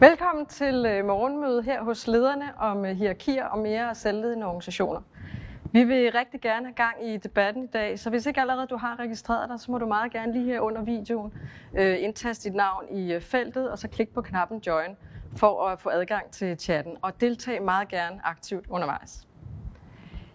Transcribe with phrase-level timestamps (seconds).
[0.00, 5.00] Velkommen til øh, morgenmødet her hos lederne om øh, hierarkier og mere selvledende organisationer.
[5.72, 8.76] Vi vil rigtig gerne have gang i debatten i dag, så hvis ikke allerede du
[8.76, 11.32] har registreret dig, så må du meget gerne lige her under videoen
[11.74, 14.96] øh, indtaste dit navn i feltet, og så klik på knappen Join
[15.36, 19.26] for at få adgang til chatten, og deltage meget gerne aktivt undervejs.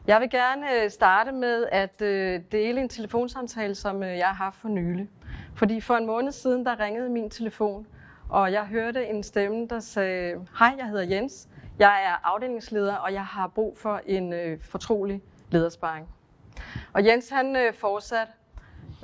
[0.07, 1.99] Jeg vil gerne starte med at
[2.51, 5.09] dele en telefonsamtale, som jeg har haft for nylig.
[5.55, 7.87] Fordi for en måned siden, der ringede min telefon,
[8.29, 11.47] og jeg hørte en stemme, der sagde, hej, jeg hedder Jens,
[11.79, 16.07] jeg er afdelingsleder, og jeg har brug for en øh, fortrolig ledersparing.
[16.93, 18.27] Og Jens han øh, fortsat.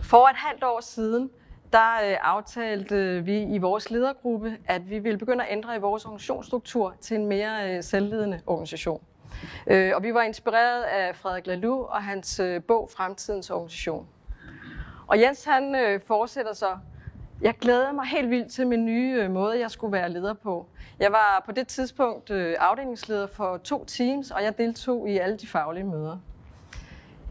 [0.02, 1.30] For et halvt år siden,
[1.74, 5.80] der øh, aftalte øh, vi i vores ledergruppe, at vi ville begynde at ændre i
[5.80, 9.02] vores organisationsstruktur til en mere øh, selvledende organisation.
[9.68, 14.08] Øh, og vi var inspireret af Frederik Laloux og hans øh, bog Fremtidens Organisation.
[15.08, 16.78] Og Jens han øh, fortsætter så.
[17.42, 20.68] Jeg glæder mig helt vildt til min nye øh, måde, jeg skulle være leder på.
[21.00, 25.38] Jeg var på det tidspunkt øh, afdelingsleder for to teams, og jeg deltog i alle
[25.38, 26.18] de faglige møder.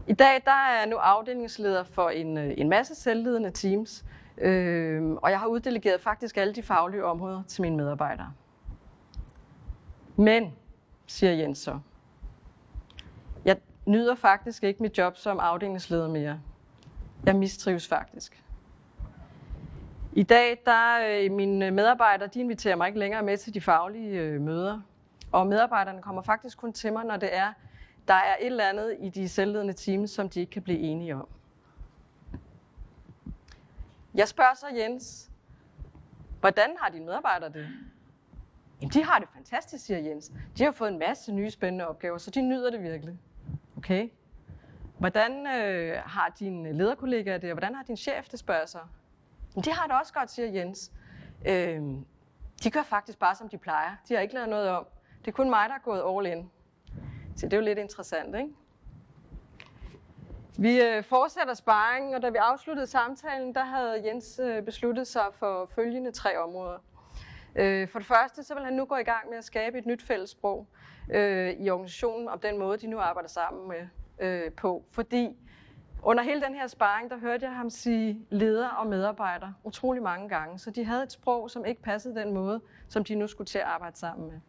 [0.07, 4.05] I dag der er jeg nu afdelingsleder for en, øh, en masse selvledende teams,
[4.37, 8.33] øh, og jeg har uddelegeret faktisk alle de faglige områder til mine medarbejdere.
[10.15, 10.53] Men,
[11.07, 11.79] siger Jens så,
[13.45, 16.39] jeg nyder faktisk ikke mit job som afdelingsleder mere.
[17.25, 18.43] Jeg mistrives faktisk.
[20.13, 23.61] I dag, der øh, mine øh, medarbejdere, de inviterer mig ikke længere med til de
[23.61, 24.81] faglige øh, møder.
[25.31, 27.53] Og medarbejderne kommer faktisk kun til mig, når det er,
[28.07, 31.15] der er et eller andet i de selvledende teams, som de ikke kan blive enige
[31.15, 31.27] om.
[34.13, 35.31] Jeg spørger så Jens,
[36.39, 37.67] hvordan har dine medarbejdere det?
[38.81, 40.31] Jamen, de har det fantastisk, siger Jens.
[40.57, 43.19] De har fået en masse nye spændende opgaver, så de nyder det virkelig.
[43.77, 44.09] Okay.
[44.97, 48.81] Hvordan øh, har dine lederkollegaer det, og hvordan har din chef det, spørger sig?
[49.55, 49.63] Uh.
[49.63, 50.91] det har det også godt, siger Jens.
[51.47, 51.81] Øh,
[52.63, 53.95] de gør faktisk bare, som de plejer.
[54.07, 54.85] De har ikke lavet noget om.
[55.19, 56.51] Det er kun mig, der er gået all in.
[57.35, 58.49] Så det er jo lidt interessant, ikke?
[60.57, 65.25] Vi øh, fortsætter sparringen, og da vi afsluttede samtalen, der havde Jens øh, besluttet sig
[65.31, 66.77] for følgende tre områder.
[67.55, 69.85] Øh, for det første, så vil han nu gå i gang med at skabe et
[69.85, 70.67] nyt fællessprog
[71.09, 73.87] øh, i organisationen om den måde, de nu arbejder sammen med
[74.19, 74.83] øh, på.
[74.91, 75.37] Fordi
[76.03, 80.29] under hele den her sparring, der hørte jeg ham sige leder og medarbejder utrolig mange
[80.29, 80.59] gange.
[80.59, 83.57] Så de havde et sprog, som ikke passede den måde, som de nu skulle til
[83.57, 84.39] at arbejde sammen med.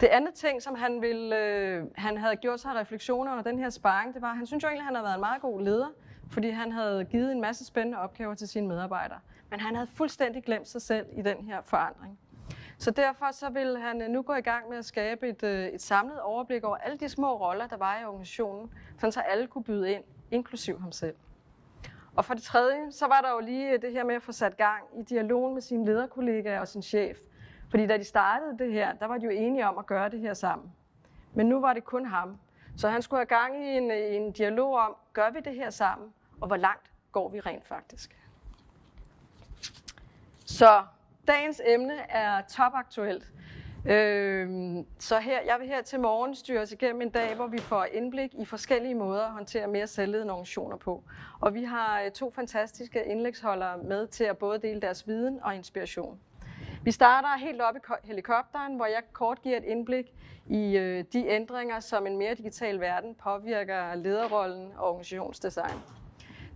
[0.00, 3.70] Det andet ting, som han, ville, øh, han havde gjort sig refleksioner under den her
[3.70, 5.60] sparring, det var, at han synes jo egentlig, at han havde været en meget god
[5.60, 5.88] leder,
[6.30, 9.18] fordi han havde givet en masse spændende opgaver til sine medarbejdere.
[9.50, 12.18] Men han havde fuldstændig glemt sig selv i den her forandring.
[12.78, 15.66] Så derfor så vil han øh, nu gå i gang med at skabe et, øh,
[15.66, 19.46] et samlet overblik over alle de små roller, der var i organisationen, sådan så alle
[19.46, 21.14] kunne byde ind, inklusiv ham selv.
[22.16, 24.32] Og for det tredje, så var der jo lige øh, det her med at få
[24.32, 27.18] sat gang i dialogen med sine lederkollegaer og sin chef.
[27.70, 30.20] Fordi da de startede det her, der var de jo enige om at gøre det
[30.20, 30.72] her sammen.
[31.34, 32.38] Men nu var det kun ham.
[32.76, 36.12] Så han skulle have gang i en, en dialog om, gør vi det her sammen,
[36.40, 38.16] og hvor langt går vi rent faktisk.
[40.46, 40.82] Så
[41.28, 43.32] dagens emne er topaktuelt.
[43.86, 44.48] Øh,
[44.98, 47.84] så her, jeg vil her til morgen styre os igennem en dag, hvor vi får
[47.84, 51.02] indblik i forskellige måder at håndtere mere selvledende organisationer på.
[51.40, 55.54] Og vi har øh, to fantastiske indlægsholdere med til at både dele deres viden og
[55.54, 56.20] inspiration.
[56.82, 60.12] Vi starter helt op i helikopteren, hvor jeg kort giver et indblik
[60.46, 65.78] i øh, de ændringer, som en mere digital verden påvirker lederrollen og organisationsdesign.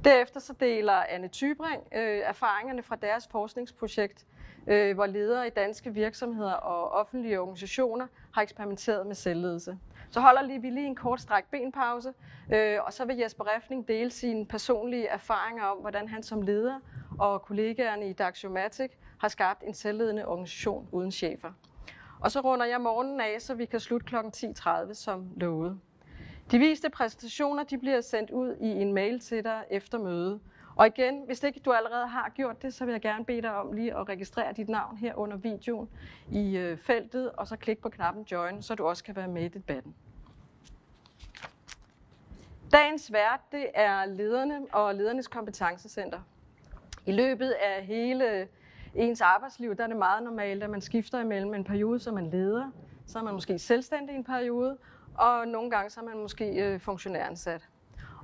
[0.05, 4.27] Derefter så deler Anne Tybring øh, erfaringerne fra deres forskningsprojekt,
[4.69, 9.79] øh, hvor ledere i danske virksomheder og offentlige organisationer har eksperimenteret med selvledelse.
[10.11, 12.13] Så holder lige, vi lige en kort stræk benpause,
[12.53, 16.81] øh, og så vil Jesper Refning dele sine personlige erfaringer om, hvordan han som leder
[17.19, 21.53] og kollegaerne i Daxiomatic har skabt en selvledende organisation uden chefer.
[22.21, 24.17] Og så runder jeg morgenen af, så vi kan slutte kl.
[24.17, 25.81] 10.30 som lovet.
[26.51, 30.41] De viste præsentationer de bliver sendt ud i en mail til dig efter mødet.
[30.79, 33.55] Og igen, hvis ikke du allerede har gjort det, så vil jeg gerne bede dig
[33.55, 35.89] om lige at registrere dit navn her under videoen
[36.31, 39.45] i øh, feltet, og så klik på knappen Join, så du også kan være med
[39.45, 39.95] i debatten.
[42.73, 46.21] Dagens vært, det er lederne og ledernes kompetencecenter.
[47.07, 48.49] I løbet af hele
[48.95, 52.31] ens arbejdsliv, der er det meget normalt, at man skifter imellem en periode, som man
[52.31, 52.71] leder,
[53.07, 54.79] så er man måske selvstændig en periode,
[55.15, 57.69] og nogle gange så er man måske øh, funktionæransat.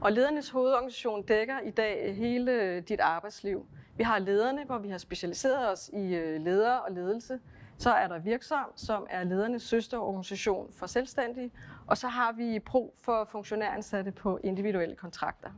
[0.01, 3.67] Og ledernes hovedorganisation dækker i dag hele dit arbejdsliv.
[3.97, 7.41] Vi har lederne, hvor vi har specialiseret os i øh, ledere og ledelse.
[7.79, 11.51] Så er der Virksom, som er ledernes søsterorganisation for selvstændige.
[11.87, 15.51] Og så har vi Pro for funktionæransatte på individuelle kontrakter.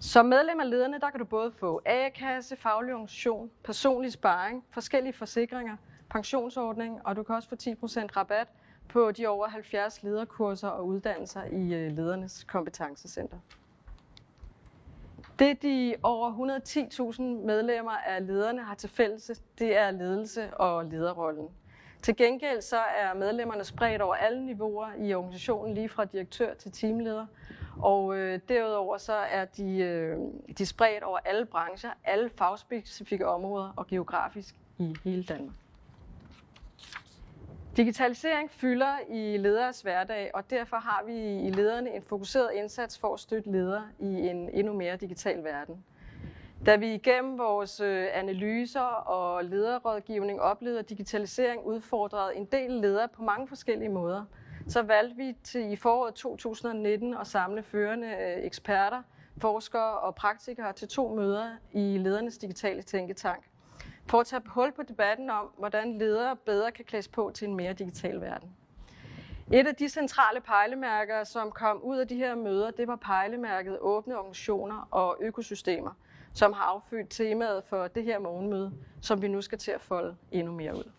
[0.00, 5.12] Som medlem af lederne, der kan du både få A-kasse, faglig organisation, personlig sparring, forskellige
[5.12, 5.76] forsikringer,
[6.10, 8.48] pensionsordning, og du kan også få 10% rabat
[8.92, 13.36] på de over 70 lederkurser og uddannelser i øh, ledernes kompetencecenter.
[15.38, 16.60] Det de over
[17.12, 21.48] 110.000 medlemmer af lederne har til fælles, det er ledelse og lederrollen.
[22.02, 26.72] Til gengæld så er medlemmerne spredt over alle niveauer i organisationen, lige fra direktør til
[26.72, 27.26] teamleder.
[27.82, 30.18] Og øh, derudover så er de, øh,
[30.58, 35.54] de spredt over alle brancher, alle fagspecifikke områder og geografisk i hele Danmark.
[37.76, 43.14] Digitalisering fylder i lederes hverdag, og derfor har vi i lederne en fokuseret indsats for
[43.14, 45.84] at støtte ledere i en endnu mere digital verden.
[46.66, 53.08] Da vi igennem vores øh, analyser og lederrådgivning oplevede, at digitalisering udfordrede en del ledere
[53.08, 54.24] på mange forskellige måder,
[54.68, 59.02] så valgte vi til i foråret 2019 at samle førende øh, eksperter,
[59.38, 63.44] forskere og praktikere til to møder i ledernes digitale tænketank
[64.06, 67.54] for at tage hul på debatten om, hvordan ledere bedre kan klædes på til en
[67.54, 68.56] mere digital verden.
[69.52, 73.78] Et af de centrale pejlemærker, som kom ud af de her møder, det var pejlemærket
[73.80, 75.90] åbne organisationer og økosystemer,
[76.34, 80.16] som har affødt temaet for det her morgenmøde, som vi nu skal til at folde
[80.30, 80.90] endnu mere ud.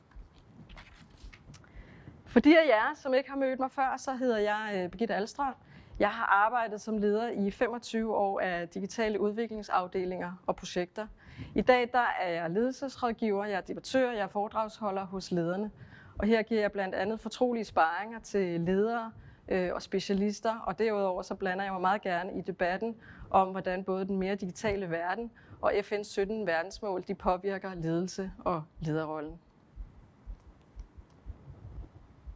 [2.25, 5.15] For de af jer, som ikke har mødt mig før, så hedder jeg øh, Birgitte
[5.15, 5.53] Alstrøm.
[5.99, 11.07] Jeg har arbejdet som leder i 25 år af digitale udviklingsafdelinger og projekter–
[11.55, 15.71] i dag der er jeg ledelsesrådgiver, jeg er debattør, jeg er foredragsholder hos lederne.
[16.17, 19.11] Og her giver jeg blandt andet fortrolige sparringer til ledere
[19.47, 22.95] øh, og specialister, og derudover så blander jeg mig meget gerne i debatten
[23.29, 25.31] om, hvordan både den mere digitale verden
[25.61, 29.39] og FN's 17 verdensmål de påvirker ledelse og lederrollen.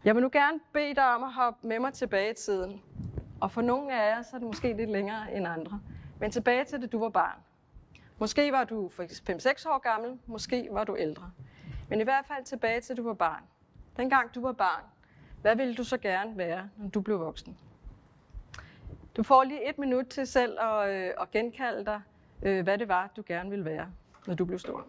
[0.06, 2.82] Jeg vil nu gerne bede dig om at hoppe med mig tilbage i tiden.
[3.42, 5.82] Og for nogle af jer så er det måske lidt længere end andre.
[6.20, 7.40] Men tilbage til det, du var barn.
[8.20, 11.32] Måske var du 5-6 år gammel, måske var du ældre.
[11.90, 13.44] Men i hvert fald tilbage til, du var barn.
[13.98, 14.84] Dengang du var barn,
[15.42, 17.58] hvad ville du så gerne være, når du blev voksen?
[19.18, 22.02] Du får lige et minut til selv at, øh, at genkalde dig,
[22.44, 23.88] øh, hvad det var, du gerne ville være,
[24.28, 24.86] når du blev stor.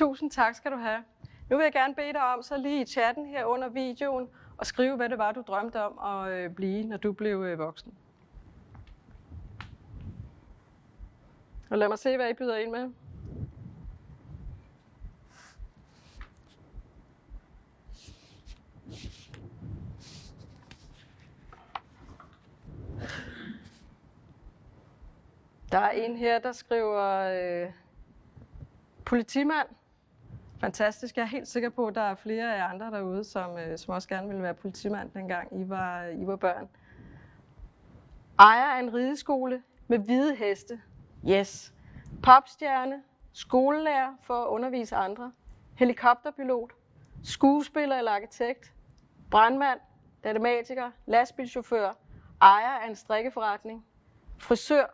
[0.00, 1.04] Tusind tak skal du have.
[1.50, 4.66] Nu vil jeg gerne bede dig om, så lige i chatten her under videoen, og
[4.66, 7.94] skrive, hvad det var, du drømte om at øh, blive, når du blev øh, voksen.
[11.70, 12.90] Og lad mig se, hvad I byder ind med.
[25.72, 27.72] Der er en her, der skriver øh,
[29.04, 29.68] politimand.
[30.60, 31.16] Fantastisk.
[31.16, 33.94] Jeg er helt sikker på, at der er flere af andre derude, som, øh, som
[33.94, 36.68] også gerne ville være politimand, dengang I var, I var børn.
[38.38, 40.80] Ejer af en rideskole med hvide heste.
[41.28, 41.74] Yes.
[42.22, 43.02] Popstjerne.
[43.32, 45.32] Skolelærer for at undervise andre.
[45.74, 46.72] Helikopterpilot.
[47.24, 48.74] Skuespiller eller arkitekt.
[49.30, 49.80] Brandmand.
[50.24, 50.90] Datamatiker.
[51.06, 51.92] Lastbilchauffør.
[52.42, 53.86] Ejer af en strikkeforretning.
[54.38, 54.86] Frisør.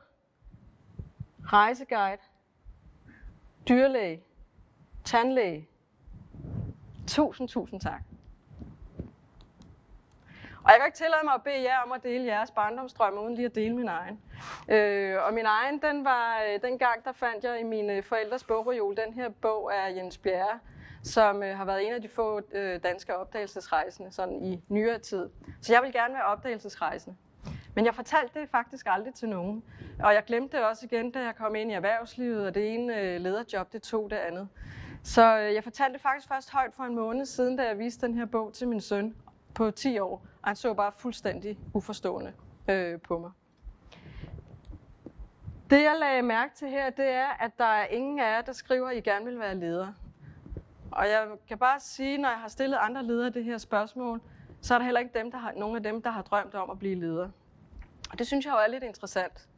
[1.45, 2.23] Rejseguide.
[3.69, 4.25] Dyrlæge
[5.07, 5.69] tandlæge.
[7.07, 8.01] Tusind, tusind tak.
[10.65, 13.35] Og jeg kan ikke tillade mig at bede jer om at dele jeres barndomsdrømme, uden
[13.35, 14.21] lige at dele min egen.
[14.69, 18.03] Øh, og min egen, den var, øh, den gang der fandt jeg i mine øh,
[18.03, 20.59] forældres bogreol den her bog af Jens Bjerre,
[21.03, 25.29] som øh, har været en af de få øh, danske opdagelsesrejsende sådan i nyere tid.
[25.63, 27.17] Så jeg vil gerne være opdagelsesrejsende.
[27.75, 29.65] Men jeg fortalte det faktisk aldrig til nogen.
[30.03, 33.01] Og jeg glemte det også igen, da jeg kom ind i erhvervslivet, og det ene
[33.01, 34.49] øh, lederjob, det tog det andet.
[35.07, 38.07] Så øh, jeg fortalte det faktisk først højt for en måned siden, da jeg viste
[38.07, 39.17] den her bog til min søn
[39.55, 40.27] på 10 år.
[40.43, 42.33] Og han så bare fuldstændig uforstående
[42.69, 43.31] øh, på mig.
[45.71, 48.53] Det jeg lagde mærke til her, det er, at der er ingen af jer, der
[48.53, 49.93] skriver, at I gerne vil være leder.
[50.91, 54.21] Og jeg kan bare sige, når jeg har stillet andre ledere det her spørgsmål,
[54.61, 56.71] så er der heller ikke dem, der har, nogen af dem, der har drømt om
[56.71, 57.29] at blive leder.
[58.13, 59.49] Og det synes jeg jo er lidt interessant.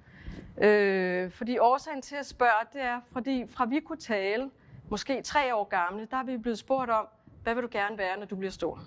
[0.59, 4.51] Øh, fordi årsagen til at spørge, det er, fordi fra vi kunne tale,
[4.91, 7.07] måske tre år gamle, der er vi blevet spurgt om,
[7.43, 8.81] hvad vil du gerne være, når du bliver stor?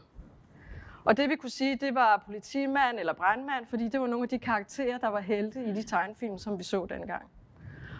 [1.04, 4.30] Og det vi kunne sige, det var politimand eller brandmand, fordi det var nogle af
[4.30, 7.24] de karakterer, der var helte i de tegnefilm, som vi så dengang.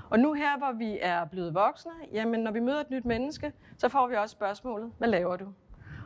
[0.10, 3.54] Og nu her, hvor vi er blevet voksne, jamen når vi møder et nyt menneske,
[3.78, 5.54] så får vi også spørgsmålet, hvad laver du?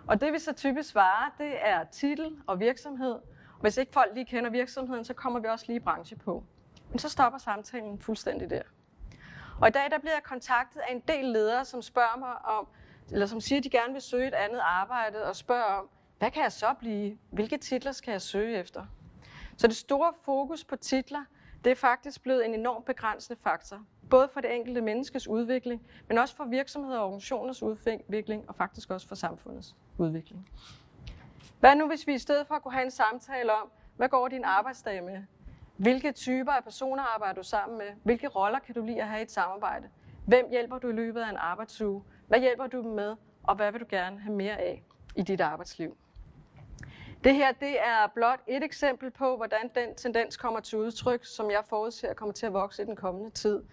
[0.08, 3.16] Og det vi så typisk svarer, det er titel og virksomhed.
[3.62, 6.44] Hvis ikke folk lige kender virksomheden, så kommer vi også lige branche på.
[6.90, 8.62] Men så stopper samtalen fuldstændig der.
[9.62, 12.68] Og i dag der bliver jeg kontaktet af en del ledere, som spørger mig om,
[13.12, 16.32] eller som siger, at de gerne vil søge et andet arbejde, og spørger om, hvad
[16.32, 17.18] kan jeg så blive?
[17.32, 18.86] Hvilke titler skal jeg søge efter?
[19.58, 21.26] Så det store fokus på titler,
[21.64, 23.80] det er faktisk blevet en enorm begrænsende faktor.
[24.10, 28.90] Både for det enkelte menneskes udvikling, men også for virksomheder og organisationers udvikling, og faktisk
[28.90, 30.50] også for samfundets udvikling.
[31.60, 34.28] Hvad nu, hvis vi i stedet for at kunne have en samtale om, hvad går
[34.28, 35.24] din arbejdsdag med?
[35.78, 37.88] Hvilke typer af personer arbejder du sammen med?
[38.04, 39.90] Hvilke roller kan du lide at have i et samarbejde?
[40.28, 42.04] Hvem hjælper du i løbet af en arbejdsuge?
[42.28, 43.16] Hvad hjælper du dem med?
[43.44, 44.84] Og hvad vil du gerne have mere af
[45.16, 45.98] i dit arbejdsliv?
[47.24, 51.52] Det her det er blot et eksempel på, hvordan den tendens kommer til udtryk, som
[51.52, 53.64] jeg forudser kommer til at vokse i den kommende tid,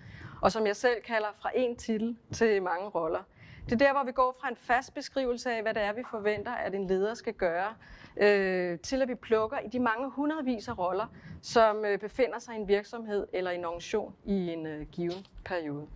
[0.42, 3.22] og som jeg selv kalder fra en titel til mange roller.
[3.64, 6.02] Det er der, hvor vi går fra en fast beskrivelse af, hvad det er, vi
[6.10, 7.74] forventer, at en leder skal gøre,
[8.16, 11.06] øh, til at vi plukker i de mange hundredvis af roller,
[11.42, 15.86] som øh, befinder sig i en virksomhed eller en organisation i en øh, given periode.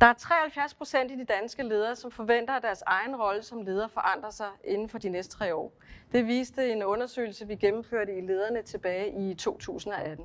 [0.00, 3.62] Der er 73 procent i de danske ledere, som forventer, at deres egen rolle som
[3.62, 5.72] leder forandrer sig inden for de næste tre år.
[6.12, 10.24] Det viste en undersøgelse, vi gennemførte i lederne tilbage i 2018.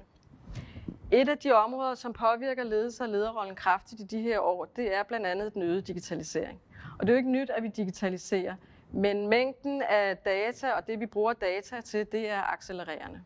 [1.13, 4.95] Et af de områder, som påvirker ledelse og lederrollen kraftigt i de her år, det
[4.95, 6.61] er blandt andet den øgede digitalisering.
[6.99, 8.55] Og det er jo ikke nyt, at vi digitaliserer,
[8.91, 13.21] men mængden af data og det, vi bruger data til, det er accelererende.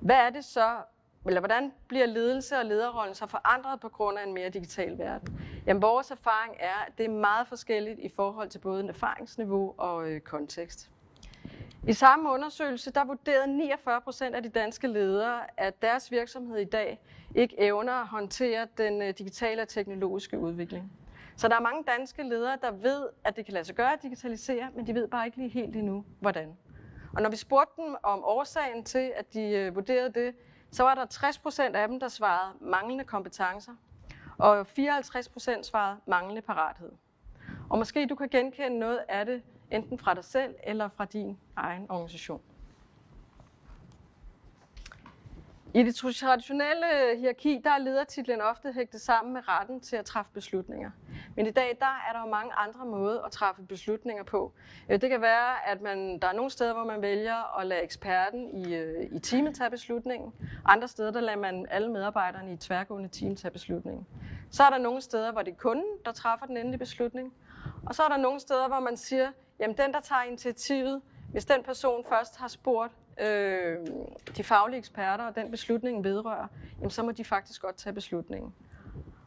[0.00, 0.76] Hvad er det så,
[1.26, 5.40] eller hvordan bliver ledelse og lederrollen så forandret på grund af en mere digital verden?
[5.66, 9.74] Jamen, vores erfaring er, at det er meget forskelligt i forhold til både en erfaringsniveau
[9.78, 10.90] og øh, kontekst.
[11.86, 16.64] I samme undersøgelse, der vurderede 49 procent af de danske ledere, at deres virksomhed i
[16.64, 17.00] dag
[17.34, 20.92] ikke evner at håndtere den øh, digitale og teknologiske udvikling.
[21.36, 24.02] Så der er mange danske ledere, der ved, at det kan lade sig gøre at
[24.02, 26.56] digitalisere, men de ved bare ikke lige helt endnu, hvordan.
[27.16, 30.34] Og når vi spurgte dem om årsagen til, at de øh, vurderede det,
[30.70, 33.72] så var der 60 procent af dem, der svarede manglende kompetencer,
[34.38, 36.92] og 54 procent svarede manglende parathed.
[37.70, 41.38] Og måske du kan genkende noget af det, enten fra dig selv eller fra din
[41.56, 42.40] egen organisation.
[45.74, 46.86] I det traditionelle
[47.18, 50.90] hierarki, der er ledertitlen ofte hægtet sammen med retten til at træffe beslutninger.
[51.36, 54.52] Men i dag, der er der jo mange andre måder at træffe beslutninger på.
[54.88, 57.82] Øh, det kan være, at man, der er nogle steder, hvor man vælger at lade
[57.82, 60.32] eksperten i, øh, i teamet tage beslutningen.
[60.64, 64.06] Andre steder, der lader man alle medarbejderne i et tværgående team tage beslutningen.
[64.50, 67.34] Så er der nogle steder, hvor det er kunden, der træffer den endelige beslutning.
[67.86, 71.44] Og så er der nogle steder, hvor man siger, jamen den, der tager initiativet, hvis
[71.44, 73.76] den person først har spurgt øh,
[74.36, 76.46] de faglige eksperter, og den beslutning vedrører,
[76.78, 78.54] jamen så må de faktisk godt tage beslutningen.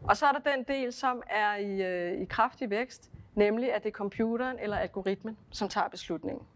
[0.04, 3.84] Og så er der den del, som er i, øh, i kraftig vækst, nemlig at
[3.84, 6.48] det er computeren eller algoritmen, som tager beslutningen.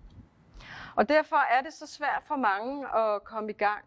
[0.96, 3.86] Og derfor er det så svært for mange at komme i gang,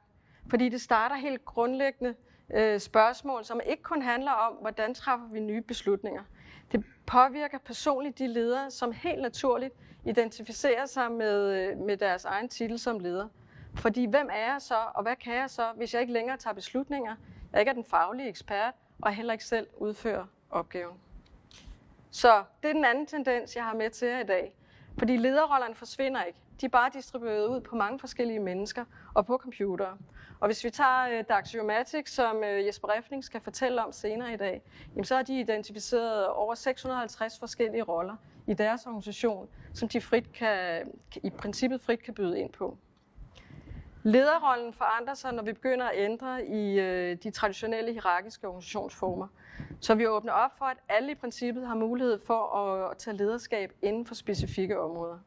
[0.51, 2.15] fordi det starter helt grundlæggende
[2.55, 6.23] øh, spørgsmål, som ikke kun handler om, hvordan træffer vi nye beslutninger.
[6.73, 12.49] Det påvirker personligt de ledere, som helt naturligt identificerer sig med, øh, med deres egen
[12.49, 13.29] titel som leder.
[13.75, 16.55] Fordi hvem er jeg så, og hvad kan jeg så, hvis jeg ikke længere tager
[16.55, 17.15] beslutninger,
[17.53, 20.97] jeg ikke er den faglige ekspert, og heller ikke selv udfører opgaven.
[22.11, 24.55] Så det er den anden tendens, jeg har med til jer i dag.
[24.99, 26.39] Fordi lederrollerne forsvinder ikke.
[26.61, 28.85] De er bare distribueret ud på mange forskellige mennesker
[29.15, 29.99] og på computere.
[30.41, 34.37] Og hvis vi tager øh, Daxiomatic, som øh, Jesper Refning skal fortælle om senere i
[34.37, 34.63] dag,
[34.95, 38.17] jamen, så har de identificeret over 650 forskellige roller
[38.47, 40.83] i deres organisation, som de frit kan,
[41.23, 42.77] i princippet frit kan byde ind på.
[44.03, 49.27] Lederrollen forandrer sig, når vi begynder at ændre i øh, de traditionelle hierarkiske organisationsformer.
[49.81, 53.17] Så vi åbner op for, at alle i princippet har mulighed for at, at tage
[53.17, 55.19] lederskab inden for specifikke områder.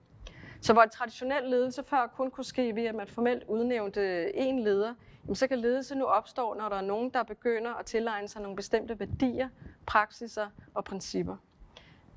[0.62, 4.94] Så hvor traditionel ledelse før kun kunne ske ved, at man formelt udnævnte en leder,
[5.24, 8.42] jamen så kan ledelse nu opstå, når der er nogen, der begynder at tilegne sig
[8.42, 9.50] nogle bestemte værdier,
[9.86, 11.36] praksiser og principper.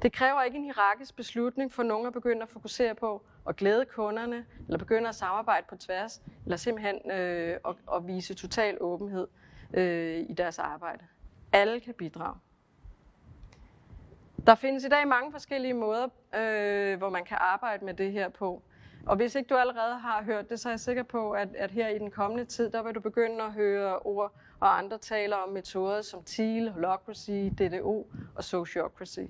[0.03, 3.85] Det kræver ikke en hierarkisk beslutning for nogen at begynde at fokusere på at glæde
[3.85, 9.27] kunderne, eller begynde at samarbejde på tværs, eller simpelthen øh, at, at vise total åbenhed
[9.75, 11.05] øh, i deres arbejde.
[11.53, 12.37] Alle kan bidrage.
[14.47, 18.29] Der findes i dag mange forskellige måder, øh, hvor man kan arbejde med det her
[18.29, 18.63] på.
[19.07, 21.71] Og hvis ikke du allerede har hørt det, så er jeg sikker på, at, at
[21.71, 25.37] her i den kommende tid, der vil du begynde at høre ord og andre taler
[25.37, 29.21] om metoder som TEAL, Holocracy, DDO og Sociocracy.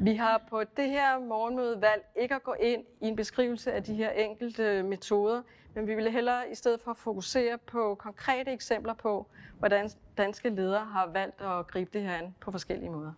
[0.00, 3.82] Vi har på det her morgenmøde valgt ikke at gå ind i en beskrivelse af
[3.82, 5.42] de her enkelte metoder,
[5.74, 9.26] men vi vil hellere i stedet for fokusere på konkrete eksempler på,
[9.58, 13.12] hvordan danske ledere har valgt at gribe det her an på forskellige måder.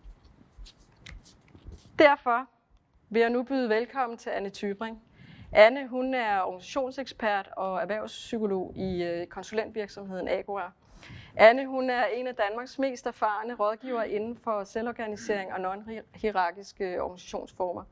[1.99, 2.47] Derfor
[3.09, 5.01] vil jeg nu byde velkommen til Anne Tybring.
[5.51, 10.71] Anne hun er organisationsekspert og erhvervspsykolog i øh, konsulentvirksomheden Agora.
[11.35, 17.83] Anne hun er en af Danmarks mest erfarne rådgivere inden for selvorganisering og non-hierarkiske organisationsformer.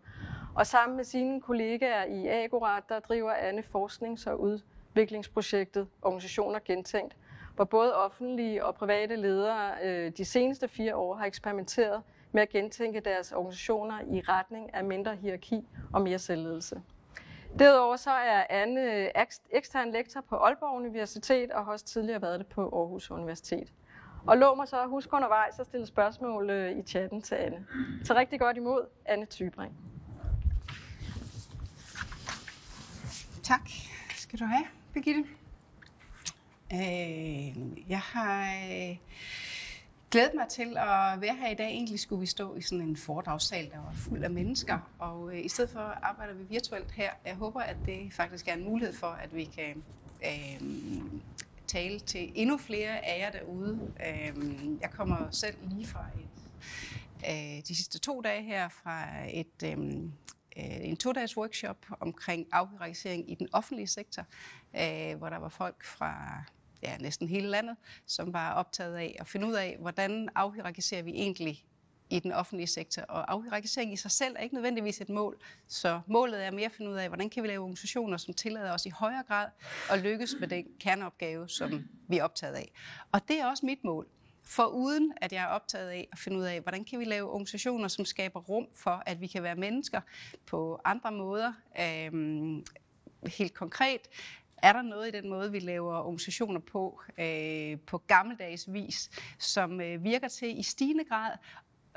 [0.56, 7.16] Og sammen med sine kollegaer i Agora, der driver Anne forsknings- og udviklingsprojektet Organisationer Gentænkt,
[7.56, 12.02] hvor både offentlige og private ledere øh, de seneste fire år har eksperimenteret
[12.34, 16.82] med at gentænke deres organisationer i retning af mindre hierarki og mere selvledelse.
[17.60, 19.12] Derudover så er Anne
[19.52, 23.74] ekstern lektor på Aalborg Universitet og har også tidligere været det på Aarhus Universitet.
[24.28, 27.66] Og lå mig så at huske undervejs at stille spørgsmål øh, i chatten til Anne.
[28.04, 29.74] Så rigtig godt imod, Anne Tybring.
[33.44, 33.70] Tak
[34.16, 35.24] skal du have, Birgitte.
[36.74, 38.98] Øh, jeg har øh,
[40.14, 41.68] glædet mig til at være her i dag.
[41.68, 45.46] Egentlig skulle vi stå i sådan en foredragssal, der var fuld af mennesker, og øh,
[45.46, 47.12] i stedet for arbejder vi virtuelt her.
[47.26, 49.84] Jeg håber, at det faktisk er en mulighed for, at vi kan
[50.26, 50.68] øh,
[51.68, 53.92] tale til endnu flere af jer derude.
[54.08, 54.36] Øh,
[54.82, 56.30] jeg kommer selv lige fra et,
[57.30, 59.64] øh, de sidste to dage her fra et...
[59.64, 60.04] Øh, øh
[60.58, 64.26] en to-dages workshop omkring afhierarkisering i den offentlige sektor,
[64.76, 66.44] øh, hvor der var folk fra
[66.84, 67.76] ja, næsten hele landet,
[68.06, 71.66] som var optaget af at finde ud af, hvordan afhierarkiserer vi egentlig
[72.10, 73.02] i den offentlige sektor.
[73.02, 75.38] Og afhierarkisering i sig selv er ikke nødvendigvis et mål,
[75.68, 78.74] så målet er mere at finde ud af, hvordan kan vi lave organisationer, som tillader
[78.74, 79.48] os i højere grad
[79.92, 82.72] at lykkes med den kerneopgave, som vi er optaget af.
[83.12, 84.08] Og det er også mit mål.
[84.46, 87.30] For uden at jeg er optaget af at finde ud af, hvordan kan vi lave
[87.30, 90.02] organisationer, som skaber rum for, at vi kan være mennesker
[90.46, 91.54] på andre måder.
[91.80, 92.66] Øhm,
[93.28, 94.02] helt konkret,
[94.64, 99.10] er der noget i den måde, vi laver organisationer på, øh, på gammeldags vis,
[99.40, 101.32] som øh, virker til i stigende grad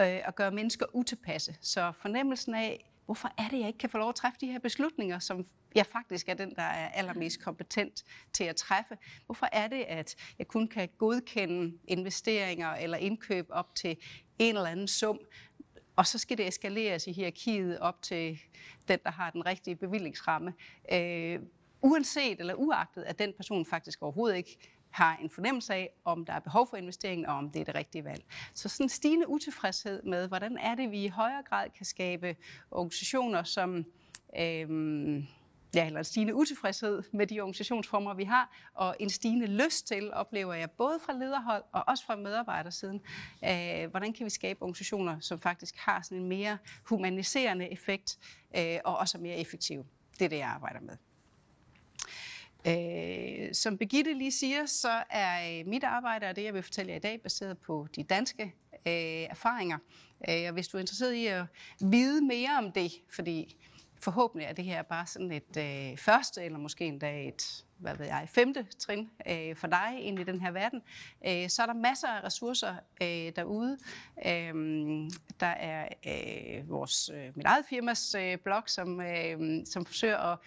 [0.00, 1.56] øh, at gøre mennesker utilpasse?
[1.60, 4.58] Så fornemmelsen af, hvorfor er det, jeg ikke kan få lov at træffe de her
[4.58, 8.96] beslutninger, som jeg faktisk er den, der er allermest kompetent til at træffe?
[9.26, 13.96] Hvorfor er det, at jeg kun kan godkende investeringer eller indkøb op til
[14.38, 15.18] en eller anden sum,
[15.96, 18.40] og så skal det eskaleres i hierarkiet op til
[18.88, 20.54] den, der har den rigtige bevillingsramme.
[20.92, 21.40] Øh,
[21.82, 24.58] uanset eller uagtet, at den person faktisk overhovedet ikke
[24.90, 27.74] har en fornemmelse af, om der er behov for investeringen, og om det er det
[27.74, 28.24] rigtige valg.
[28.54, 32.36] Så sådan en stigende utilfredshed med, hvordan er det, vi i højere grad kan skabe
[32.70, 33.84] organisationer, som
[34.38, 35.26] øhm,
[35.74, 40.12] ja, eller en stigende utilfredshed med de organisationsformer, vi har, og en stigende lyst til,
[40.12, 43.00] oplever jeg, både fra lederhold og også fra medarbejdersiden.
[43.44, 48.18] Øh, hvordan kan vi skabe organisationer, som faktisk har sådan en mere humaniserende effekt,
[48.58, 49.84] øh, og også er mere effektive?
[50.18, 50.96] Det er det, jeg arbejder med.
[52.66, 56.90] Øh, som Begitte lige siger, så er øh, mit arbejde og det, jeg vil fortælle
[56.90, 58.42] jer i dag, baseret på de danske
[58.86, 58.92] øh,
[59.30, 59.78] erfaringer.
[60.28, 61.44] Øh, og hvis du er interesseret i at
[61.80, 63.56] vide mere om det, fordi
[63.96, 68.06] forhåbentlig er det her bare sådan et øh, første, eller måske endda et hvad ved
[68.06, 70.82] jeg, femte trin øh, for dig ind i den her verden,
[71.26, 73.78] øh, så er der masser af ressourcer øh, derude.
[74.26, 74.54] Øh,
[75.40, 80.38] der er øh, vores, øh, mit eget firmas øh, blog, som, øh, som forsøger at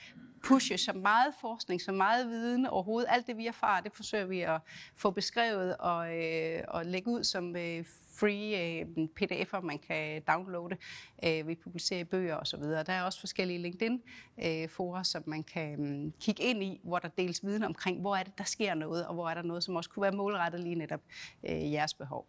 [0.44, 3.08] pushe så meget forskning, så meget viden overhovedet.
[3.12, 4.62] Alt det, vi erfarer, det forsøger vi at
[4.96, 7.86] få beskrevet og, øh, og lægge ud som øh,
[8.20, 8.86] free øh,
[9.22, 10.78] pdf'er, man kan downloade.
[11.26, 12.62] Øh, vi publicerer bøger osv.
[12.62, 17.08] Der er også forskellige LinkedIn-forer, øh, som man kan øh, kigge ind i, hvor der
[17.08, 19.76] deles viden omkring, hvor er det, der sker noget, og hvor er der noget, som
[19.76, 21.02] også kunne være målrettet lige netop
[21.44, 22.28] øh, jeres behov.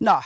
[0.00, 0.16] Nå,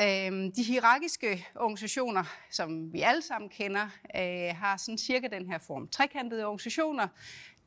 [0.00, 5.58] Øhm, de hierarkiske organisationer, som vi alle sammen kender, øh, har sådan cirka den her
[5.58, 5.88] form.
[5.88, 7.08] Trekantede organisationer,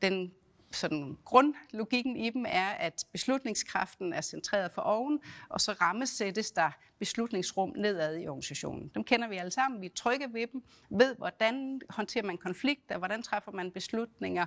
[0.02, 0.32] den
[0.72, 6.70] sådan grundlogikken i dem er, at beslutningskraften er centreret for oven, og så rammesættes der
[6.98, 8.90] beslutningsrum nedad i organisationen.
[8.94, 12.98] Dem kender vi alle sammen, vi er trygge ved dem, ved hvordan håndterer man konflikter,
[12.98, 14.46] hvordan træffer man beslutninger,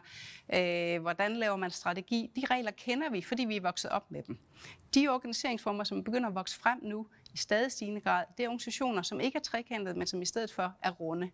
[0.53, 2.31] øh, hvordan laver man strategi.
[2.35, 4.37] De regler kender vi, fordi vi er vokset op med dem.
[4.93, 9.01] De organiseringsformer, som begynder at vokse frem nu i stadig stigende grad, det er organisationer,
[9.01, 11.31] som ikke er trekantede, men som i stedet for er runde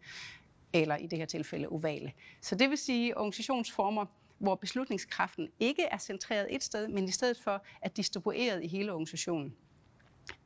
[0.73, 2.11] eller i det her tilfælde ovale.
[2.41, 4.05] Så det vil sige organisationsformer,
[4.39, 8.91] hvor beslutningskraften ikke er centreret et sted, men i stedet for er distribueret i hele
[8.91, 9.55] organisationen.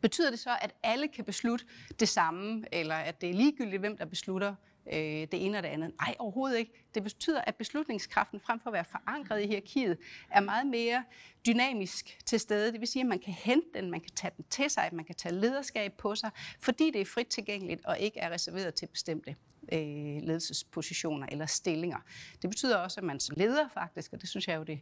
[0.02, 1.66] Betyder det så, at alle kan beslutte
[2.00, 4.56] det samme, eller at det er ligegyldigt, hvem der beslutter
[4.88, 5.92] øh, det ene og det andet.
[6.02, 6.72] Nej, overhovedet ikke.
[6.96, 9.98] Det betyder, at beslutningskraften frem for at være forankret i hierarkiet,
[10.32, 11.04] er meget mere
[11.46, 12.72] dynamisk til stede.
[12.72, 15.06] Det vil sige, at man kan hente den, man kan tage den til sig, man
[15.06, 18.88] kan tage lederskab på sig, fordi det er frit tilgængeligt og ikke er reserveret til
[18.88, 19.36] bestemte
[19.72, 19.80] øh,
[20.28, 21.98] ledelsespositioner eller stillinger.
[22.42, 24.82] Det betyder også, at man som leder faktisk, og det synes jeg jo det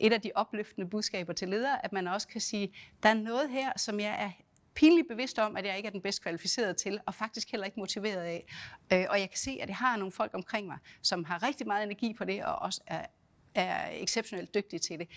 [0.00, 3.50] et af de opløftende budskaber til ledere, at man også kan sige, der er noget
[3.50, 4.30] her, som jeg er
[4.74, 7.80] pinligt bevidst om, at jeg ikke er den bedst kvalificerede til, og faktisk heller ikke
[7.80, 8.46] motiveret af.
[8.92, 11.66] Øh, og jeg kan se, at jeg har nogle folk omkring mig, som har rigtig
[11.66, 13.06] meget energi på det, og også er,
[13.54, 15.08] er exceptionelt dygtige til det.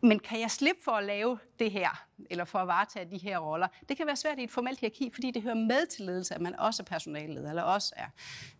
[0.00, 3.38] Men kan jeg slippe for at lave det her, eller for at varetage de her
[3.38, 3.68] roller?
[3.88, 6.40] Det kan være svært i et formelt hierarki, fordi det hører med til ledelse, at
[6.40, 8.06] man også er personalleder, eller også er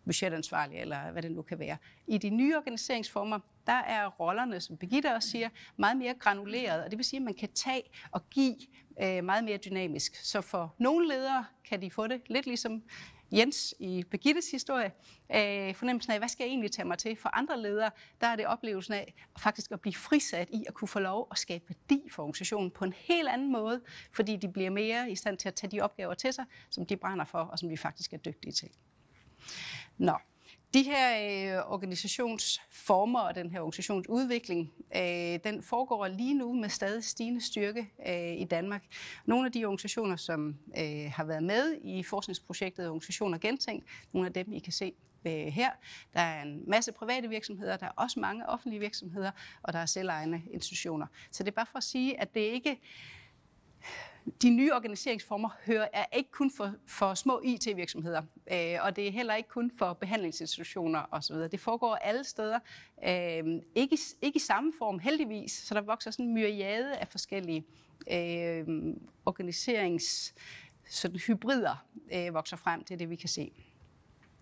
[0.05, 1.77] budgetansvarlig, eller hvad det nu kan være.
[2.07, 6.91] I de nye organiseringsformer, der er rollerne, som Birgitte også siger, meget mere granuleret, og
[6.91, 8.55] det vil sige, at man kan tage og give
[9.01, 10.15] øh, meget mere dynamisk.
[10.15, 12.83] Så for nogle ledere kan de få det lidt ligesom
[13.31, 14.91] Jens i Birgittes historie,
[15.35, 17.15] øh, fornemmelsen af, hvad skal jeg egentlig tage mig til?
[17.15, 20.87] For andre ledere, der er det oplevelsen af faktisk at blive frisat i at kunne
[20.87, 24.69] få lov at skabe værdi for organisationen på en helt anden måde, fordi de bliver
[24.69, 27.59] mere i stand til at tage de opgaver til sig, som de brænder for, og
[27.59, 28.69] som de faktisk er dygtige til.
[29.97, 30.13] Nå,
[30.73, 37.03] de her øh, organisationsformer og den her organisationsudvikling, øh, den foregår lige nu med stadig
[37.03, 38.83] stigende styrke øh, i Danmark.
[39.25, 44.33] Nogle af de organisationer, som øh, har været med i forskningsprojektet Organisationer Gentænkt, nogle af
[44.33, 44.93] dem, I kan se
[45.25, 45.69] øh, her.
[46.13, 49.31] Der er en masse private virksomheder, der er også mange offentlige virksomheder,
[49.63, 51.07] og der er selvejende institutioner.
[51.31, 52.79] Så det er bare for at sige, at det ikke
[54.41, 59.11] de nye organiseringsformer hører, er ikke kun for, for små IT-virksomheder, øh, og det er
[59.11, 61.35] heller ikke kun for behandlingsinstitutioner osv.
[61.35, 62.59] Det foregår alle steder,
[63.07, 67.65] øh, ikke, ikke i samme form heldigvis, så der vokser sådan en myriade af forskellige
[68.11, 68.67] øh,
[69.25, 70.33] organiserings
[70.89, 73.51] sådan hybrider øh, vokser frem det er det, vi kan se.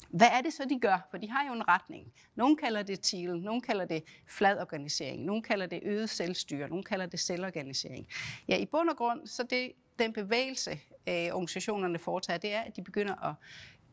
[0.09, 1.07] Hvad er det så, de gør?
[1.11, 2.13] For de har jo en retning.
[2.35, 6.83] Nogle kalder det TIL, nogle kalder det flad organisering, nogle kalder det øget selvstyre, nogle
[6.83, 8.07] kalder det selvorganisering.
[8.47, 10.71] Ja, i bund og grund, så det, den bevægelse,
[11.07, 13.35] øh, organisationerne foretager, det er, at de begynder at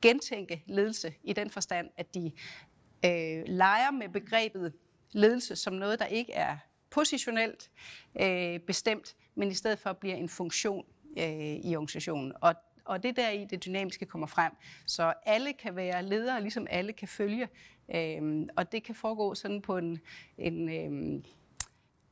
[0.03, 2.33] gentænke ledelse i den forstand, at de
[3.05, 4.72] øh, leger med begrebet
[5.12, 6.57] ledelse som noget, der ikke er
[6.90, 7.70] positionelt
[8.20, 10.85] øh, bestemt, men i stedet for bliver en funktion
[11.18, 12.33] øh, i organisationen.
[12.40, 14.53] Og og det der i det dynamiske kommer frem.
[14.87, 17.49] Så alle kan være ledere, ligesom alle kan følge.
[17.94, 20.01] Øhm, og det kan foregå sådan på en,
[20.38, 21.25] en, øhm,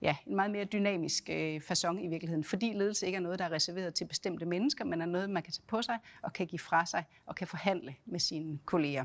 [0.03, 3.45] ja, en meget mere dynamisk øh, façon i virkeligheden, fordi ledelse ikke er noget, der
[3.45, 6.47] er reserveret til bestemte mennesker, men er noget, man kan tage på sig og kan
[6.47, 9.05] give fra sig og kan forhandle med sine kolleger.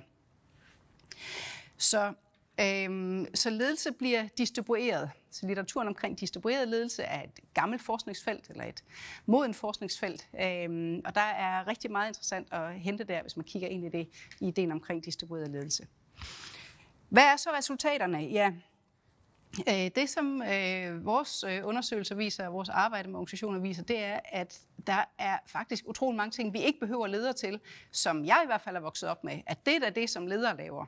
[1.77, 2.13] Så
[2.59, 5.11] Øhm, så ledelse bliver distribueret.
[5.31, 8.83] Så litteraturen omkring distribueret ledelse er et gammelt forskningsfelt, eller et
[9.25, 10.29] moden forskningsfelt.
[10.41, 13.89] Øhm, og der er rigtig meget interessant at hente der, hvis man kigger ind i
[13.89, 14.09] det,
[14.41, 15.87] i ideen omkring distribueret ledelse.
[17.09, 18.17] Hvad er så resultaterne?
[18.17, 18.53] Ja,
[19.69, 23.99] Øh, det som øh, vores øh, undersøgelser viser, og vores arbejde med organisationer viser, det
[23.99, 27.59] er, at der er faktisk utrolig mange ting, vi ikke behøver ledere til,
[27.91, 30.57] som jeg i hvert fald er vokset op med, at det er det, som ledere
[30.57, 30.85] laver.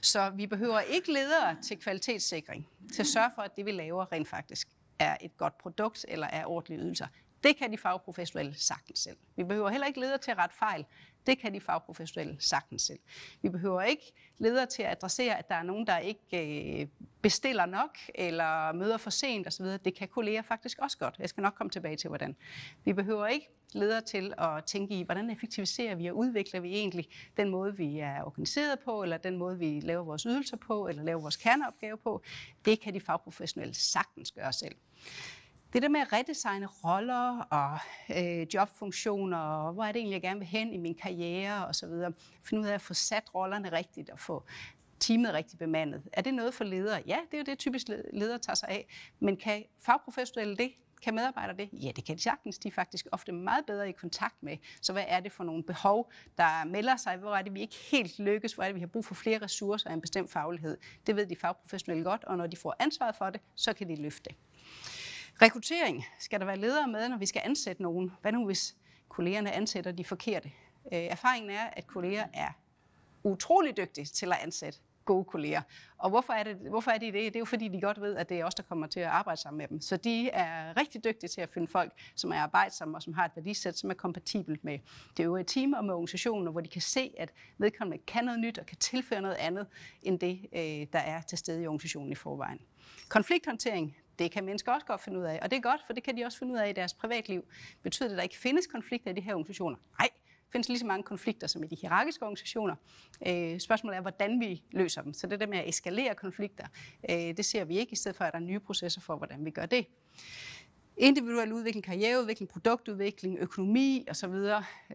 [0.00, 4.12] Så vi behøver ikke ledere til kvalitetssikring, til at sørge for, at det, vi laver,
[4.12, 7.06] rent faktisk er et godt produkt eller er ordentlige ydelser.
[7.44, 9.16] Det kan de fagprofessionelle sagtens selv.
[9.36, 10.84] Vi behøver heller ikke ledere til at rette fejl.
[11.26, 12.98] Det kan de fagprofessionelle sagtens selv.
[13.42, 16.86] Vi behøver ikke ledere til at adressere, at der er nogen, der ikke øh,
[17.22, 19.66] bestiller nok eller møder for sent osv.
[19.66, 21.16] Det kan kolleger faktisk også godt.
[21.18, 22.36] Jeg skal nok komme tilbage til, hvordan.
[22.84, 27.08] Vi behøver ikke ledere til at tænke i, hvordan effektiviserer vi og udvikler vi egentlig
[27.36, 31.02] den måde, vi er organiseret på, eller den måde, vi laver vores ydelser på, eller
[31.02, 32.22] laver vores kerneopgave på.
[32.64, 34.76] Det kan de fagprofessionelle sagtens gøre selv.
[35.76, 37.78] Det der med at redesigne roller og
[38.16, 41.88] øh, jobfunktioner, og hvor er det egentlig, jeg gerne vil hen i min karriere osv.
[42.42, 44.44] Finde ud af at få sat rollerne rigtigt og få
[45.00, 46.02] teamet rigtig bemandet.
[46.12, 47.02] Er det noget for ledere?
[47.06, 48.86] Ja, det er jo det, typisk ledere tager sig af.
[49.20, 50.72] Men kan fagprofessionelle det?
[51.02, 51.68] Kan medarbejdere det?
[51.72, 52.58] Ja, det kan de sagtens.
[52.58, 54.56] De er faktisk ofte meget bedre i kontakt med.
[54.82, 57.16] Så hvad er det for nogle behov, der melder sig?
[57.16, 58.52] Hvor er det, vi ikke helt lykkes?
[58.52, 60.78] Hvor er det, vi har brug for flere ressourcer af en bestemt faglighed?
[61.06, 63.96] Det ved de fagprofessionelle godt, og når de får ansvaret for det, så kan de
[63.96, 64.36] løfte det.
[65.42, 66.04] Rekruttering.
[66.18, 68.12] Skal der være ledere med, når vi skal ansætte nogen?
[68.20, 68.76] Hvad nu, hvis
[69.08, 70.52] kollegerne ansætter de forkerte?
[70.92, 72.48] Øh, erfaringen er, at kolleger er
[73.24, 75.62] utrolig dygtige til at ansætte gode kolleger.
[75.98, 77.14] Og hvorfor er, det, hvorfor er de det?
[77.14, 79.06] Det er jo fordi, de godt ved, at det er os, der kommer til at
[79.06, 79.80] arbejde sammen med dem.
[79.80, 83.24] Så de er rigtig dygtige til at finde folk, som er arbejdsomme og som har
[83.24, 84.78] et værdisæt, som er kompatibelt med
[85.16, 88.58] det øvrige team og med organisationen, hvor de kan se, at vedkommende kan noget nyt
[88.58, 89.66] og kan tilføre noget andet,
[90.02, 92.60] end det, øh, der er til stede i organisationen i forvejen.
[93.08, 96.02] Konflikthåndtering, det kan mennesker også godt finde ud af, og det er godt, for det
[96.02, 97.44] kan de også finde ud af i deres privatliv.
[97.82, 99.76] Betyder det, at der ikke findes konflikter i de her organisationer?
[99.98, 100.08] Nej,
[100.52, 102.74] findes lige så mange konflikter som i de hierarkiske organisationer.
[103.26, 105.12] Øh, spørgsmålet er, hvordan vi løser dem.
[105.12, 106.66] Så det der med at eskalere konflikter,
[107.10, 109.44] øh, det ser vi ikke, i stedet for at der er nye processer for, hvordan
[109.44, 109.86] vi gør det.
[110.96, 114.34] Individuel udvikling, karriereudvikling, produktudvikling, økonomi osv.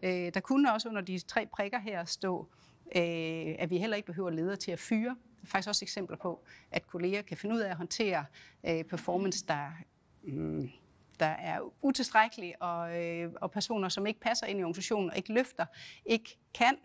[0.02, 2.48] Øh, der kunne også under de tre prikker her stå,
[2.96, 5.16] øh, at vi heller ikke behøver ledere til at fyre.
[5.44, 8.24] Faktisk også eksempler på, at kolleger kan finde ud af at håndtere
[8.64, 9.70] øh, performance, der,
[10.22, 10.70] mm,
[11.20, 15.32] der er utilstrækkelig, og, øh, og personer, som ikke passer ind i organisationen og ikke
[15.32, 15.66] løfter,
[16.06, 16.76] ikke kan.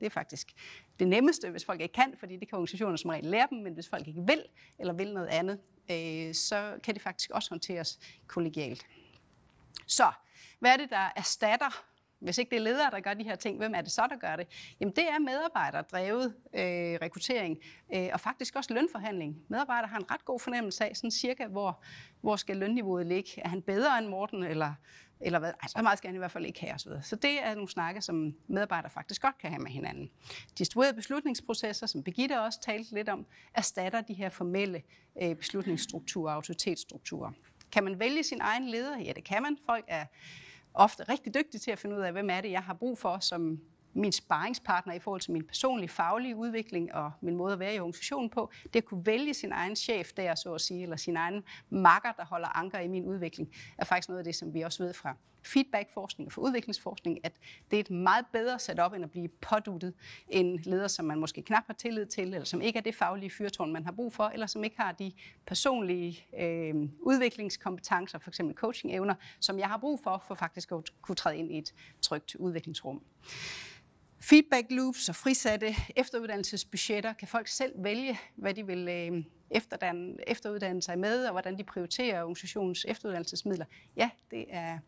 [0.00, 0.52] Det er faktisk
[0.98, 3.74] det nemmeste, hvis folk ikke kan, fordi det kan organisationer som regel lære dem, men
[3.74, 4.44] hvis folk ikke vil,
[4.78, 8.86] eller vil noget andet, øh, så kan det faktisk også håndteres kollegialt.
[9.86, 10.12] Så,
[10.58, 11.84] hvad er det, der erstatter
[12.24, 14.16] hvis ikke det er ledere, der gør de her ting, hvem er det så, der
[14.16, 14.46] gør det?
[14.80, 16.62] Jamen det er medarbejderdrevet øh,
[17.02, 17.58] rekruttering
[17.94, 19.36] øh, og faktisk også lønforhandling.
[19.48, 21.82] Medarbejdere har en ret god fornemmelse af, sådan cirka, hvor,
[22.20, 23.30] hvor skal lønniveauet ligge.
[23.44, 24.74] Er han bedre end Morten, eller,
[25.20, 25.52] eller hvad?
[25.62, 26.92] Ej, så meget skal han i hvert fald ikke have osv.
[27.02, 30.10] Så det er nogle snakke, som medarbejdere faktisk godt kan have med hinanden.
[30.58, 34.82] Distribuerede beslutningsprocesser, som Birgitte også talte lidt om, erstatter de her formelle
[35.22, 37.32] øh, beslutningsstrukturer og autoritetsstrukturer.
[37.72, 38.98] Kan man vælge sin egen leder?
[38.98, 39.58] Ja, det kan man.
[39.66, 40.04] Folk er
[40.74, 43.18] ofte rigtig dygtig til at finde ud af, hvem er det, jeg har brug for
[43.18, 43.60] som
[43.94, 47.78] min sparringspartner i forhold til min personlige faglige udvikling og min måde at være i
[47.78, 48.50] organisationen på.
[48.64, 52.12] Det at kunne vælge sin egen chef der, så at sige, eller sin egen makker,
[52.12, 54.94] der holder anker i min udvikling, er faktisk noget af det, som vi også ved
[54.94, 57.32] fra feedbackforskning og for udviklingsforskning, at
[57.70, 59.94] det er et meget bedre setup end at blive påduttet
[60.28, 63.30] en leder, som man måske knap har tillid til, eller som ikke er det faglige
[63.30, 65.12] fyrtårn, man har brug for, eller som ikke har de
[65.46, 68.40] personlige øh, udviklingskompetencer, f.eks.
[68.54, 72.34] coaching-evner, som jeg har brug for, for faktisk at kunne træde ind i et trygt
[72.34, 73.02] udviklingsrum.
[74.20, 79.24] Feedback loops og frisatte efteruddannelsesbudgetter kan folk selv vælge, hvad de vil øh,
[80.26, 83.64] efteruddanne sig med, og hvordan de prioriterer organisationens efteruddannelsesmidler.
[83.96, 84.78] Ja, det, er,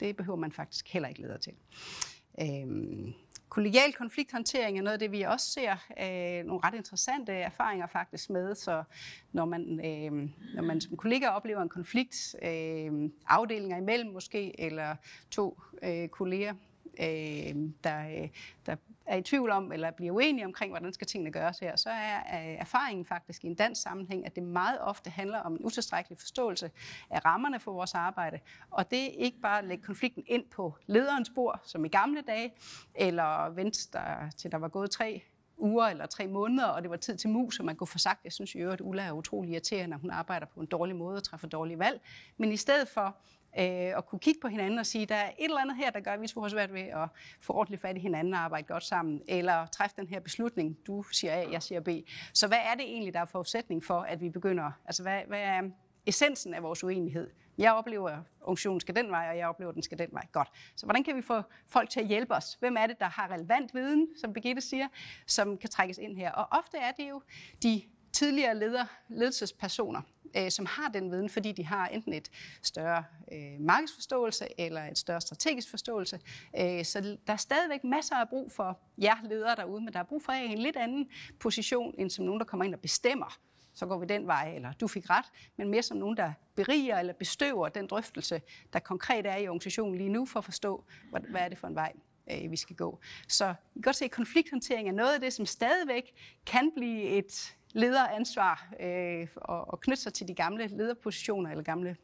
[0.00, 1.52] det behøver man faktisk heller ikke leder til.
[2.40, 3.12] Øhm,
[3.48, 8.30] kollegial konflikthåndtering er noget af det, vi også ser øh, nogle ret interessante erfaringer faktisk
[8.30, 8.54] med.
[8.54, 8.82] Så
[9.32, 14.96] når man, øh, når man som kollega oplever en konflikt, øh, afdelinger imellem måske, eller
[15.30, 16.54] to øh, kolleger,
[17.00, 18.28] øh, der, øh,
[18.66, 21.90] der er i tvivl om, eller bliver uenige omkring, hvordan skal tingene gøres her, så
[21.90, 25.64] er øh, erfaringen faktisk i en dansk sammenhæng, at det meget ofte handler om en
[25.64, 26.70] utilstrækkelig forståelse
[27.10, 28.40] af rammerne for vores arbejde.
[28.70, 32.20] Og det er ikke bare at lægge konflikten ind på lederens bord, som i gamle
[32.20, 32.52] dage,
[32.94, 35.22] eller vente der, til der var gået tre
[35.60, 38.24] uger eller tre måneder, og det var tid til mus, og man kunne få sagt,
[38.24, 40.96] jeg synes i øvrigt, at Ulla er utrolig irriterende, når hun arbejder på en dårlig
[40.96, 42.00] måde og træffer dårlige valg.
[42.36, 43.16] Men i stedet for
[43.58, 46.00] øh, og kunne kigge på hinanden og sige, der er et eller andet her, der
[46.00, 47.08] gør, at vi skulle have svært ved at
[47.40, 51.02] få ordentligt fat i hinanden og arbejde godt sammen, eller træffe den her beslutning, du
[51.02, 51.88] siger A, jeg siger B.
[52.34, 55.40] Så hvad er det egentlig, der er forudsætning for, at vi begynder, altså hvad, hvad
[55.40, 55.62] er
[56.06, 57.30] essensen af vores uenighed?
[57.58, 60.26] Jeg oplever, at organisationen skal den vej, og jeg oplever, at den skal den vej.
[60.32, 60.48] Godt.
[60.76, 62.56] Så hvordan kan vi få folk til at hjælpe os?
[62.60, 64.88] Hvem er det, der har relevant viden, som Birgitte siger,
[65.26, 66.32] som kan trækkes ind her?
[66.32, 67.22] Og ofte er det jo
[67.62, 67.82] de
[68.12, 70.02] tidligere leder, ledelsespersoner,
[70.36, 72.30] øh, som har den viden, fordi de har enten et
[72.62, 76.20] større øh, markedsforståelse eller et større strategisk forståelse.
[76.58, 80.04] Øh, så der er stadigvæk masser af brug for jer ledere derude, men der er
[80.04, 81.08] brug for en lidt anden
[81.40, 83.38] position, end som nogen, der kommer ind og bestemmer,
[83.74, 85.24] så går vi den vej, eller du fik ret,
[85.56, 89.96] men mere som nogen, der beriger eller bestøver den drøftelse, der konkret er i organisationen
[89.96, 91.92] lige nu, for at forstå, hvad, hvad er det for en vej,
[92.30, 93.00] øh, vi skal gå.
[93.28, 96.12] Så I kan godt se, at konflikthåndtering er noget af det, som stadigvæk
[96.46, 101.96] kan blive et lederansvar øh, og, og knytte sig til de gamle lederpositioner eller gamle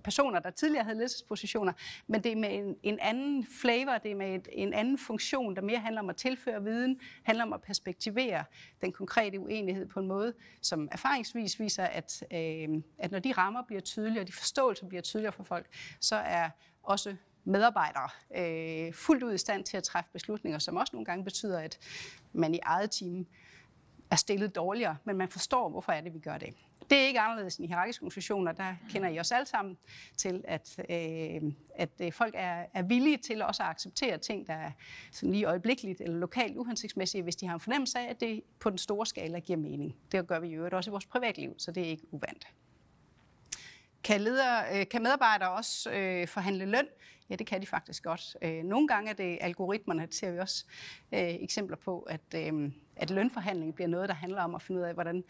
[0.00, 1.72] personer, der tidligere havde ledelsespositioner,
[2.06, 5.56] men det er med en, en anden flavor, det er med et, en anden funktion,
[5.56, 8.44] der mere handler om at tilføre viden, handler om at perspektivere
[8.80, 13.62] den konkrete uenighed på en måde, som erfaringsvis viser, at, øh, at når de rammer
[13.66, 15.66] bliver tydeligere, og de forståelser bliver tydeligere for folk,
[16.00, 16.50] så er
[16.82, 21.24] også medarbejdere øh, fuldt ud i stand til at træffe beslutninger, som også nogle gange
[21.24, 21.78] betyder, at
[22.32, 23.26] man i eget team
[24.14, 26.54] er stillet dårligere, men man forstår, hvorfor er det, vi gør det.
[26.90, 28.52] Det er ikke anderledes end i hierarkiske organisationer.
[28.52, 29.78] Der kender I os alle sammen
[30.16, 34.54] til, at, øh, at øh, folk er, er villige til også at acceptere ting, der
[34.54, 34.70] er
[35.12, 38.70] sådan lige øjeblikkeligt eller lokalt uhensigtsmæssige, hvis de har en fornemmelse af, at det på
[38.70, 39.96] den store skala giver mening.
[40.12, 42.48] Det gør vi i øvrigt også i vores privatliv, så det er ikke uvandt.
[44.04, 46.86] Kan, ledere, øh, kan medarbejdere også øh, forhandle løn?
[47.30, 48.36] Ja, det kan de faktisk godt.
[48.42, 50.64] Øh, nogle gange er det algoritmerne, det ser vi også
[51.12, 54.86] øh, eksempler på, at, øh, at lønforhandling bliver noget, der handler om at finde ud
[54.86, 55.24] af, hvordan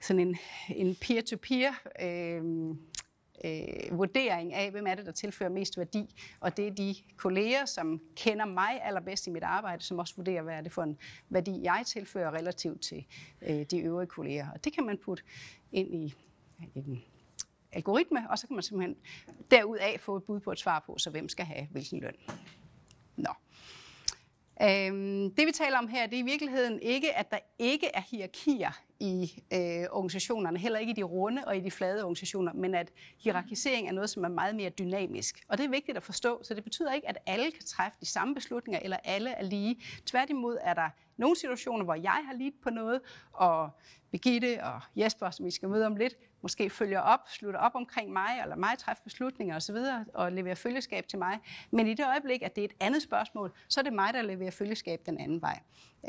[0.00, 0.36] sådan en,
[0.68, 2.42] en peer-to-peer øh,
[3.44, 6.14] øh, vurdering af, hvem er det, der tilfører mest værdi.
[6.40, 10.42] Og det er de kolleger, som kender mig allerbedst i mit arbejde, som også vurderer,
[10.42, 13.06] hvad er det for en værdi, jeg tilfører relativt til
[13.42, 14.50] øh, de øvrige kolleger.
[14.50, 15.22] Og det kan man putte
[15.72, 16.14] ind i
[16.74, 17.02] en
[17.72, 18.96] algoritme, og så kan man simpelthen
[19.50, 22.14] derudaf få et bud på et svar på, så hvem skal have hvilken løn.
[23.16, 23.30] Nå.
[24.62, 28.00] Øhm, det vi taler om her, det er i virkeligheden ikke, at der ikke er
[28.00, 32.74] hierarkier i øh, organisationerne, heller ikke i de runde og i de flade organisationer, men
[32.74, 35.42] at hierarkisering er noget, som er meget mere dynamisk.
[35.48, 38.06] Og det er vigtigt at forstå, så det betyder ikke, at alle kan træffe de
[38.06, 39.82] samme beslutninger, eller alle er lige.
[40.06, 43.00] Tværtimod er der nogle situationer, hvor jeg har lidt på noget,
[43.32, 43.70] og
[44.10, 48.12] Begitte og Jesper, som vi skal møde om lidt, måske følger op, slutter op omkring
[48.12, 49.76] mig, eller mig træffer beslutninger osv.,
[50.14, 51.38] og leverer følgeskab til mig.
[51.70, 54.22] Men i det øjeblik, at det er et andet spørgsmål, så er det mig, der
[54.22, 55.60] leverer følgeskab den anden vej.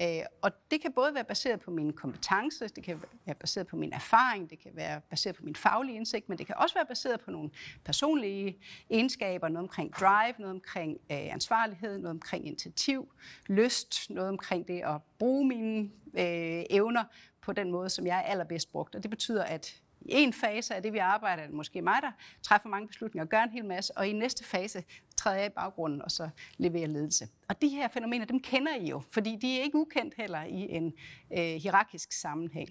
[0.02, 3.76] Øh, og det kan både være baseret på min kompetence, det kan være baseret på
[3.76, 6.86] min erfaring, det kan være baseret på min faglige indsigt, men det kan også være
[6.86, 7.50] baseret på nogle
[7.86, 8.58] personlige
[8.90, 13.12] egenskaber, noget omkring drive, noget omkring øh, ansvarlighed, noget omkring initiativ,
[13.48, 15.80] lyst, noget omkring det at bruge mine
[16.14, 17.04] øh, evner
[17.42, 18.96] på den måde, som jeg er allerbedst brugt.
[18.96, 22.02] Og det betyder, at i en fase af det, vi arbejder, er det måske mig,
[22.02, 22.12] der
[22.44, 24.84] træffer mange beslutninger og gør en hel masse, og i næste fase
[25.18, 27.28] træder jeg i baggrunden, og så leverer ledelse.
[27.50, 30.68] Og de her fænomener, dem kender I jo, fordi de er ikke ukendt heller i
[30.70, 30.94] en
[31.38, 32.70] øh, hierarkisk sammenhæng.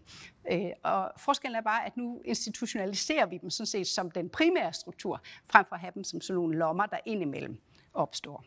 [0.52, 4.72] Øh, og forskellen er bare, at nu institutionaliserer vi dem sådan set som den primære
[4.72, 7.60] struktur, frem for at have dem som sådan nogle lommer, der indimellem
[7.94, 8.44] opstår.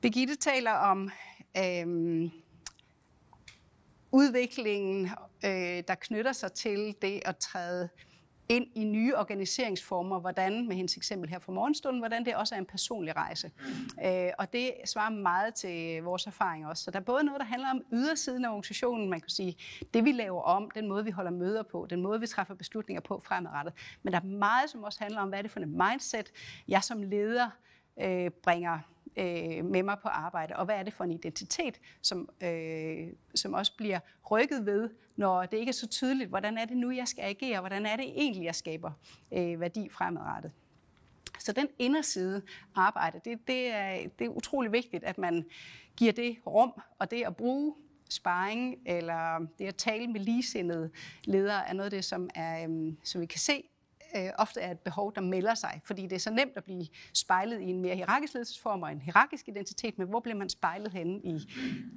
[0.00, 1.10] Birgitte taler om
[1.56, 2.30] øh,
[4.12, 5.10] udviklingen,
[5.44, 7.88] øh, der knytter sig til det at træde
[8.48, 12.58] ind i nye organiseringsformer, hvordan, med hendes eksempel her fra morgenstunden, hvordan det også er
[12.58, 13.50] en personlig rejse.
[14.04, 16.84] Øh, og det svarer meget til vores erfaring også.
[16.84, 19.56] Så der er både noget, der handler om ydersiden af organisationen, man kan sige,
[19.94, 23.00] det vi laver om, den måde, vi holder møder på, den måde, vi træffer beslutninger
[23.00, 23.74] på fremadrettet.
[24.02, 26.32] Men der er meget, som også handler om, hvad er det for en mindset,
[26.68, 27.50] jeg som leder
[28.02, 28.78] øh, bringer
[29.16, 33.54] øh, med mig på arbejde, og hvad er det for en identitet, som, øh, som
[33.54, 37.08] også bliver rykket ved, når det ikke er så tydeligt, hvordan er det nu, jeg
[37.08, 38.90] skal agere, hvordan er det egentlig, jeg skaber
[39.32, 40.52] øh, værdi fremadrettet.
[41.38, 42.42] Så den inderside
[42.74, 45.44] arbejde, det, det, er, det er utrolig vigtigt, at man
[45.96, 47.74] giver det rum, og det at bruge
[48.10, 50.90] sparring, eller det at tale med ligesindede
[51.24, 53.64] ledere, er noget af det, som, er, øhm, som vi kan se
[54.16, 56.86] øh, ofte er et behov, der melder sig, fordi det er så nemt at blive
[57.14, 60.92] spejlet i en mere hierarkisk ledelsesform og en hierarkisk identitet, men hvor bliver man spejlet
[60.92, 61.52] henne i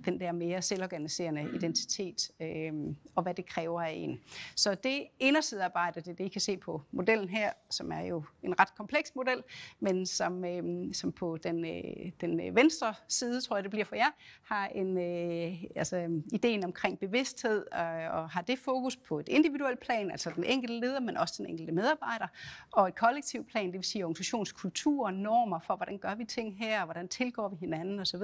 [0.06, 2.74] den der mere selvorganiserende identitet, øh,
[3.16, 4.20] og hvad det kræver af en.
[4.56, 8.24] Så det indersidearbejde, det er det, I kan se på modellen her, som er jo
[8.44, 9.44] en ret kompleks model,
[9.80, 13.86] men som, øh, som på den, øh, den øh, venstre side, tror jeg det bliver
[13.86, 14.12] for jer,
[14.44, 19.80] har en, øh, altså, ideen omkring bevidsthed øh, og har det fokus på et individuelt
[19.80, 22.28] plan, altså den enkelte leder, men også den enkelte medarbejder, medarbejder,
[22.72, 26.58] og et kollektiv plan, det vil sige organisationskultur og normer for, hvordan gør vi ting
[26.58, 28.22] her, hvordan tilgår vi hinanden osv.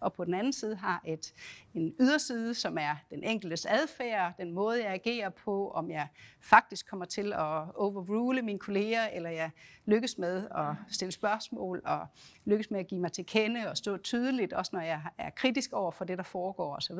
[0.00, 1.34] Og på den anden side har et,
[1.74, 6.08] en yderside, som er den enkeltes adfærd, den måde, jeg agerer på, om jeg
[6.40, 9.50] faktisk kommer til at overrule mine kolleger, eller jeg
[9.86, 12.06] lykkes med at stille spørgsmål, og
[12.44, 15.72] lykkes med at give mig til kende og stå tydeligt, også når jeg er kritisk
[15.72, 16.98] over for det, der foregår osv.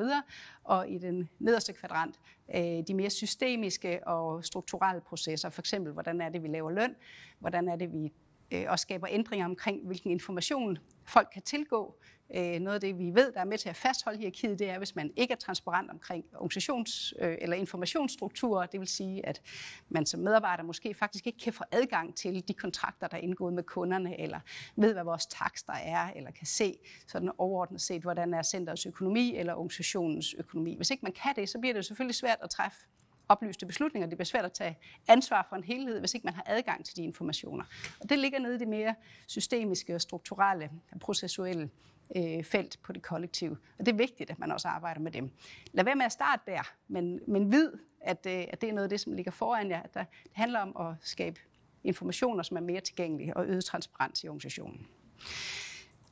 [0.63, 2.19] Og i den nederste kvadrant,
[2.55, 6.95] Øh, de mere systemiske og strukturelle processer, for eksempel hvordan er det, vi laver løn,
[7.39, 8.13] hvordan er det, vi
[8.51, 11.95] øh, også skaber ændringer omkring, hvilken information folk kan tilgå.
[12.35, 14.77] Øh, noget af det, vi ved, der er med til at fastholde hierarkiet, det er,
[14.77, 18.65] hvis man ikke er transparent omkring organisations- øh, eller informationsstrukturer.
[18.65, 19.41] Det vil sige, at
[19.89, 23.53] man som medarbejder måske faktisk ikke kan få adgang til de kontrakter, der er indgået
[23.53, 24.39] med kunderne, eller
[24.75, 29.35] ved, hvad vores takster er, eller kan se sådan overordnet set, hvordan er centers økonomi
[29.35, 30.75] eller organisationens økonomi.
[30.75, 32.85] Hvis ikke man kan det, så bliver det selvfølgelig svært at træffe
[33.29, 34.07] oplyste beslutninger.
[34.07, 36.97] Det bliver svært at tage ansvar for en helhed, hvis ikke man har adgang til
[36.97, 37.63] de informationer.
[37.99, 38.95] Og det ligger nede i det mere
[39.27, 40.69] systemiske og strukturelle,
[41.01, 41.69] processuelle
[42.15, 43.57] øh, felt på det kollektive.
[43.79, 45.31] Og det er vigtigt, at man også arbejder med dem.
[45.71, 48.83] Lad være med at starte der, men, men vid, at, øh, at det er noget
[48.83, 49.81] af det, som ligger foran jer.
[49.81, 51.39] At der, det handler om at skabe
[51.83, 54.87] informationer, som er mere tilgængelige og øge transparens i organisationen.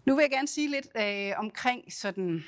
[0.06, 2.44] Nu vil jeg gerne sige lidt øh, omkring sådan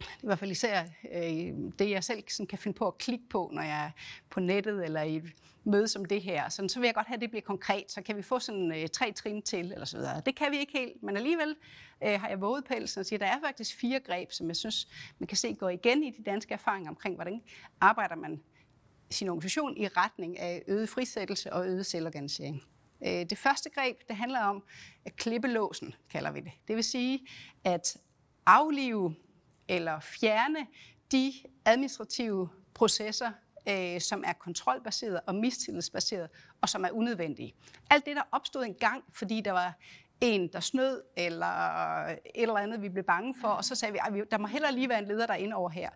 [0.00, 0.82] i hvert fald især
[1.12, 3.90] øh, det, jeg selv sådan kan finde på at klikke på, når jeg er
[4.30, 5.32] på nettet eller i et
[5.64, 6.48] møde som det her.
[6.48, 7.84] Sådan, så vil jeg godt have, at det bliver konkret.
[7.88, 10.22] Så kan vi få sådan øh, tre trin til, eller så videre.
[10.26, 11.56] Det kan vi ikke helt, men alligevel
[12.04, 14.56] øh, har jeg våget pelsen og siger, at der er faktisk fire greb, som jeg
[14.56, 17.42] synes, man kan se går igen i de danske erfaringer omkring, hvordan
[17.80, 18.42] arbejder man
[19.10, 22.62] sin organisation i retning af øget frisættelse og øget selvorganisering.
[23.06, 24.62] Øh, det første greb, det handler om
[25.04, 26.52] at klippe låsen, kalder vi det.
[26.68, 27.26] Det vil sige
[27.64, 27.96] at
[28.46, 29.14] aflive
[29.70, 30.66] eller fjerne
[31.12, 31.32] de
[31.64, 33.30] administrative processer,
[33.68, 37.54] øh, som er kontrolbaseret og mistillidsbaseret, og som er unødvendige.
[37.90, 39.78] Alt det, der opstod engang, fordi der var
[40.20, 41.46] en, der snød, eller
[42.06, 44.70] et eller andet, vi blev bange for, og så sagde vi, at der må heller
[44.70, 45.90] lige være en leder, der er inde over her.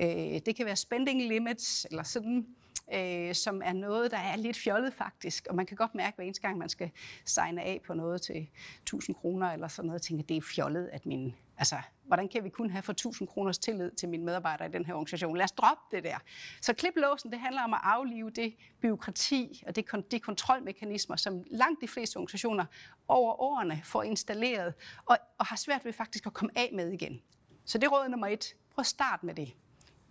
[0.00, 2.46] Øh, det kan være spending limits, eller sådan
[2.94, 5.46] øh, som er noget, der er lidt fjollet faktisk.
[5.50, 6.90] Og man kan godt mærke, hver eneste gang man skal
[7.24, 8.48] signe af på noget til
[8.82, 12.48] 1000 kroner eller sådan noget, tænker, det er fjollet, at min Altså, hvordan kan vi
[12.48, 15.36] kun have for 1000 kroners tillid til mine medarbejdere i den her organisation?
[15.36, 16.18] Lad os droppe det der.
[16.60, 21.80] Så kliplåsen, det handler om at aflive det byråkrati og det, de kontrolmekanismer, som langt
[21.80, 22.64] de fleste organisationer
[23.08, 24.74] over årene får installeret
[25.06, 27.22] og, og har svært ved faktisk at komme af med igen.
[27.64, 28.54] Så det er råd nummer et.
[28.70, 29.54] Prøv at starte med det.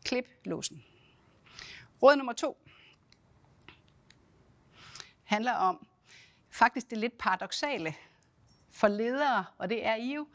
[0.06, 0.84] Klip låsen.
[2.04, 2.58] Råd nummer to
[5.28, 5.88] handler om
[6.50, 7.94] faktisk det lidt paradoxale
[8.70, 10.28] for ledere, og det er I jo,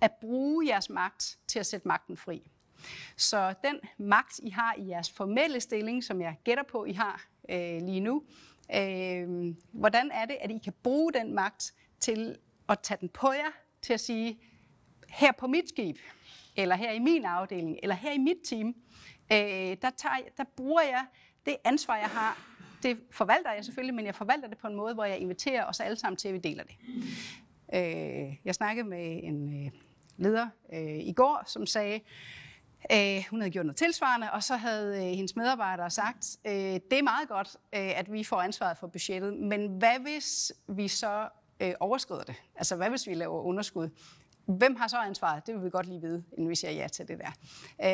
[0.00, 2.50] at bruge jeres magt til at sætte magten fri.
[3.16, 7.26] Så den magt, I har i jeres formelle stilling, som jeg gætter på, I har
[7.48, 8.22] øh, lige nu,
[8.74, 12.38] øh, hvordan er det, at I kan bruge den magt til
[12.68, 13.50] at tage den på jer,
[13.82, 14.40] til at sige,
[15.08, 15.96] her på mit skib,
[16.56, 18.68] eller her i min afdeling, eller her i mit team,
[19.32, 21.06] øh, der, tager, der bruger jeg
[21.46, 22.49] det ansvar, jeg har.
[22.82, 25.80] Det forvalter jeg selvfølgelig, men jeg forvalter det på en måde, hvor jeg inviterer os
[25.80, 26.76] alle sammen til, at vi deler det.
[27.74, 29.72] Øh, jeg snakkede med en øh,
[30.16, 32.00] leder øh, i går, som sagde,
[32.92, 36.92] øh, hun havde gjort noget tilsvarende, og så havde øh, hendes medarbejdere sagt, øh, det
[36.92, 41.28] er meget godt, øh, at vi får ansvaret for budgettet, men hvad hvis vi så
[41.60, 42.34] øh, overskrider det?
[42.56, 43.88] Altså hvad hvis vi laver underskud?
[44.46, 45.46] Hvem har så ansvaret?
[45.46, 47.30] Det vil vi godt lige vide, inden vi siger ja til det der.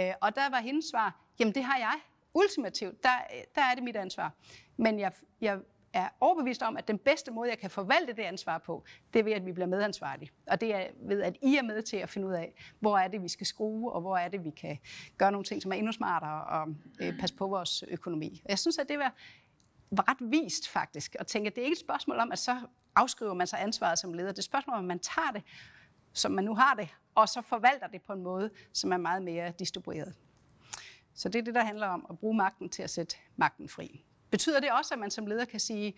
[0.08, 1.94] Øh, og der var hendes svar, jamen det har jeg.
[2.36, 3.10] Ultimativt, der,
[3.54, 4.32] der er det mit ansvar.
[4.76, 5.58] Men jeg, jeg
[5.92, 9.22] er overbevist om, at den bedste måde, jeg kan forvalte det ansvar på, det er
[9.24, 10.30] ved, at vi bliver medansvarlige.
[10.46, 13.08] Og det er ved, at I er med til at finde ud af, hvor er
[13.08, 14.78] det, vi skal skrue, og hvor er det, vi kan
[15.18, 18.42] gøre nogle ting, som er endnu smartere og øh, passe på vores økonomi.
[18.44, 19.14] Og jeg synes, at det var,
[19.90, 22.60] var ret vist faktisk, at tænke, at det er ikke et spørgsmål om, at så
[22.96, 24.28] afskriver man sig ansvaret som leder.
[24.28, 25.42] Det er et spørgsmål om, at man tager det,
[26.12, 29.22] som man nu har det, og så forvalter det på en måde, som er meget
[29.22, 30.14] mere distribueret.
[31.16, 34.04] Så det er det, der handler om at bruge magten til at sætte magten fri.
[34.30, 35.94] Betyder det også, at man som leder kan sige,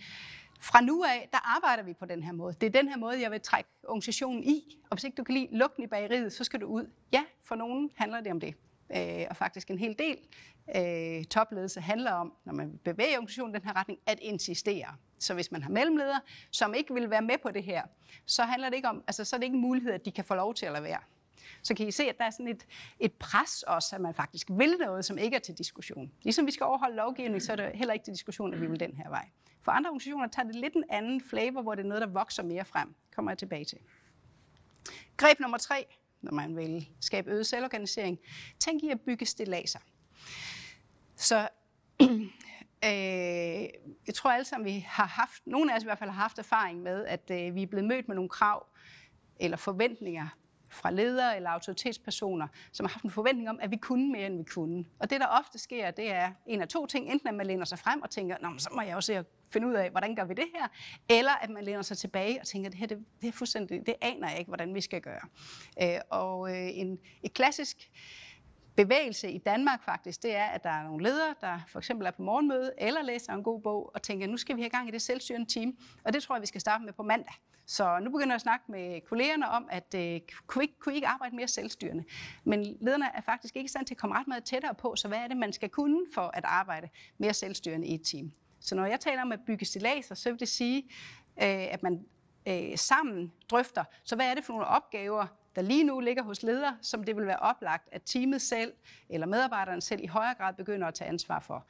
[0.61, 2.55] fra nu af, der arbejder vi på den her måde.
[2.61, 4.79] Det er den her måde, jeg vil trække organisationen i.
[4.91, 6.91] Og hvis ikke du kan lide lugten i bageriet, så skal du ud.
[7.13, 8.55] Ja, for nogen handler det om det.
[8.97, 10.19] Øh, og faktisk en hel del
[10.77, 14.95] øh, topledelse handler om, når man bevæger organisationen i den her retning, at insistere.
[15.19, 17.83] Så hvis man har mellemledere, som ikke vil være med på det her,
[18.27, 20.25] så handler det ikke om, altså så er det ikke en mulighed, at de kan
[20.25, 21.01] få lov til at lade være
[21.63, 22.67] så kan I se, at der er sådan et,
[23.01, 26.13] et pres også, at man faktisk vil noget, som ikke er til diskussion.
[26.23, 28.81] Ligesom vi skal overholde lovgivning, så er det heller ikke til diskussion, at vi vil
[28.81, 29.29] den her vej.
[29.61, 32.43] For andre organisationer tager det lidt en anden flavor, hvor det er noget, der vokser
[32.43, 32.95] mere frem.
[33.15, 33.79] Kommer jeg tilbage til.
[35.17, 35.87] Greb nummer tre,
[36.23, 38.19] når man vil skabe øget selvorganisering.
[38.61, 39.79] Tænk i at bygge stillaser.
[41.17, 41.49] Så
[42.85, 42.89] øh,
[44.07, 46.39] jeg tror alle sammen, vi har haft, nogle af os i hvert fald har haft
[46.39, 48.67] erfaring med, at øh, vi er blevet mødt med nogle krav
[49.41, 50.29] eller forventninger
[50.71, 54.39] fra ledere eller autoritetspersoner, som har haft en forventning om, at vi kunne mere, end
[54.39, 54.85] vi kunne.
[54.99, 57.13] Og det, der ofte sker, det er en af to ting.
[57.13, 59.27] Enten at man læner sig frem og tænker, Nå, så må jeg også se at
[59.53, 60.69] finde ud af, hvordan gør vi det her?
[61.19, 63.95] Eller at man læner sig tilbage og tænker, det her det, det er fuldstændig, det
[64.01, 65.29] aner jeg ikke, hvordan vi skal gøre.
[65.83, 67.91] Øh, og øh, en, et klassisk
[68.83, 72.11] bevægelse i Danmark faktisk, det er, at der er nogle ledere, der for eksempel er
[72.11, 74.91] på morgenmøde eller læser en god bog og tænker, nu skal vi have gang i
[74.91, 77.35] det selvstyrende team, og det tror jeg, vi skal starte med på mandag.
[77.67, 80.97] Så nu begynder jeg at snakke med kollegerne om, at øh, kunne, I kunne I
[80.97, 82.05] ikke arbejde mere selvstyrende?
[82.45, 85.09] Men lederne er faktisk ikke i stand til at komme ret meget tættere på, så
[85.09, 88.33] hvad er det, man skal kunne for at arbejde mere selvstyrende i et team?
[88.61, 90.83] Så når jeg taler om at bygge stilaser, så vil det sige,
[91.43, 92.05] øh, at man
[92.49, 95.27] øh, sammen drøfter, så hvad er det for nogle opgaver,
[95.59, 98.73] der lige nu ligger hos ledere, som det vil være oplagt, at teamet selv
[99.09, 101.67] eller medarbejderne selv i højere grad begynder at tage ansvar for.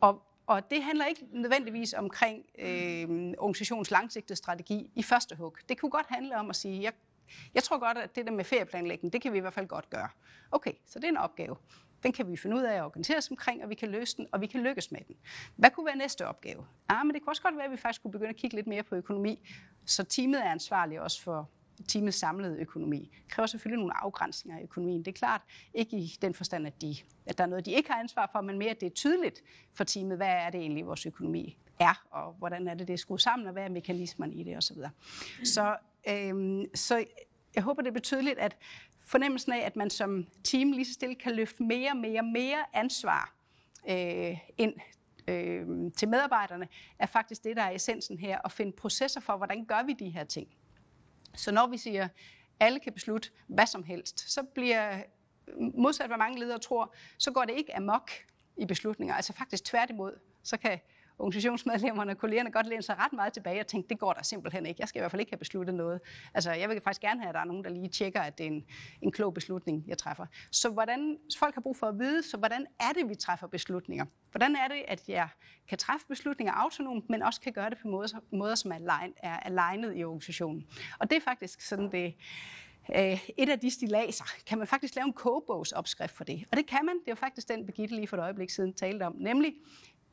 [0.00, 5.56] Og, og det handler ikke nødvendigvis omkring øh, organisationens langsigtede strategi i første hug.
[5.68, 6.92] Det kunne godt handle om at sige, jeg,
[7.54, 9.90] jeg tror godt, at det der med ferieplanlægning, det kan vi i hvert fald godt
[9.90, 10.08] gøre.
[10.50, 11.56] Okay, så det er en opgave.
[12.02, 14.26] Den kan vi finde ud af at organisere os omkring, og vi kan løse den,
[14.32, 15.16] og vi kan lykkes med den.
[15.56, 16.66] Hvad kunne være næste opgave?
[16.88, 18.66] Ah, men det kunne også godt være, at vi faktisk kunne begynde at kigge lidt
[18.66, 19.48] mere på økonomi,
[19.86, 21.50] så teamet er ansvarlig også for
[21.88, 23.10] teamets samlede økonomi.
[23.24, 25.04] Det kræver selvfølgelig nogle afgrænsninger i økonomien.
[25.04, 25.40] Det er klart
[25.74, 26.96] ikke i den forstand, at, de,
[27.26, 29.42] at der er noget, de ikke har ansvar for, men mere, at det er tydeligt
[29.72, 32.98] for teamet, hvad er det egentlig, vores økonomi er, og hvordan er det, det er
[32.98, 34.76] skruet sammen, og hvad er mekanismerne i det osv.
[34.76, 34.84] Så,
[35.44, 35.76] så,
[36.08, 37.04] øhm, så
[37.54, 38.56] jeg håber, det er betydeligt, at
[39.00, 43.34] fornemmelsen af, at man som team lige så stille kan løfte mere, mere, mere ansvar
[43.88, 44.74] øh, ind
[45.28, 46.68] øh, til medarbejderne,
[46.98, 50.10] er faktisk det, der er essensen her, at finde processer for, hvordan gør vi de
[50.10, 50.48] her ting.
[51.34, 52.10] Så når vi siger, at
[52.60, 55.02] alle kan beslutte hvad som helst, så bliver
[55.74, 58.10] modsat hvad mange ledere tror, så går det ikke amok
[58.56, 59.14] i beslutninger.
[59.14, 60.12] Altså faktisk tværtimod,
[60.42, 60.80] så kan
[61.18, 64.66] organisationsmedlemmerne og kollegerne godt læne sig ret meget tilbage og tænke, det går der simpelthen
[64.66, 64.80] ikke.
[64.80, 66.00] Jeg skal i hvert fald ikke have besluttet noget.
[66.34, 68.46] Altså, jeg vil faktisk gerne have, at der er nogen, der lige tjekker, at det
[68.46, 68.64] er en,
[69.02, 70.26] en klog beslutning, jeg træffer.
[70.52, 74.04] Så hvordan, folk har brug for at vide, så hvordan er det, vi træffer beslutninger?
[74.30, 75.28] Hvordan er det, at jeg
[75.68, 79.12] kan træffe beslutninger autonomt, men også kan gøre det på måder, måder som er, align,
[79.22, 80.66] er alignet i organisationen?
[80.98, 82.14] Og det er faktisk sådan det,
[82.96, 86.44] øh, et af de stilaser, kan man faktisk lave en kogebogsopskrift for det.
[86.50, 86.94] Og det kan man.
[86.94, 89.14] Det er jo faktisk den, Birgitte lige for et øjeblik siden talte om.
[89.18, 89.54] Nemlig,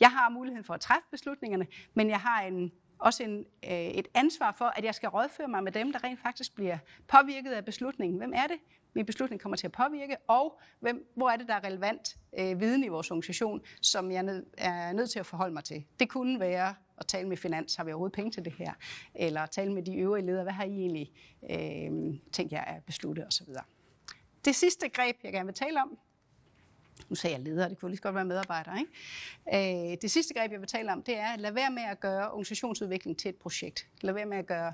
[0.02, 4.08] jeg har muligheden for at træffe beslutningerne, men jeg har en, også en, øh, et
[4.14, 6.78] ansvar for, at jeg skal rådføre mig med dem, der rent faktisk bliver
[7.08, 8.18] påvirket af beslutningen.
[8.18, 8.58] Hvem er det,
[8.93, 12.60] min beslutning kommer til at påvirke, og hvem, hvor er det, der er relevant øh,
[12.60, 15.86] viden i vores organisation, som jeg nød, er nødt til at forholde mig til.
[15.99, 18.74] Det kunne være at tale med finans, har vi overhovedet penge til det her?
[19.16, 21.12] Eller tale med de øvrige ledere, hvad har I egentlig
[21.52, 23.47] øh, tænkt jer at beslutte osv.
[24.45, 25.97] Det sidste greb, jeg gerne vil tale om,
[27.10, 29.91] nu sagde jeg leder, det kunne lige så godt være medarbejder, ikke?
[29.91, 31.99] Øh, det sidste greb, jeg vil tale om, det er at lade være med at
[31.99, 33.88] gøre organisationsudvikling til et projekt.
[34.02, 34.74] Lad være med at gøre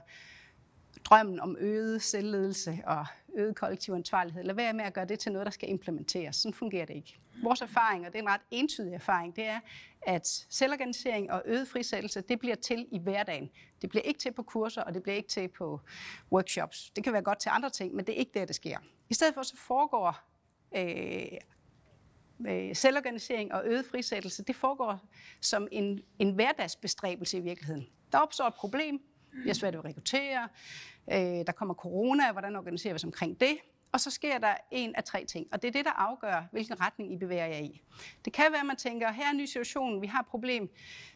[1.05, 3.05] drømmen om øget selvledelse og
[3.35, 4.43] øget kollektiv ansvarlighed.
[4.43, 6.35] Lad være med at gøre det til noget, der skal implementeres.
[6.35, 7.19] Sådan fungerer det ikke.
[7.43, 9.59] Vores erfaring, og det er en ret entydig erfaring, det er,
[10.01, 13.49] at selvorganisering og øget frisættelse, det bliver til i hverdagen.
[13.81, 15.79] Det bliver ikke til på kurser, og det bliver ikke til på
[16.31, 16.91] workshops.
[16.95, 18.77] Det kan være godt til andre ting, men det er ikke der, det sker.
[19.09, 20.19] I stedet for så foregår
[20.75, 21.37] øh,
[22.47, 24.99] øh, selvorganisering og øget frisættelse, det foregår
[25.41, 27.87] som en, en hverdagsbestræbelse i virkeligheden.
[28.11, 30.49] Der opstår et problem, vi har svært ved at rekruttere,
[31.11, 33.57] øh, der kommer corona, hvordan organiserer vi os omkring det?
[33.97, 36.81] Og så sker der en af tre ting, og det er det, der afgør, hvilken
[36.81, 37.81] retning I bevæger jer i.
[38.25, 40.69] Det kan være, at man tænker, her er en ny situation, vi har et problem.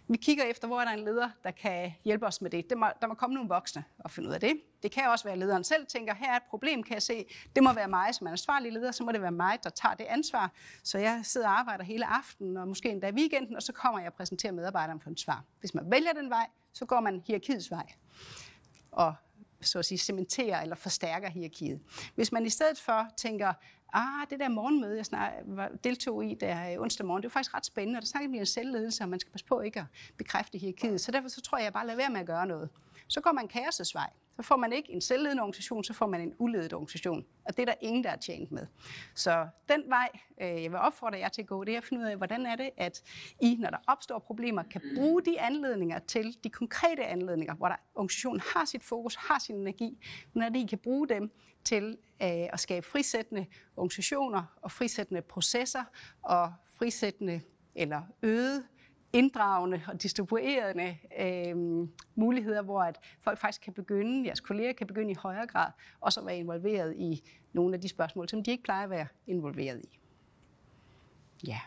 [0.08, 2.70] Vi kigger efter, hvor er der en leder, der kan hjælpe os med det.
[2.70, 4.62] det må, der må komme nogle voksne og finde ud af det.
[4.84, 7.26] Det kan også være, at lederen selv tænker, her er et problem, kan jeg se.
[7.56, 9.96] Det må være mig som er ansvarlig leder, så må det være mig, der tager
[9.96, 10.52] det ansvar.
[10.84, 14.08] Så jeg sidder og arbejder hele aftenen, og måske endda weekenden, og så kommer jeg
[14.08, 15.44] og præsenterer medarbejderne for en svar.
[15.60, 17.94] Hvis man vælger den vej, så går man hierarkiets vej.
[18.92, 19.16] Og
[19.62, 21.80] så at sige, cementerer eller forstærker hierarkiet.
[22.16, 23.54] Hvis man i stedet for tænker,
[23.94, 25.34] ah, det der morgenmøde, jeg snart
[25.84, 28.40] deltog i der øh, onsdag morgen, det var faktisk ret spændende, og der snakkede vi
[28.40, 29.86] om selvledelse, og man skal passe på ikke at
[30.18, 31.02] bekræfte hierarkiet.
[31.02, 32.70] Så derfor så tror jeg, jeg bare lader være med at gøre noget.
[33.08, 34.10] Så går man kaosets vej.
[34.42, 37.26] Så får man ikke en selvledende organisation, så får man en uledet organisation.
[37.46, 38.68] Og det er der ingen, der er tjent med.
[39.16, 40.10] Så den vej,
[40.42, 42.46] øh, jeg vil opfordre jer til at gå, det er at finde ud af, hvordan
[42.46, 43.02] er det, at
[43.42, 47.76] I, når der opstår problemer, kan bruge de anledninger til de konkrete anledninger, hvor der,
[47.96, 49.98] organisationen har sit fokus, har sin energi,
[50.34, 51.32] men at I kan bruge dem
[51.64, 55.84] til øh, at skabe frisættende organisationer og frisættende processer
[56.22, 57.42] og frisættende
[57.76, 58.64] eller øget
[59.14, 65.12] inddragende og distribuerende øh, muligheder, hvor at folk faktisk kan begynde, jeres kolleger kan begynde
[65.12, 68.64] i højere grad også at være involveret i nogle af de spørgsmål, som de ikke
[68.64, 70.00] plejer at være involveret i.
[71.48, 71.60] Ja.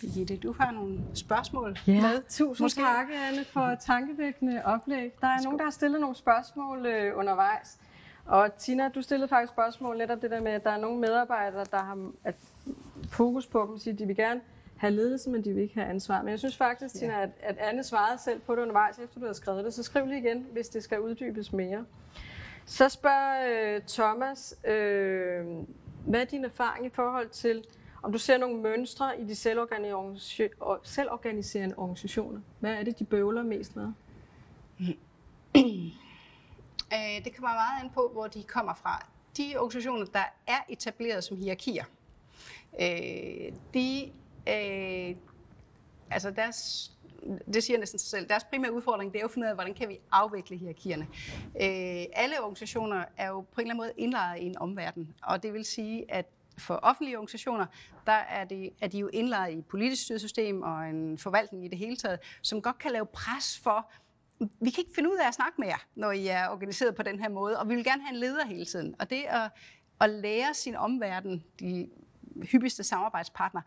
[0.00, 2.22] Birgitte, du har nogle spørgsmål ja, med.
[2.28, 2.80] Tusind Måske.
[2.80, 5.12] tak, Anne, for tankevækkende oplæg.
[5.20, 7.78] Der er nogen, der har stillet nogle spørgsmål øh, undervejs.
[8.26, 11.64] Og Tina, du stillede faktisk spørgsmål netop det der med, at der er nogle medarbejdere,
[11.70, 12.34] der har at
[13.10, 14.40] fokus på at de vil gerne
[14.80, 16.22] have ledelse, men de vil ikke have ansvar.
[16.22, 17.22] Men jeg synes faktisk, Tina, ja.
[17.22, 19.74] at, at Anne svarede selv på det undervejs, efter du har skrevet det.
[19.74, 21.84] Så skriv lige igen, hvis det skal uddybes mere.
[22.64, 25.46] Så spørger øh, Thomas, øh,
[26.06, 27.64] hvad er din erfaring i forhold til,
[28.02, 29.34] om du ser nogle mønstre i de
[30.84, 32.40] selvorganiserende organisationer?
[32.60, 33.92] Hvad er det, de bøvler mest med?
[36.92, 39.06] Øh, det kommer meget an på, hvor de kommer fra.
[39.36, 41.84] De organisationer, der er etableret som hierarkier,
[42.80, 44.12] øh, de
[44.48, 45.16] øh,
[46.10, 46.90] altså deres,
[47.54, 49.54] det siger næsten sig selv, deres primære udfordring, det er jo at finde ud af,
[49.54, 51.06] hvordan kan vi afvikle hierarkierne.
[51.44, 55.42] Øh, alle organisationer er jo på en eller anden måde indlejret i en omverden, og
[55.42, 56.26] det vil sige, at
[56.58, 57.66] for offentlige organisationer,
[58.06, 61.68] der er, det, er de jo indlejret i et politisk styresystem og en forvaltning i
[61.68, 63.90] det hele taget, som godt kan lave pres for,
[64.40, 67.02] vi kan ikke finde ud af at snakke med jer, når I er organiseret på
[67.02, 68.94] den her måde, og vi vil gerne have en leder hele tiden.
[68.98, 69.50] Og det at,
[70.00, 71.88] at lære sin omverden, de
[72.52, 73.62] hyppigste samarbejdspartnere,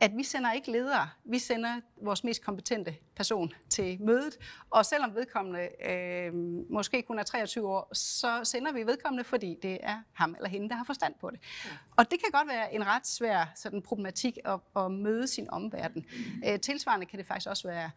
[0.00, 4.38] at vi sender ikke ledere, vi sender vores mest kompetente person til mødet,
[4.70, 6.34] og selvom vedkommende øh,
[6.70, 10.68] måske kun er 23 år, så sender vi vedkommende, fordi det er ham eller hende,
[10.68, 11.40] der har forstand på det.
[11.64, 11.70] Ja.
[11.96, 16.06] Og det kan godt være en ret svær sådan, problematik at, at møde sin omverden.
[16.46, 17.90] Øh, tilsvarende kan det faktisk også være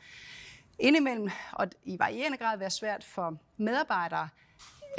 [0.79, 4.29] indimellem, og i varierende grad være svært for medarbejdere,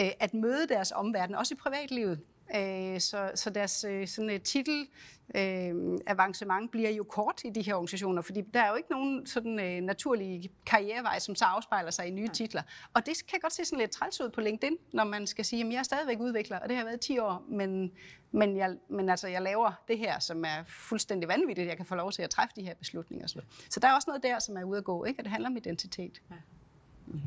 [0.00, 2.20] øh, at møde deres omverden, også i privatlivet.
[2.56, 4.86] Øh, så, så deres øh, sådan et titel
[5.34, 9.26] øh, avancement bliver jo kort i de her organisationer, fordi der er jo ikke nogen
[9.26, 12.62] sådan øh, naturlig karrierevej, som så afspejler sig i nye titler.
[12.94, 15.64] Og det kan godt se sådan lidt træls ud på LinkedIn, når man skal sige,
[15.66, 17.92] at jeg er stadigvæk udvikler, og det har været 10 år, men,
[18.32, 21.94] men, jeg, men altså, jeg laver det her, som er fuldstændig vanvittigt, jeg kan få
[21.94, 23.26] lov til at træffe de her beslutninger.
[23.26, 23.40] Så,
[23.70, 25.20] så der er også noget der, som er ude at gå, ikke?
[25.20, 26.22] og det handler om identitet.
[26.30, 26.36] Ja.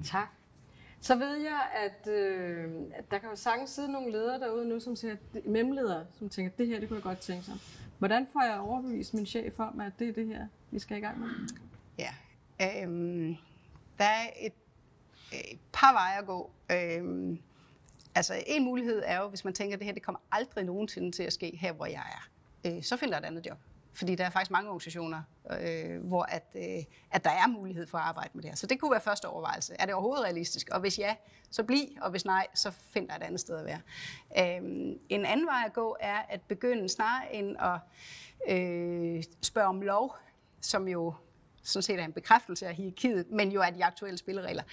[0.05, 0.27] Tak.
[1.03, 4.79] Så ved jeg, at, øh, at der kan jo sagtens sidde nogle ledere derude nu,
[4.79, 7.55] som siger, memledere, som tænker, det her, det kunne jeg godt tænke sig.
[7.99, 10.99] Hvordan får jeg overbevist min chef om, at det er det her, vi skal i
[10.99, 11.27] gang med?
[11.97, 12.13] Ja,
[12.61, 13.35] øhm,
[13.97, 14.53] der er et,
[15.31, 16.51] et par veje at gå.
[16.71, 17.39] Øhm,
[18.15, 21.11] altså en mulighed er jo, hvis man tænker, at det her det kommer aldrig nogensinde
[21.11, 22.29] til at ske her, hvor jeg er.
[22.65, 23.57] Øh, så finder jeg et andet job.
[23.93, 25.21] Fordi der er faktisk mange organisationer,
[25.61, 28.55] øh, hvor at, øh, at der er mulighed for at arbejde med det her.
[28.55, 29.75] Så det kunne være første overvejelse.
[29.79, 30.69] Er det overhovedet realistisk?
[30.69, 31.15] Og hvis ja,
[31.51, 33.81] så bliv, og hvis nej, så find dig et andet sted at være.
[34.37, 34.63] Øh,
[35.09, 37.79] en anden vej at gå er at begynde snarere end at
[38.49, 40.15] øh, spørge om lov,
[40.61, 41.13] som jo
[41.63, 44.63] sådan set er en bekræftelse af hierarkiet, men jo er de aktuelle spilleregler,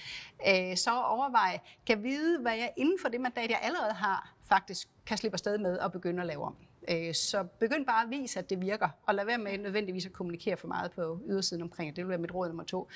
[0.47, 4.89] øh, så overveje, kan vide, hvad jeg inden for det mandat, jeg allerede har, faktisk
[5.05, 6.55] kan slippe afsted med at begynde at lave om.
[6.89, 10.13] Øh, så begynd bare at vise, at det virker, og lad være med nødvendigvis at
[10.13, 12.03] kommunikere for meget på ydersiden omkring det.
[12.03, 12.87] Vil være mit råd nummer to.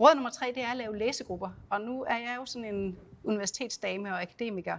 [0.00, 1.50] Råd nummer tre, det er at lave læsegrupper.
[1.70, 4.78] Og nu er jeg jo sådan en universitetsdame og akademiker,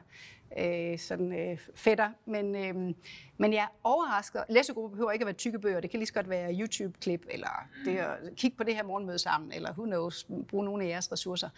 [0.57, 2.95] øh, sådan øh, fætter, men, øh,
[3.37, 4.43] men jeg er overrasket.
[4.49, 5.79] Læsegrupper behøver ikke at være tykke bøger.
[5.79, 9.19] Det kan lige så godt være YouTube-klip, eller det at kigge på det her morgenmøde
[9.19, 11.49] sammen, eller who knows, bruge nogle af jeres ressourcer.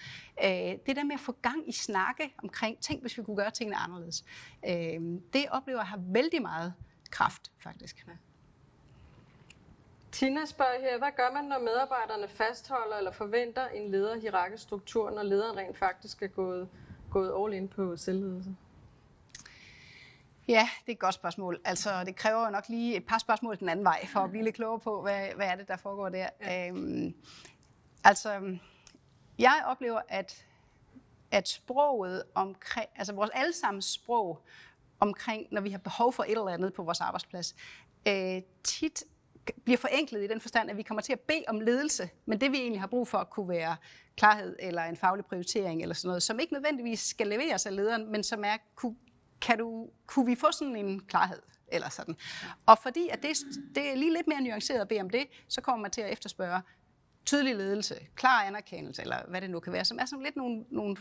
[0.44, 0.50] Øh,
[0.86, 3.78] det der med at få gang i snakke omkring, tænk hvis vi kunne gøre tingene
[3.78, 4.26] anderledes.
[4.68, 5.02] Øh,
[5.34, 6.74] det oplever jeg har vældig meget
[7.16, 8.06] kraft, faktisk.
[8.08, 8.14] Ja.
[10.12, 15.24] Tina spørger her, hvad gør man, når medarbejderne fastholder eller forventer en leder struktur, når
[15.24, 16.70] lederen rent faktisk er gået,
[17.12, 18.56] gået all in på selvledelse?
[20.48, 21.62] Ja, det er et godt spørgsmål.
[21.66, 24.44] Altså, det kræver jo nok lige et par spørgsmål den anden vej, for at blive
[24.44, 26.30] lidt klogere på, hvad, hvad er det, der foregår der.
[26.42, 26.68] Ja.
[26.68, 27.16] Øhm,
[28.04, 28.58] altså,
[29.40, 30.46] jeg oplever, at,
[31.32, 34.42] at sproget omkring, altså vores allesammens sprog
[35.08, 37.56] omkring, når vi har behov for et eller andet på vores arbejdsplads,
[38.08, 39.04] øh, tit
[39.64, 42.52] bliver forenklet i den forstand, at vi kommer til at bede om ledelse, men det
[42.52, 43.76] vi egentlig har brug for kunne være
[44.18, 48.12] klarhed eller en faglig prioritering eller sådan noget, som ikke nødvendigvis skal leveres af lederen,
[48.12, 48.96] men som er, kunne,
[49.42, 51.40] kan du, kunne vi få sådan en klarhed?
[51.68, 52.16] Eller sådan.
[52.66, 53.38] Og fordi at det,
[53.76, 56.12] det er lige lidt mere nuanceret at bede om det, så kommer man til at
[56.12, 56.62] efterspørge
[57.26, 60.66] tydelig ledelse, klar anerkendelse, eller hvad det nu kan være, som er sådan lidt nogle,
[60.70, 60.98] nogle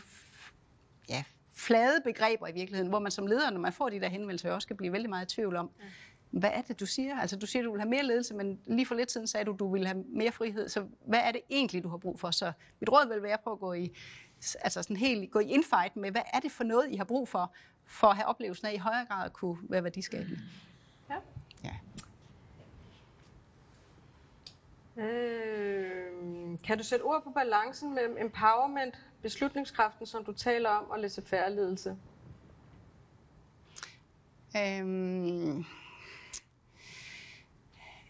[1.09, 1.23] ja,
[1.55, 4.67] flade begreber i virkeligheden, hvor man som leder, når man får de der henvendelser, også
[4.67, 5.85] kan blive vældig meget i tvivl om, ja.
[6.29, 7.19] hvad er det, du siger?
[7.19, 9.55] Altså, du siger, du vil have mere ledelse, men lige for lidt siden sagde du,
[9.59, 10.69] du vil have mere frihed.
[10.69, 12.31] Så hvad er det egentlig, du har brug for?
[12.31, 13.95] Så mit råd vil være på at gå i,
[14.61, 17.27] altså sådan helt, gå i infight med, hvad er det for noget, I har brug
[17.27, 17.53] for,
[17.85, 20.39] for at have oplevelsen af i højere grad at kunne være værdiskabende.
[21.09, 21.15] Ja.
[21.63, 21.75] ja.
[24.97, 30.99] Øh, kan du sætte ord på balancen mellem empowerment, beslutningskraften, som du taler om, og
[30.99, 31.97] laissez-faire ledelse?
[34.57, 35.65] Øhm,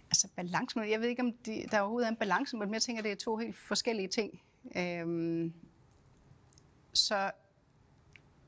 [0.09, 2.99] altså balance, jeg ved ikke, om de, der overhovedet er en balance, men jeg tænker,
[2.99, 4.41] at det er to helt forskellige ting.
[4.77, 5.53] Øhm,
[6.93, 7.31] så,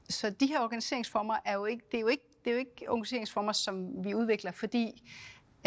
[0.09, 2.89] så de her organiseringsformer er jo ikke, det er jo ikke, det er jo ikke
[2.89, 5.03] organiseringsformer, som vi udvikler, fordi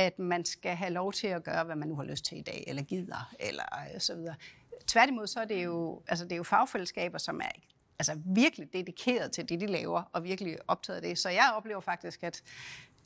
[0.00, 2.42] at man skal have lov til at gøre, hvad man nu har lyst til i
[2.42, 4.34] dag, eller gider, eller øh, så videre.
[4.86, 7.50] Tværtimod så er det jo, altså det er jo fagfællesskaber, som er
[7.98, 11.18] altså virkelig dedikeret til det, de laver, og virkelig optaget af det.
[11.18, 12.42] Så jeg oplever faktisk, at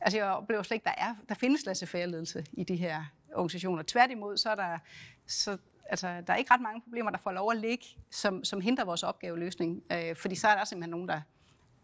[0.00, 3.82] altså jeg oplever slet ikke, der, er, der findes laissez ledelse i de her organisationer.
[3.86, 4.78] Tværtimod, så er der,
[5.26, 8.60] så, altså, der er ikke ret mange problemer, der får lov at ligge, som, som
[8.60, 9.82] hindrer vores opgaveløsning.
[9.92, 11.20] Øh, fordi så er der simpelthen nogen, der,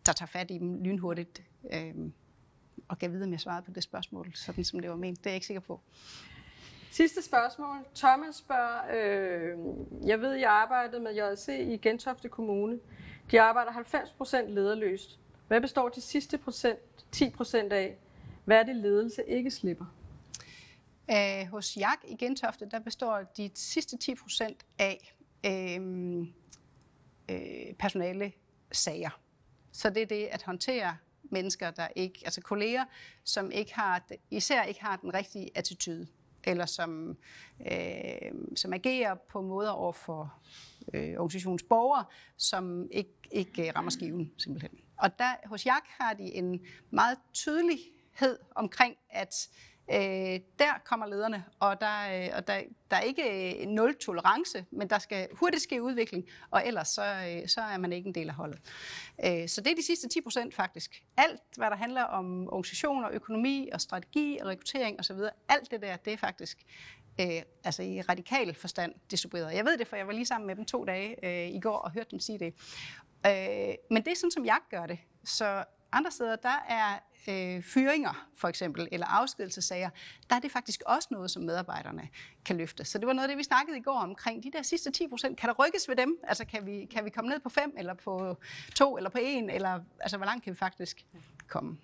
[0.07, 1.43] der tager fat i dem lynhurtigt.
[1.73, 1.95] Øh,
[2.91, 5.19] og gav videre, om jeg svarede på det spørgsmål, sådan som det var ment.
[5.19, 5.81] Det er jeg ikke sikker på.
[6.91, 7.77] Sidste spørgsmål.
[7.95, 9.59] Thomas spørger, øh,
[10.09, 12.79] jeg ved, jeg arbejdede med JC i Gentofte Kommune.
[13.31, 15.21] De arbejder 90% lederløst.
[15.49, 16.79] Hvad består de sidste procent,
[17.17, 17.99] 10% af?
[18.45, 19.85] Hvad er det, ledelse ikke slipper?
[21.09, 25.15] Æh, hos JAK i Gentofte, der består de sidste 10% af
[25.47, 26.21] øh,
[27.31, 28.33] øh, personale
[28.73, 29.21] sager.
[29.73, 30.97] Så det er det at håndtere
[31.33, 32.85] mennesker, der ikke, altså kolleger,
[33.25, 36.07] som ikke har, især ikke har den rigtige attitude,
[36.45, 37.17] eller som,
[37.73, 40.41] øh, som agerer på måder over for
[40.95, 42.05] øh, organisationens borgere,
[42.37, 44.71] som ikke, ikke øh, rammer skiven, simpelthen.
[44.97, 46.61] Og der, hos JAK har de en
[46.91, 49.49] meget tydelighed omkring, at
[49.93, 52.61] Øh, der kommer lederne, og, der, øh, og der,
[52.91, 57.03] der er ikke øh, nul tolerance, men der skal hurtigt ske udvikling, og ellers så,
[57.05, 58.61] øh, så er man ikke en del af holdet.
[59.25, 61.03] Øh, så det er de sidste 10 procent faktisk.
[61.17, 65.19] Alt, hvad der handler om organisationer, økonomi og strategi og rekruttering osv.,
[65.49, 66.59] alt det der, det er faktisk
[67.21, 69.55] øh, altså i radikal forstand distribueret.
[69.55, 71.77] Jeg ved det, for jeg var lige sammen med dem to dage øh, i går
[71.77, 72.55] og hørte dem sige det.
[73.27, 74.99] Øh, men det er sådan, som jeg gør det.
[75.25, 76.99] Så andre steder, der er
[77.29, 79.91] øh, fyringer, for eksempel, eller afskedelsesager,
[80.31, 82.09] der er det faktisk også noget, som medarbejderne
[82.45, 82.85] kan løfte.
[82.85, 84.43] Så det var noget af det, vi snakkede i går omkring.
[84.43, 86.19] De der sidste 10 procent, kan der rykkes ved dem?
[86.23, 88.37] Altså, kan vi, kan vi komme ned på 5, eller på
[88.75, 91.07] 2, eller på 1, eller altså, hvor langt kan vi faktisk
[91.49, 91.79] komme?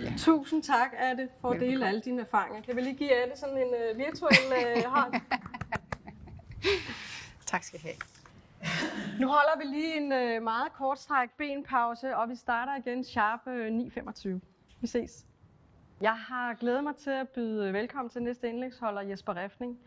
[0.00, 0.12] Ja.
[0.18, 2.62] Tusind tak, Ade, for at dele alle dine erfaringer.
[2.62, 5.14] Kan vi lige give Ade sådan en uh, virtuel uh, hånd?
[7.46, 7.96] tak skal I have.
[9.20, 13.40] Nu holder vi lige en øh, meget kort stræk benpause, og vi starter igen sharp
[13.46, 14.28] øh, 9.25.
[14.80, 15.26] Vi ses.
[16.00, 19.78] Jeg har glædet mig til at byde velkommen til næste indlægsholder, Jesper Refning.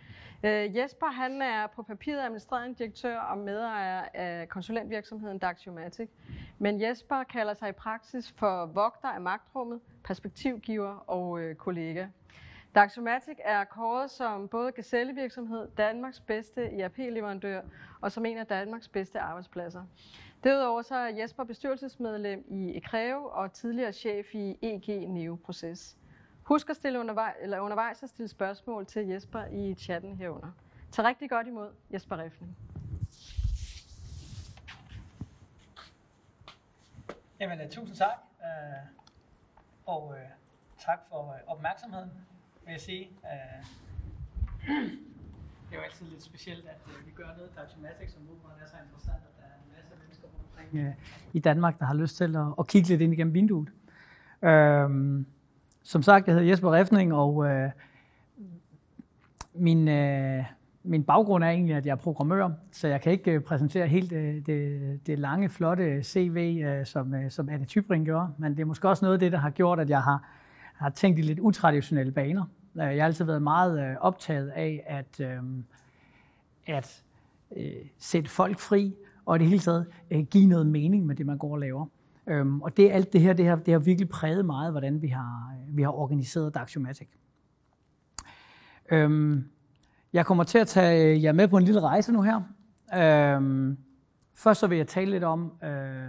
[0.43, 6.09] Øh, Jesper han er på papiret administrerende direktør og medejer af konsulentvirksomheden Daxiomatic.
[6.59, 12.07] Men Jesper kalder sig i praksis for vogter af magtrummet, perspektivgiver og øh, kollega.
[12.75, 17.61] Daxomatic er kåret som både gazellevirksomhed, Danmarks bedste ERP-leverandør
[18.01, 19.83] og som en af Danmarks bedste arbejdspladser.
[20.43, 25.97] Derudover så er Jesper bestyrelsesmedlem i Ekreve og tidligere chef i EG Neo Proces.
[26.43, 30.51] Husk at stille undervej, eller undervejs at stille spørgsmål til Jesper i chatten herunder.
[30.91, 32.57] Tag rigtig godt imod Jesper Refning.
[37.39, 38.47] Jamen, øh, tusind tak, øh,
[39.85, 40.25] og øh,
[40.77, 42.11] tak for opmærksomheden,
[42.69, 43.09] vil jeg sige.
[43.31, 43.63] Øh,
[45.65, 48.67] det er jo altid lidt specielt, at øh, vi gør noget Taxomatic, som åbenbart er
[48.67, 50.95] så interessant, at der er en masse mennesker omkring
[51.33, 53.69] i Danmark, der har lyst til at, at kigge lidt ind igennem vinduet.
[54.41, 55.25] Uh,
[55.83, 57.69] som sagt, jeg hedder Jesper Refning, og uh,
[59.53, 59.87] min...
[59.87, 60.45] Uh,
[60.83, 64.45] min baggrund er egentlig, at jeg er programmør, så jeg kan ikke præsentere helt det,
[64.45, 69.05] det, det lange, flotte CV, som, som Anne Tybring gjorde, men det er måske også
[69.05, 70.23] noget af det, der har gjort, at jeg har,
[70.75, 72.45] har tænkt i lidt utraditionelle baner.
[72.81, 75.63] Øh, jeg har altid været meget øh, optaget af at, øhm,
[76.67, 77.03] at
[77.57, 79.87] øh, sætte folk fri, og i det hele taget
[80.29, 81.85] give noget mening med det, man går og laver.
[82.27, 85.07] Øhm, og det, alt det her, det har, det har virkelig præget meget, hvordan vi
[85.07, 87.07] har, vi har organiseret Daxiomatic.
[88.91, 89.49] Øhm,
[90.13, 92.41] jeg kommer til at tage jer med på en lille rejse nu her.
[92.95, 93.77] Øhm,
[94.33, 96.07] først så vil jeg tale lidt om, øh,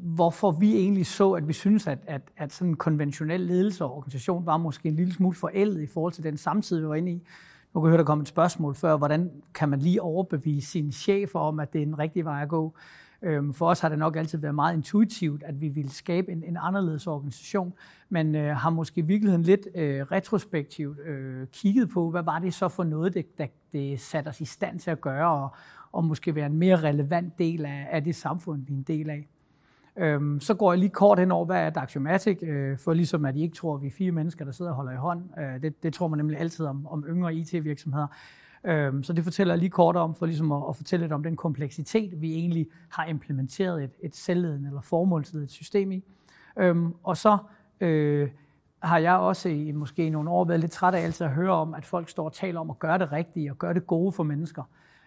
[0.00, 3.96] hvorfor vi egentlig så, at vi synes, at, at, at sådan en konventionel ledelse og
[3.96, 7.12] organisation var måske en lille smule forældet i forhold til den samtid, vi var inde
[7.12, 7.22] i.
[7.74, 10.92] Nu kan jeg høre, der kom et spørgsmål før, hvordan kan man lige overbevise sine
[10.92, 12.74] chefer om, at det er en rigtig vej at gå?
[13.22, 16.44] Øhm, for os har det nok altid været meget intuitivt, at vi ville skabe en,
[16.44, 17.72] en anderledes organisation,
[18.08, 22.54] men øh, har måske i virkeligheden lidt øh, retrospektivt øh, kigget på, hvad var det
[22.54, 25.48] så for noget, det, det, det satte os i stand til at gøre, og,
[25.92, 29.10] og måske være en mere relevant del af, af det samfund, vi er en del
[29.10, 29.28] af.
[30.00, 33.36] Øhm, så går jeg lige kort hen over, hvad er Daxiomatic, øh, for ligesom at
[33.36, 35.22] I ikke tror, at vi er fire mennesker, der sidder og holder i hånd.
[35.38, 38.06] Øh, det, det tror man nemlig altid om, om yngre IT-virksomheder.
[38.64, 41.22] Øhm, så det fortæller jeg lige kort om, for ligesom at, at fortælle lidt om
[41.22, 46.04] den kompleksitet, vi egentlig har implementeret et, et selvledende eller formålsledet system i.
[46.58, 47.38] Øhm, og så
[47.80, 48.28] øh,
[48.82, 51.74] har jeg også i måske nogle år været lidt træt af altid at høre om,
[51.74, 54.22] at folk står og taler om at gøre det rigtige og gøre det gode for
[54.22, 54.62] mennesker.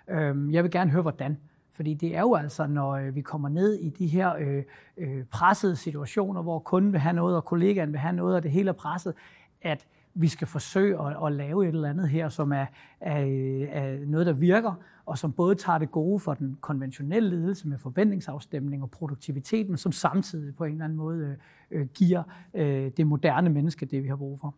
[0.10, 1.38] Øhm, jeg vil gerne høre, hvordan.
[1.74, 4.64] Fordi det er jo altså, når øh, vi kommer ned i de her øh,
[4.98, 8.52] øh, pressede situationer, hvor kunden vil have noget, og kollegaen vil have noget, og det
[8.52, 9.14] hele er presset,
[9.62, 12.66] at vi skal forsøge at, at lave et eller andet her, som er,
[13.00, 14.74] er, øh, er noget, der virker,
[15.06, 19.78] og som både tager det gode for den konventionelle ledelse med forventningsafstemning og produktivitet, men
[19.78, 21.38] som samtidig på en eller anden måde
[21.72, 24.56] øh, øh giver øh, det moderne menneske det, vi har brug for.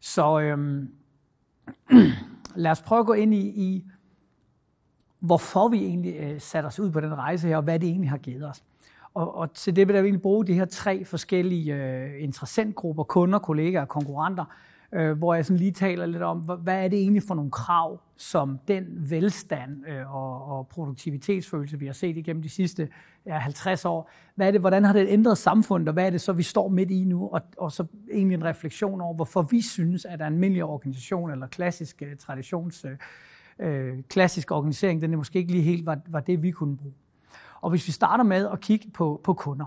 [0.00, 0.84] Så øh,
[2.56, 3.84] lad os prøve at gå ind i, i
[5.20, 8.10] hvorfor vi egentlig øh, satte os ud på den rejse her, og hvad det egentlig
[8.10, 8.62] har givet os.
[9.14, 13.38] Og, og til det vil jeg egentlig bruge de her tre forskellige øh, interessentgrupper, kunder,
[13.38, 14.44] kollegaer og konkurrenter,
[14.92, 18.00] øh, hvor jeg sådan lige taler lidt om, hvad er det egentlig for nogle krav,
[18.16, 22.88] som den velstand øh, og, og produktivitetsfølelse, vi har set igennem de sidste
[23.26, 26.20] ja, 50 år, hvad er det, hvordan har det ændret samfundet, og hvad er det
[26.20, 29.60] så, vi står midt i nu, og, og så egentlig en refleksion over, hvorfor vi
[29.60, 32.90] synes, at almindelig organisation eller klassisk øh, traditions, øh,
[33.58, 36.94] øh, klassisk organisering, den er måske ikke lige helt var, var det, vi kunne bruge.
[37.60, 39.66] Og hvis vi starter med at kigge på, på kunder,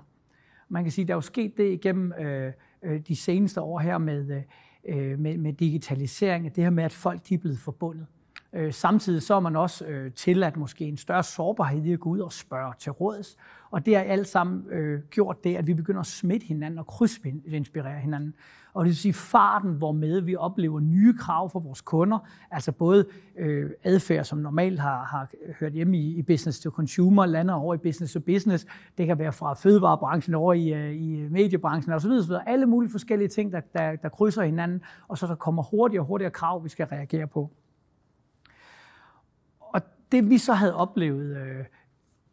[0.70, 3.98] man kan sige, der er jo sket det igennem øh, øh de seneste år her
[3.98, 4.42] med, øh,
[4.86, 8.06] øh, med, med digitalisering, at det her med, at folk de er blevet forbundet.
[8.54, 12.10] Øh, samtidig så er man også øh, tilladt måske en større sårbarhed i at gå
[12.10, 13.38] ud og spørge til råds.
[13.72, 16.88] Og det har alt sammen øh, gjort det, at vi begynder at smitte hinanden og
[16.88, 18.34] krydsinspirere hinanden.
[18.74, 22.20] Og det vil sige farten, hvor med vi oplever nye krav fra vores kunder,
[22.52, 23.06] altså både
[23.38, 25.30] øh, adfærd, som normalt har, har
[25.60, 28.66] hørt hjemme i, i business to consumer, lander over i business to business.
[28.98, 32.12] Det kan være fra fødevarebranchen over i, øh, i mediebranchen osv.
[32.12, 32.34] osv.
[32.46, 36.08] Alle mulige forskellige ting, der, der, der krydser hinanden, og så der kommer hurtigere og
[36.08, 37.52] hurtigere krav, vi skal reagere på.
[40.12, 41.66] Det vi så havde oplevet øh,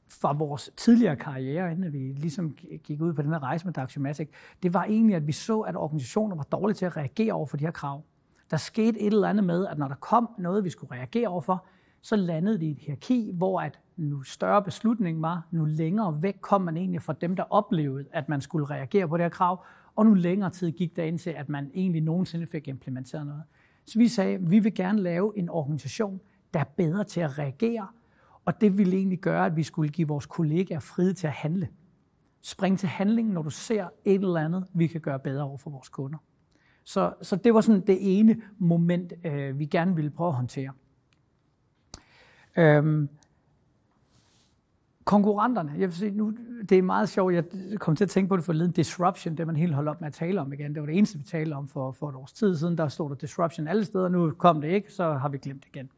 [0.09, 4.29] fra vores tidligere karriere, inden vi ligesom gik ud på den her rejse med Daxiomatic,
[4.63, 7.57] det var egentlig, at vi så, at organisationer var dårlige til at reagere over for
[7.57, 8.03] de her krav.
[8.51, 11.41] Der skete et eller andet med, at når der kom noget, vi skulle reagere over
[11.41, 11.67] for,
[12.03, 16.37] så landede det i et hierarki, hvor at nu større beslutningen var, nu længere væk
[16.41, 19.65] kom man egentlig fra dem, der oplevede, at man skulle reagere på det her krav,
[19.97, 23.43] og nu længere tid gik der ind til, at man egentlig nogensinde fik implementeret noget.
[23.85, 26.21] Så vi sagde, at vi vil gerne lave en organisation,
[26.55, 27.89] der er bedre til at reagere,
[28.45, 31.69] og det ville egentlig gøre, at vi skulle give vores kollegaer frihed til at handle.
[32.41, 35.71] Spring til handling, når du ser et eller andet, vi kan gøre bedre over for
[35.71, 36.19] vores kunder.
[36.85, 40.73] Så, så det var sådan det ene moment, øh, vi gerne ville prøve at håndtere.
[42.57, 43.09] Øhm,
[45.05, 46.33] konkurrenterne, jeg vil sige, nu,
[46.69, 47.45] det er meget sjovt, jeg
[47.79, 50.15] kom til at tænke på det forleden, disruption, det man helt holdt op med at
[50.15, 50.75] tale om igen.
[50.75, 53.11] Det var det eneste, vi talte om for, for et års tid siden, der stod
[53.11, 55.91] der disruption alle steder, nu kom det ikke, så har vi glemt det igen.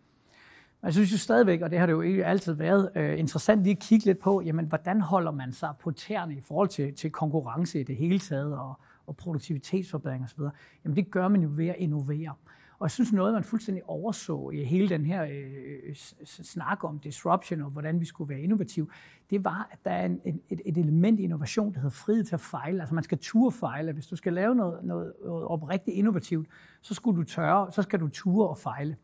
[0.83, 3.62] Men jeg synes jo stadigvæk, og det har det jo ikke altid været, øh, interessant
[3.62, 6.95] lige at kigge lidt på, jamen, hvordan holder man sig på tæerne i forhold til,
[6.95, 8.74] til konkurrence i det hele taget, og,
[9.07, 10.41] og produktivitetsforbedring osv.
[10.85, 12.35] Jamen det gør man jo ved at innovere.
[12.81, 17.62] Og jeg synes noget, man fuldstændig overså i hele den her øh, snak om disruption
[17.62, 18.87] og hvordan vi skulle være innovative,
[19.31, 22.35] det var, at der er en, et, et element i innovation, der hedder frihed til
[22.35, 22.81] at fejle.
[22.81, 23.93] Altså man skal ture fejle.
[23.93, 26.49] Hvis du skal lave noget, noget, noget oprigtigt innovativt,
[26.81, 28.97] så, skulle du tørre, så skal du ture og fejle.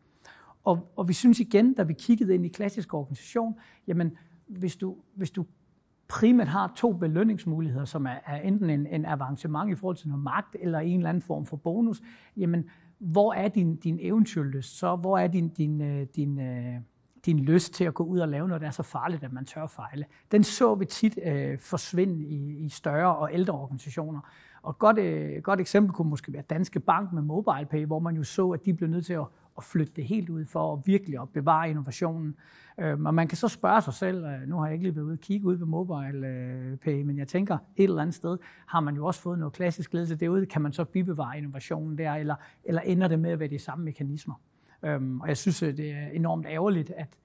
[0.67, 3.55] Og, og vi synes igen, da vi kiggede ind i klassisk organisation,
[3.87, 5.45] jamen hvis du, hvis du
[6.07, 10.23] primært har to belønningsmuligheder, som er, er enten en, en avancement i forhold til noget
[10.23, 12.01] magt, eller en eller anden form for bonus,
[12.37, 14.95] jamen hvor er din, din eventyrlyst så?
[14.95, 16.75] Hvor er din, din, øh, din, øh,
[17.25, 19.45] din lyst til at gå ud og lave noget, der er så farligt, at man
[19.45, 20.05] tør at fejle?
[20.31, 24.19] Den så vi tit øh, forsvinde i, i større og ældre organisationer.
[24.61, 28.15] Og et godt, øh, godt eksempel kunne måske være Danske Bank med MobilePay, hvor man
[28.15, 29.25] jo så, at de blev nødt til at,
[29.57, 32.35] at flytte det helt ud for at virkelig at bevare innovationen.
[32.79, 35.05] Øh, og man kan så spørge sig selv, øh, nu har jeg ikke lige været
[35.05, 38.79] ude og kigge ud på MobilePay, øh, men jeg tænker, et eller andet sted har
[38.79, 40.45] man jo også fået noget klassisk ledelse derude.
[40.45, 43.85] Kan man så bibevare innovationen der, eller, eller ender det med at være de samme
[43.85, 44.35] mekanismer?
[44.83, 47.17] Øhm, og jeg synes, øh, det er enormt ærgerligt, at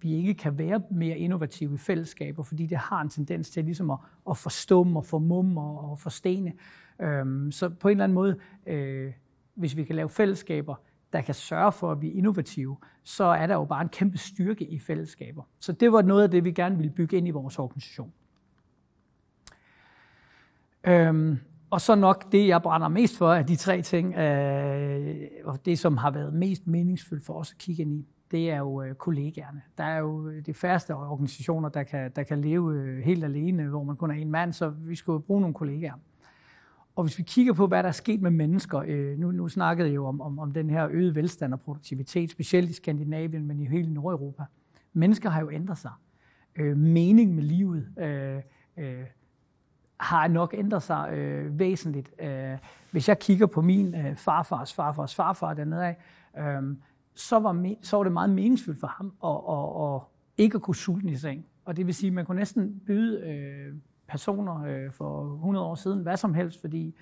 [0.00, 3.90] vi ikke kan være mere innovative i fællesskaber, fordi det har en tendens til ligesom
[3.90, 3.98] at,
[4.30, 6.52] at forstumme og formumme og, og forstene.
[7.00, 8.36] Øhm, så på en eller anden måde,
[8.66, 9.12] øh,
[9.54, 10.74] hvis vi kan lave fællesskaber,
[11.16, 14.18] der kan sørge for, at vi er innovative, så er der jo bare en kæmpe
[14.18, 15.42] styrke i fællesskaber.
[15.58, 18.12] Så det var noget af det, vi gerne ville bygge ind i vores organisation.
[20.84, 21.38] Øhm,
[21.70, 25.78] og så nok det, jeg brænder mest for af de tre ting, øh, og det,
[25.78, 28.94] som har været mest meningsfuldt for os at kigge ind i, det er jo øh,
[28.94, 29.62] kollegaerne.
[29.78, 33.68] Der er jo øh, de færreste organisationer, der kan, der kan leve øh, helt alene,
[33.68, 35.94] hvor man kun er en mand, så vi skulle bruge nogle kollegaer.
[36.96, 39.88] Og hvis vi kigger på, hvad der er sket med mennesker, øh, nu, nu snakkede
[39.88, 43.60] jeg jo om, om, om den her øgede velstand og produktivitet, specielt i Skandinavien, men
[43.60, 44.44] i hele Nordeuropa.
[44.92, 45.90] Mennesker har jo ændret sig.
[46.56, 48.40] Øh, mening med livet øh,
[48.76, 49.04] øh,
[50.00, 52.10] har nok ændret sig øh, væsentligt.
[52.20, 52.58] Øh,
[52.90, 55.96] hvis jeg kigger på min øh, farfars farfars farfar dernede af,
[56.38, 56.76] øh,
[57.14, 60.00] så, var, så var det meget meningsfuldt for ham at, at, at, at
[60.44, 61.46] ikke at kunne sulte i seng.
[61.64, 63.74] Og det vil sige, at man kunne næsten byde øh,
[64.08, 66.94] personer øh, for 100 år siden, hvad som helst, fordi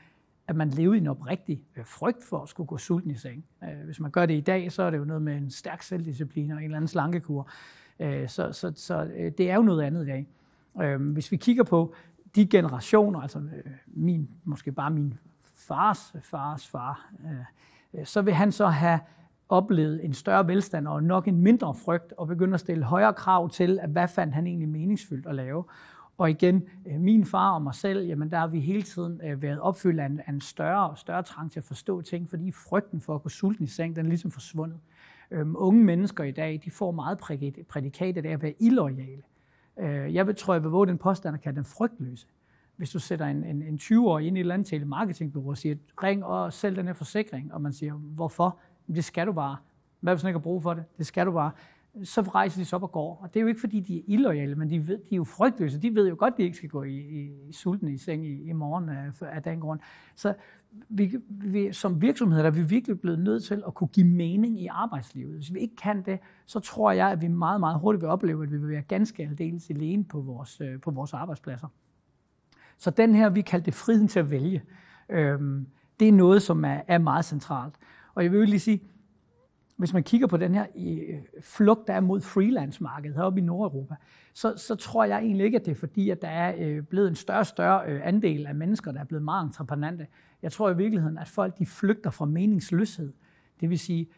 [0.48, 3.44] at man levede i en oprigtig øh, frygt for at skulle gå sulten i seng.
[3.62, 5.82] Øh, hvis man gør det i dag, så er det jo noget med en stærk
[5.82, 7.48] selvdisciplin og en eller anden slankekur.
[8.00, 10.26] Øh, så så, så det er jo noget andet i dag.
[10.98, 11.94] Hvis vi kigger på
[12.34, 13.42] de generationer, altså
[13.86, 17.10] min, måske bare min fars fars far,
[18.04, 19.00] så vil han så have
[19.48, 23.50] oplevet en større velstand og nok en mindre frygt, og begynde at stille højere krav
[23.50, 25.64] til, at hvad fandt han egentlig meningsfyldt at lave.
[26.18, 29.42] Og igen, øh, min far og mig selv, jamen der har vi hele tiden øh,
[29.42, 32.52] været opfyldt af en, af en større og større trang til at forstå ting, fordi
[32.52, 34.78] frygten for at gå sulten i seng, den er ligesom forsvundet.
[35.30, 37.18] Øhm, unge mennesker i dag, de får meget
[37.68, 39.22] prædikatet af at være illoyale.
[39.78, 42.26] Øh, jeg tror, jeg vil våge den påstand at kalde den frygtløse.
[42.76, 45.76] Hvis du sætter en, en, en 20-årig ind i et eller andet telemarketingbureau og siger,
[46.02, 48.58] ring og sælg den her forsikring, og man siger, hvorfor?
[48.86, 49.56] Det skal du bare.
[50.00, 50.84] Hvad hvis du ikke har brug for det?
[50.98, 51.50] Det skal du bare
[52.02, 53.20] så rejser de sig op og går.
[53.22, 55.24] Og det er jo ikke, fordi de er illoyale, men de, ved, de er jo
[55.24, 55.78] frygtløse.
[55.78, 58.26] De ved jo godt, at de ikke skal gå i, i, i sulten i seng
[58.26, 59.80] i, i morgen øh, af, af den grund.
[60.14, 60.34] Så
[60.88, 64.66] vi, vi, som virksomheder er vi virkelig blevet nødt til at kunne give mening i
[64.66, 65.34] arbejdslivet.
[65.34, 68.42] Hvis vi ikke kan det, så tror jeg, at vi meget, meget hurtigt vil opleve,
[68.42, 71.68] at vi vil være ganske aldeles alene på vores, øh, på vores arbejdspladser.
[72.76, 74.62] Så den her, vi kalder det friheden til at vælge,
[75.08, 75.66] øhm,
[76.00, 77.74] det er noget, som er, er meget centralt.
[78.14, 78.80] Og jeg vil lige sige,
[79.76, 83.94] hvis man kigger på den her øh, flugt, der er mod freelance-markedet heroppe i Nordeuropa,
[84.34, 87.08] så, så tror jeg egentlig ikke, at det er fordi, at der er øh, blevet
[87.08, 90.06] en større og større øh, andel af mennesker, der er blevet meget entreprenante.
[90.42, 93.12] Jeg tror i virkeligheden, at folk de flygter fra meningsløshed.
[93.60, 94.08] Det vil sige,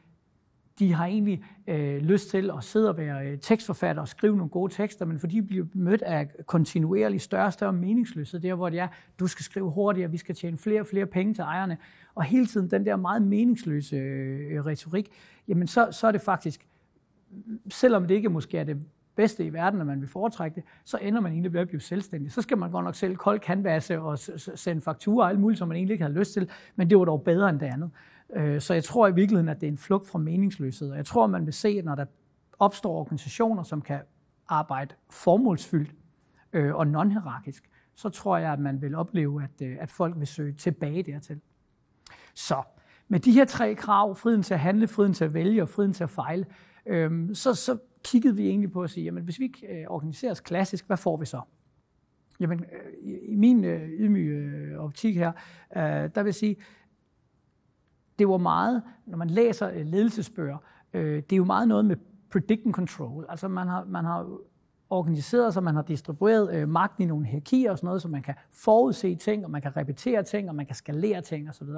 [0.79, 4.73] de har egentlig øh, lyst til at sidde og være tekstforfatter og skrive nogle gode
[4.73, 8.79] tekster, men fordi de bliver mødt af kontinuerligt større og større meningsløshed, der hvor det
[8.79, 8.89] er,
[9.19, 11.79] du skal skrive hurtigere, vi skal tjene flere og flere penge til ejerne,
[12.17, 15.11] og hele tiden den der meget meningsløse øh, retorik,
[15.49, 16.69] jamen så, så er det faktisk,
[17.71, 18.87] selvom det ikke måske er det
[19.17, 21.81] bedste i verden, når man vil foretrække det, så ender man egentlig ved at blive
[21.81, 22.33] selvstændig.
[22.33, 24.19] Så skal man godt nok selv kold kanvasse og
[24.59, 27.05] sende fakturer og alt muligt, som man egentlig ikke har lyst til, men det var
[27.05, 27.91] dog bedre end det andet.
[28.37, 30.91] Øh, så jeg tror i virkeligheden, at det er en flugt fra meningsløshed.
[30.91, 32.05] Og jeg tror, man vil se, at når der
[32.59, 34.01] opstår organisationer, som kan
[34.49, 35.95] arbejde formålsfyldt
[36.53, 40.27] øh, og non-hierarkisk, så tror jeg, at man vil opleve, at, øh, at folk vil
[40.27, 41.41] søge tilbage dertil.
[42.37, 42.63] Så
[43.09, 45.93] med de her tre krav, friheden til at handle, friheden til at vælge og friheden
[45.93, 46.47] til at fejle,
[46.87, 50.41] øhm, så, så kiggede vi egentlig på at sige, jamen hvis vi øh, organiserer os
[50.41, 51.41] klassisk, hvad får vi så?
[52.41, 55.33] Jamen, øh, i min øh, ydmyge øh, optik her,
[55.77, 56.57] øh, der vil jeg sige,
[58.19, 60.59] det var meget, når man læser øh, ledelsesbøger,
[60.95, 61.97] øh, det er jo meget noget med
[62.31, 63.27] predict and control.
[63.29, 64.39] Altså man har, man har
[64.91, 68.23] organiseret sig, man har distribueret øh, magten i nogle hierarkier og sådan noget, så man
[68.23, 71.69] kan forudse ting, og man kan repetere ting, og man kan skalere ting osv.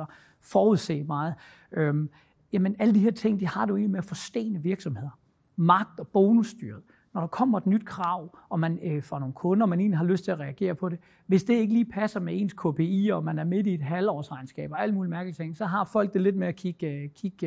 [0.40, 1.34] Forudse meget.
[1.72, 2.11] Øhm,
[2.52, 5.18] jamen alle de her ting, de har du i med at forstene virksomheder.
[5.56, 6.82] Magt og bonusstyret
[7.18, 9.98] når der kommer et nyt krav, og man øh, får nogle kunder, og man egentlig
[9.98, 13.11] har lyst til at reagere på det, hvis det ikke lige passer med ens KPI,
[13.12, 16.14] og man er midt i et halvårsregnskab og alle mulige mærkelige ting, så har folk
[16.14, 17.46] det lidt med at kigge, øh, kigge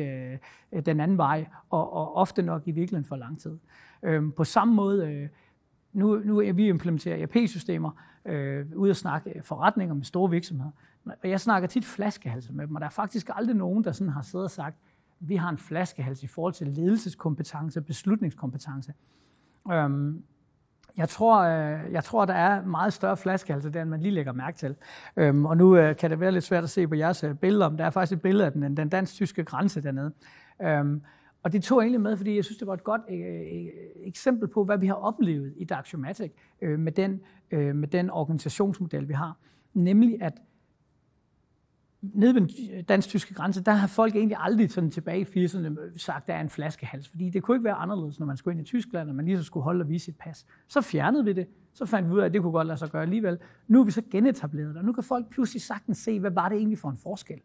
[0.72, 3.58] øh, den anden vej, og, og ofte nok i virkeligheden for lang tid.
[4.02, 5.28] Øhm, på samme måde, øh,
[5.92, 7.90] nu, nu er vi implementerer ERP-systemer,
[8.24, 10.70] øh, ude at snakke forretninger med store virksomheder,
[11.04, 14.12] og jeg snakker tit flaskehalse med dem, og der er faktisk aldrig nogen, der sådan
[14.12, 14.76] har siddet og sagt,
[15.20, 18.94] vi har en flaskehals i forhold til ledelseskompetence, beslutningskompetence.
[19.72, 20.22] Øhm,
[20.96, 24.32] jeg tror, øh, jeg tror, der er meget større flaskehalse der, end man lige lægger
[24.32, 24.76] mærke til.
[25.16, 27.68] Øhm, og nu øh, kan det være lidt svært at se på jeres øh, billeder,
[27.68, 30.12] men der er faktisk et billede af den, den dansk-tyske grænse dernede.
[30.62, 31.02] Øhm,
[31.42, 33.66] og det tog jeg egentlig med, fordi jeg synes, det var et godt øh, øh
[34.04, 36.32] eksempel på, hvad vi har oplevet i Daxiomatic
[36.62, 37.20] øh, med, den,
[37.50, 39.38] øh, med den organisationsmodel, vi har.
[39.74, 40.32] Nemlig, at
[42.02, 45.92] nede ved den dansk-tyske grænse, der har folk egentlig aldrig sådan tilbage i 80'erne øh,
[45.96, 47.08] sagt, der er en flaskehals.
[47.08, 49.38] Fordi det kunne ikke være anderledes, når man skulle ind i Tyskland, og man lige
[49.38, 50.46] så skulle holde og vise sit pas.
[50.68, 51.46] Så fjernede vi det.
[51.72, 53.38] Så fandt vi ud af, at det kunne godt lade sig gøre alligevel.
[53.68, 56.48] Nu er vi så genetableret det, og nu kan folk pludselig sagtens se, hvad var
[56.48, 57.40] det egentlig for en forskel.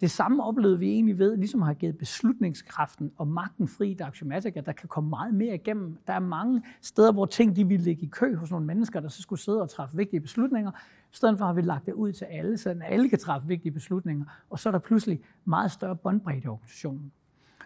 [0.00, 4.56] Det samme oplevede vi egentlig ved, ligesom har givet beslutningskraften og magten fri i Daxiomatic,
[4.56, 5.98] at der kan komme meget mere igennem.
[6.06, 9.08] Der er mange steder, hvor ting de ville ligge i kø hos nogle mennesker, der
[9.08, 10.70] så skulle sidde og træffe vigtige beslutninger.
[11.12, 13.72] I stedet for har vi lagt det ud til alle, så alle kan træffe vigtige
[13.72, 14.24] beslutninger.
[14.50, 17.12] Og så er der pludselig meget større båndbredde i organisationen.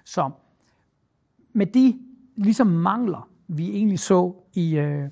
[0.04, 0.30] Så
[1.52, 1.98] med de
[2.36, 5.08] ligesom mangler, vi egentlig så i, øh,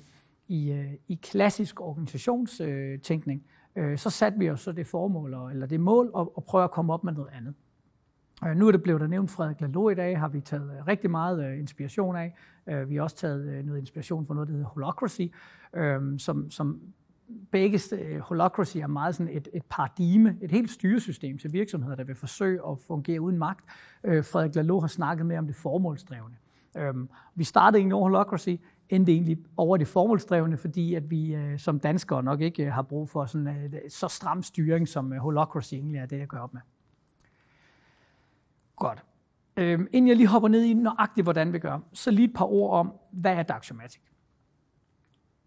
[0.47, 5.65] i, øh, i klassisk organisationstænkning, øh, Øh, så satte vi os så det formål, eller
[5.65, 7.53] det mål, og, og prøve at komme op med noget andet.
[8.47, 10.87] Øh, nu er det blevet der nævnt Frederik Lalo i dag, har vi taget øh,
[10.87, 12.35] rigtig meget øh, inspiration af.
[12.67, 15.21] Øh, vi har også taget øh, noget inspiration fra noget, der hedder Holocracy,
[15.73, 16.81] øh, som, som
[17.51, 22.03] begge øh, Holocracy er meget sådan et, et paradigme, et helt styresystem til virksomheder, der
[22.03, 23.65] vil forsøge at fungere uden magt.
[24.03, 26.35] Øh, Frederik Lalo har snakket mere om det formålsdrevne.
[26.77, 26.93] Øh,
[27.35, 28.55] vi startede egentlig over Holocracy,
[28.89, 32.81] endte egentlig over det formålsdrevne, fordi at vi øh, som danskere nok ikke øh, har
[32.81, 36.39] brug for sådan, øh, så stram styring, som øh, holocracy egentlig er det, jeg gør
[36.39, 36.61] op med.
[38.75, 39.03] Godt.
[39.57, 42.45] Øhm, inden jeg lige hopper ned i nøjagtigt, hvordan vi gør, så lige et par
[42.45, 44.01] ord om, hvad er Daxiomatic?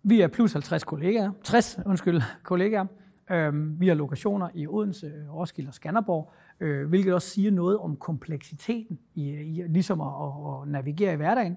[0.02, 2.86] Vi er plus 50 kollegaer, 60 undskyld, kollegaer.
[3.30, 7.96] Øhm, vi har lokationer i Odense, Roskilde og Skanderborg, øh, hvilket også siger noget om
[7.96, 11.56] kompleksiteten i, i ligesom at, at, at navigere i hverdagen.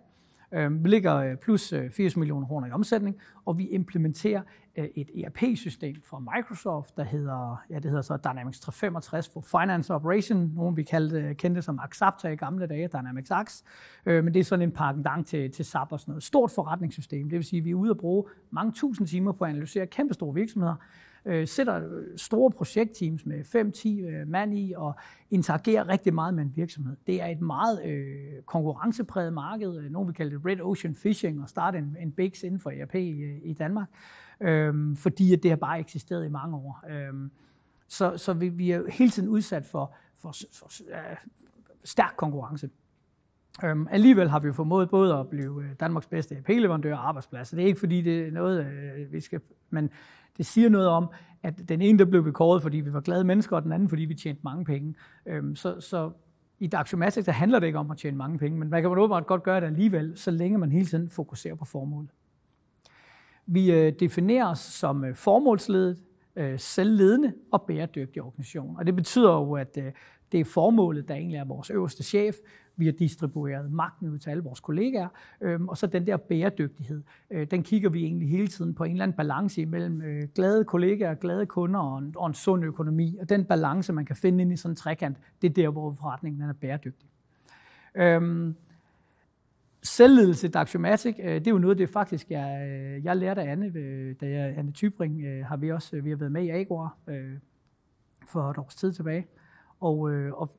[0.52, 4.42] Øh, vi ligger øh, plus øh, 80 millioner kroner i omsætning, og vi implementerer
[4.76, 9.94] øh, et ERP-system fra Microsoft, der hedder, ja, det hedder så Dynamics 365 for Finance
[9.94, 10.52] Operation.
[10.56, 13.62] nogen vi kaldte, kendte som Axapta i gamle dage, Dynamics AX.
[14.06, 16.24] Men det er sådan en pendant til, til SAP og sådan noget.
[16.24, 19.44] Stort forretningssystem, det vil sige, at vi er ude at bruge mange tusind timer på
[19.44, 20.76] at analysere kæmpe store virksomheder,
[21.26, 24.96] øh, sætter øh, store projektteams med 5-10 øh, mand i og
[25.30, 26.98] interagerer rigtig meget med en virksomhed.
[27.08, 29.78] Det er et meget øh, konkurrencepræget marked.
[29.78, 32.70] Øh, Nogle vil kalde det Red Ocean Fishing og starte en, en bigs inden for
[32.70, 33.88] ERP i, øh, i Danmark,
[34.42, 36.84] øh, fordi at det har bare eksisteret i mange år.
[36.90, 37.30] Øh,
[37.88, 41.18] så så vi, vi er hele tiden udsat for, for, for uh,
[41.84, 42.70] stærk konkurrence.
[43.64, 47.50] Øhm, alligevel har vi jo formået både at blive Danmarks bedste EP-leverandør og arbejdsplads.
[47.50, 49.42] Det er ikke fordi, det er noget, øh, vi skal...
[49.70, 49.90] Men
[50.40, 51.10] det siger noget om,
[51.44, 53.90] at den ene, der blev vi kåret, fordi vi var glade mennesker, og den anden,
[53.90, 54.96] fordi vi tjente mange penge.
[55.26, 56.12] Øhm, så, så
[56.60, 59.28] i Daxiomatic, der handler det ikke om at tjene mange penge, men man kan åbenbart
[59.28, 62.10] godt gøre det alligevel, så længe man hele tiden fokuserer på formålet.
[63.46, 65.98] Vi øh, definerer os som øh, formålsledet,
[66.36, 68.78] øh, selvledende og bæredygtig organisation.
[68.78, 69.92] Og det betyder jo, at øh,
[70.32, 72.36] det er formålet, der egentlig er vores øverste chef.
[72.76, 75.08] Vi har distribueret magten ud til alle vores kollegaer,
[75.42, 78.92] øhm, og så den der bæredygtighed, øh, den kigger vi egentlig hele tiden på en
[78.92, 83.18] eller anden balance imellem øh, glade kollegaer, glade kunder og en, og en sund økonomi.
[83.22, 85.92] Og den balance, man kan finde ind i sådan en trekant, det er der, hvor
[85.92, 87.10] forretningen er bæredygtig.
[87.96, 88.56] Øhm,
[89.84, 93.52] Selvledelse i Daxiomatic, øh, det er jo noget, det faktisk, jeg, øh, jeg lærte af
[93.52, 96.98] Anne, øh, da jeg, Anne Tybring, har vi også vi har været med i Agor
[98.28, 99.28] for et års tid tilbage.
[99.80, 100.50] Og, øh, og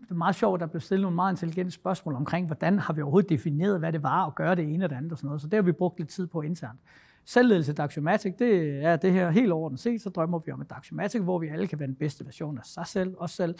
[0.00, 2.92] det er meget sjovt, at der blev stillet nogle meget intelligente spørgsmål omkring, hvordan har
[2.92, 5.26] vi overhovedet defineret, hvad det var at gøre det ene og det andet og sådan
[5.26, 5.40] noget.
[5.40, 6.80] Så det har vi brugt lidt tid på internt.
[7.24, 11.20] Selvledelse Daxiomatic, det er det her helt overordnet set, så drømmer vi om et Daxiomatic,
[11.20, 13.54] hvor vi alle kan være den bedste version af sig selv, os selv.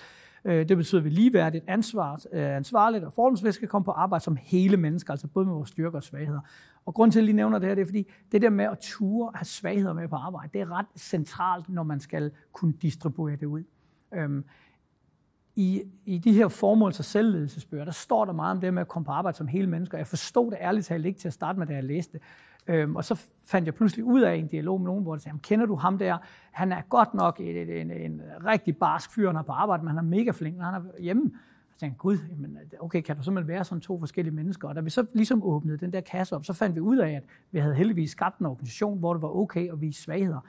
[0.44, 4.24] Øh, det betyder, at vi ligeværdigt, ansvar, øh, ansvarligt og forholdsvis skal komme på arbejde
[4.24, 6.40] som hele mennesker, altså både med vores styrker og svagheder.
[6.86, 8.64] Og grund til, at jeg lige nævner det her, det er, fordi det der med
[8.64, 12.72] at ture have svagheder med på arbejde, det er ret centralt, når man skal kunne
[12.72, 13.62] distribuere det ud.
[14.14, 14.44] Øhm,
[15.56, 18.88] i, i de her formåls- og selvledelsesbøger, der står der meget om det med at
[18.88, 19.98] komme på arbejde som hele mennesker.
[19.98, 22.22] Jeg forstod det ærligt talt ikke til at starte med, da jeg læste det.
[22.66, 25.38] Øhm, og så fandt jeg pludselig ud af en dialog med nogen, hvor de sagde,
[25.38, 26.18] kender du ham der?
[26.50, 29.88] Han er godt nok en, en, en rigtig barsk fyr, han er på arbejde, men
[29.88, 31.30] han er mega flink, når han er hjemme.
[31.34, 34.68] Jeg tænkte gud, jamen, okay, kan der simpelthen være sådan to forskellige mennesker?
[34.68, 37.10] Og da vi så ligesom åbnede den der kasse op, så fandt vi ud af,
[37.10, 40.40] at vi havde heldigvis skabt en organisation, hvor det var okay at vise svagheder.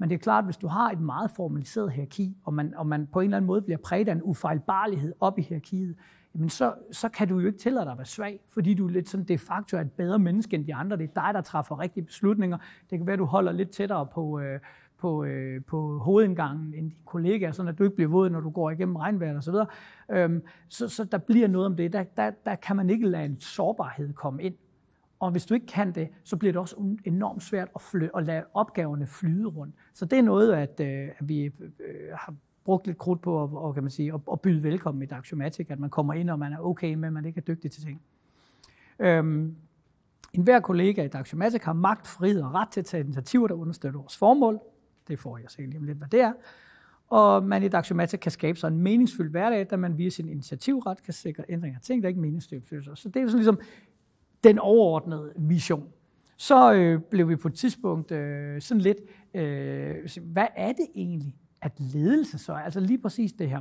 [0.00, 2.86] Men det er klart, at hvis du har et meget formaliseret hierarki, og man, og
[2.86, 5.96] man på en eller anden måde bliver præget af en ufejlbarlighed op i hierarkiet,
[6.34, 8.90] jamen så, så kan du jo ikke tillade dig at være svag, fordi du er
[8.90, 10.96] lidt sådan de facto er et bedre menneske end de andre.
[10.96, 12.58] Det er dig, der træffer rigtige beslutninger.
[12.90, 14.60] Det kan være, at du holder lidt tættere på, øh,
[14.98, 18.50] på, øh, på hovedindgangen end dine kollegaer, sådan at du ikke bliver våd, når du
[18.50, 19.66] går igennem regnvejr og så videre.
[20.10, 21.92] Øhm, så, så der bliver noget om det.
[21.92, 24.54] Der, der, der kan man ikke lade en sårbarhed komme ind.
[25.20, 28.24] Og hvis du ikke kan det, så bliver det også enormt svært at, fly, at
[28.24, 29.74] lade opgaverne flyde rundt.
[29.94, 33.42] Så det er noget, at, øh, at vi øh, øh har brugt lidt krudt på
[33.44, 36.30] at, og, kan man sige, at, at byde velkommen i Daxiomatic, at man kommer ind,
[36.30, 38.02] og man er okay med, at man ikke er dygtig til ting.
[38.98, 39.56] Øhm,
[40.32, 43.54] en hver kollega i Daxiomatic har magt, frihed og ret til at tage initiativer, der
[43.54, 44.60] understøtter vores formål.
[45.08, 46.32] Det får jeg se lige om lidt, hvad det er.
[47.08, 51.02] Og man i Daxiomatic kan skabe sig en meningsfuld hverdag, da man via sin initiativret
[51.02, 52.96] kan sikre ændringer af ting, der ikke meningsfulde.
[52.96, 53.60] Så det er sådan ligesom
[54.44, 55.88] den overordnede mission.
[56.36, 58.98] Så øh, blev vi på et tidspunkt øh, sådan lidt,
[59.34, 62.56] øh, hvad er det egentlig, at ledelse så er?
[62.56, 63.60] Altså lige præcis det her.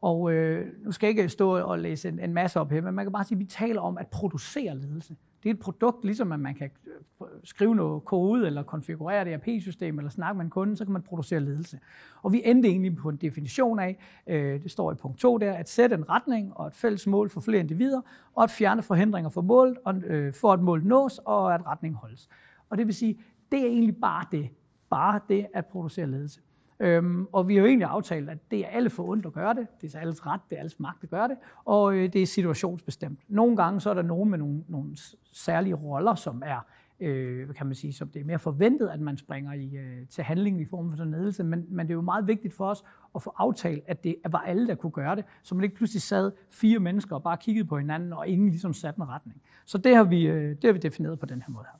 [0.00, 2.94] Og øh, nu skal jeg ikke stå og læse en, en masse op her, men
[2.94, 5.16] man kan bare sige, at vi taler om at producere ledelse.
[5.42, 9.32] Det er et produkt, ligesom at man kan øh, skrive noget kode, eller konfigurere det
[9.32, 11.78] ERP-system, eller snakke med en kunde, så kan man producere ledelse.
[12.22, 15.52] Og vi endte egentlig på en definition af, øh, det står i punkt 2 der,
[15.52, 18.00] at sætte en retning og et fælles mål for flere individer,
[18.34, 21.94] og at fjerne forhindringer for målet, og, øh, for at målet nås, og at retning
[21.94, 22.28] holdes.
[22.70, 23.18] Og det vil sige,
[23.52, 24.48] det er egentlig bare det.
[24.90, 26.40] Bare det at producere ledelse.
[26.82, 29.66] Øhm, og vi har jo egentlig aftalt, at det er alle ondt at gøre det.
[29.80, 31.36] Det er alles ret, det er alles magt at gøre det.
[31.64, 33.20] Og øh, det er situationsbestemt.
[33.28, 34.96] Nogle gange så er der nogen med nogle, nogle
[35.32, 36.66] særlige roller, som er
[37.00, 40.24] øh, kan man sige, som det er mere forventet, at man springer i, øh, til
[40.24, 41.44] handling i form for sådan ledelse.
[41.44, 44.38] Men, men det er jo meget vigtigt for os at få aftalt, at det var
[44.38, 47.68] alle, der kunne gøre det, så man ikke pludselig sad fire mennesker og bare kiggede
[47.68, 49.42] på hinanden, og ingen ligesom satte en retning.
[49.64, 51.78] Så det har vi, øh, det har vi defineret på den her måde her.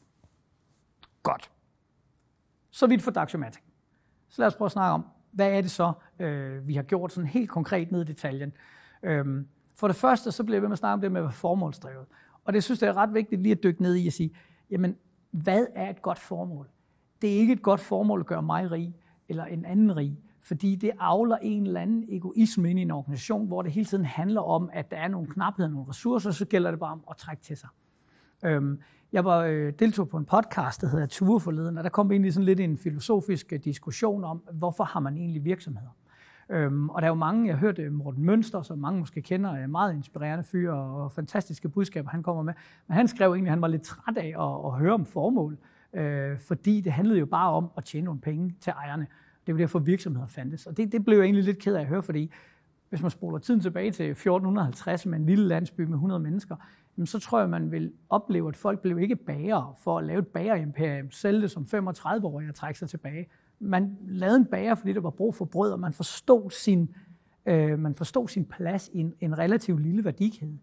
[1.22, 1.50] Godt.
[2.70, 3.62] Så vidt for Daxiomatic.
[4.32, 7.12] Så lad os prøve at snakke om, hvad er det så, øh, vi har gjort
[7.12, 8.52] sådan helt konkret ned i detaljen.
[9.02, 11.32] Øhm, for det første, så bliver vi med at snakke om det med at være
[11.32, 12.06] formålsdrevet.
[12.44, 14.30] Og det synes jeg er ret vigtigt lige at dykke ned i og sige,
[14.70, 14.96] jamen,
[15.30, 16.68] hvad er et godt formål?
[17.22, 18.94] Det er ikke et godt formål at gøre mig rig,
[19.28, 23.46] eller en anden rig, fordi det avler en eller anden egoisme ind i en organisation,
[23.46, 26.70] hvor det hele tiden handler om, at der er nogle knapheder, nogle ressourcer, så gælder
[26.70, 27.68] det bare om at trække til sig.
[28.44, 28.80] Øhm,
[29.12, 32.32] jeg var øh, deltog på en podcast, der hedder Ture forleden, og der kom egentlig
[32.32, 35.96] sådan lidt en filosofisk øh, diskussion om, hvorfor har man egentlig virksomheder?
[36.48, 39.50] Øhm, og der er jo mange, jeg hørte øh, Morten Mønster, som mange måske kender,
[39.50, 42.54] er meget inspirerende fyr og fantastiske budskaber, han kommer med.
[42.88, 45.58] Men han skrev egentlig, at han var lidt træt af at, at høre om formål,
[45.92, 49.06] øh, fordi det handlede jo bare om at tjene nogle penge til ejerne.
[49.46, 50.66] Det var derfor virksomheder fandtes.
[50.66, 52.32] Og det, det blev jeg egentlig lidt ked af at høre, fordi
[52.88, 56.56] hvis man spoler tiden tilbage til 1450 med en lille landsby med 100 mennesker,
[56.96, 60.18] jamen så tror jeg, man vil opleve, at folk blev ikke bager for at lave
[60.18, 63.26] et bagerimperium, sælge det som 35-årige og trække sig tilbage.
[63.58, 66.94] Man lavede en bager, fordi der var brug for brød, og man forstod sin,
[67.46, 70.58] øh, man forstod sin plads i en, en relativt lille værdikæde.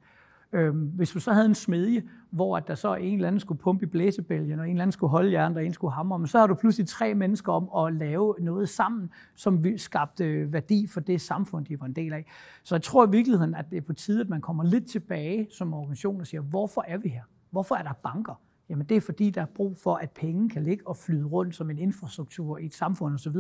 [0.54, 3.60] Øhm, hvis du så havde en smedje, hvor at der så en eller anden skulle
[3.60, 6.28] pumpe i blæsebælgen, og en eller anden skulle holde jern, og en skulle hamre, men
[6.28, 10.88] så har du pludselig tre mennesker om at lave noget sammen, som skabte øh, værdi
[10.88, 12.26] for det samfund, de var en del af.
[12.64, 15.48] Så jeg tror i virkeligheden, at det er på tide, at man kommer lidt tilbage
[15.52, 17.24] som organisation og siger, hvorfor er vi her?
[17.52, 18.42] Hvorfor er der banker?
[18.70, 21.56] Jamen det er fordi, der er brug for, at penge kan ligge og flyde rundt
[21.56, 23.36] som en infrastruktur i et samfund osv.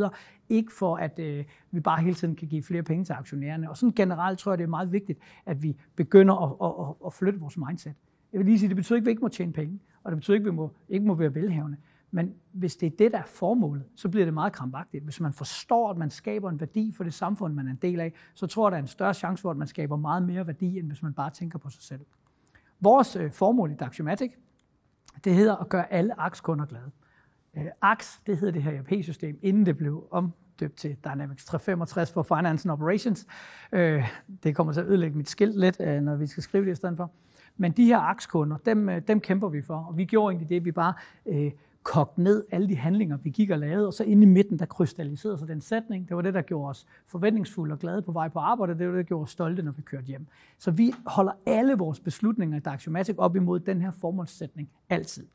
[0.49, 3.69] Ikke for, at øh, vi bare hele tiden kan give flere penge til aktionærerne.
[3.69, 7.13] Og sådan generelt tror jeg, det er meget vigtigt, at vi begynder at, at, at
[7.13, 7.93] flytte vores mindset.
[8.33, 10.17] Jeg vil lige sige, det betyder ikke, at vi ikke må tjene penge, og det
[10.17, 11.77] betyder ikke, at vi må, ikke må være velhavende.
[12.11, 15.03] Men hvis det er det, der er formålet, så bliver det meget krampagtigt.
[15.03, 17.99] Hvis man forstår, at man skaber en værdi for det samfund, man er en del
[17.99, 20.47] af, så tror jeg, der er en større chance for, at man skaber meget mere
[20.47, 22.01] værdi, end hvis man bare tænker på sig selv.
[22.79, 24.31] Vores øh, formål i Daxiomatic,
[25.23, 26.91] det hedder at gøre alle AX-kunder glade.
[27.57, 32.23] Øh, AX, det hedder det her ERP-system, inden det blev omdøbt til Dynamics 365 for
[32.23, 33.27] Finance and Operations.
[33.71, 34.07] Øh,
[34.43, 36.75] det kommer til at ødelægge mit skilt lidt, øh, når vi skal skrive det i
[36.75, 37.11] stedet for.
[37.57, 40.71] Men de her AX-kunder, dem, dem kæmper vi for, og vi gjorde egentlig det, vi
[40.71, 40.93] bare
[41.25, 41.51] øh,
[41.83, 44.65] kogt ned alle de handlinger, vi gik og lavede, og så inde i midten, der
[44.65, 46.09] krystalliserede sig den sætning.
[46.09, 48.91] Det var det, der gjorde os forventningsfulde og glade på vej på arbejde, det var
[48.91, 50.27] det, der gjorde os stolte, når vi kørte hjem.
[50.57, 55.27] Så vi holder alle vores beslutninger i Daxiomatic op imod den her formålssætning altid.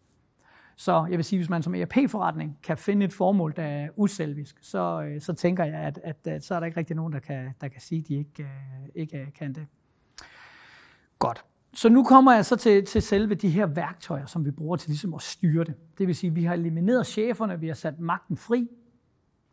[0.77, 4.59] Så jeg vil sige, hvis man som ERP-forretning kan finde et formål, der er uselvisk,
[4.63, 7.19] så, øh, så tænker jeg, at, at, at så er der ikke rigtig nogen, der
[7.19, 9.67] kan, der kan sige, at de ikke, øh, ikke kan det.
[11.19, 11.45] Godt.
[11.75, 14.91] Så nu kommer jeg så til, til selve de her værktøjer, som vi bruger til
[14.91, 15.75] ligesom at styre det.
[15.99, 18.69] Det vil sige, at vi har elimineret cheferne, vi har sat magten fri.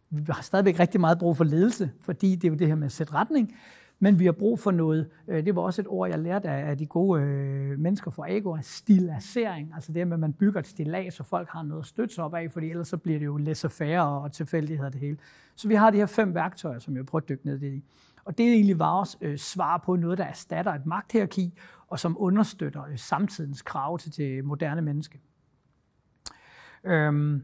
[0.09, 2.85] Vi har stadigvæk rigtig meget brug for ledelse, fordi det er jo det her med
[2.85, 3.55] at sætte retning.
[3.99, 6.77] Men vi har brug for noget, øh, det var også et ord, jeg lærte af
[6.77, 9.71] de gode øh, mennesker fra Ego, stilasering.
[9.75, 12.23] Altså det med, at man bygger et stilag, så folk har noget at støtte sig
[12.23, 15.17] op af, fordi ellers så bliver det jo laissez-faire og tilfældigheder det hele.
[15.55, 17.83] Så vi har de her fem værktøjer, som jeg prøver at dykke ned i.
[18.25, 21.53] Og det er egentlig vores øh, svar på noget, der erstatter et magthierarki,
[21.91, 25.21] og som understøtter øh, samtidens krav til det moderne menneske.
[26.83, 27.43] Øhm,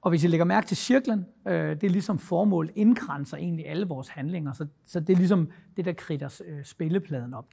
[0.00, 3.86] og hvis I lægger mærke til cirklen, øh, det er ligesom formål indgrænser egentlig alle
[3.86, 7.46] vores handlinger, så, så det er ligesom det, der kritter øh, spillepladen op.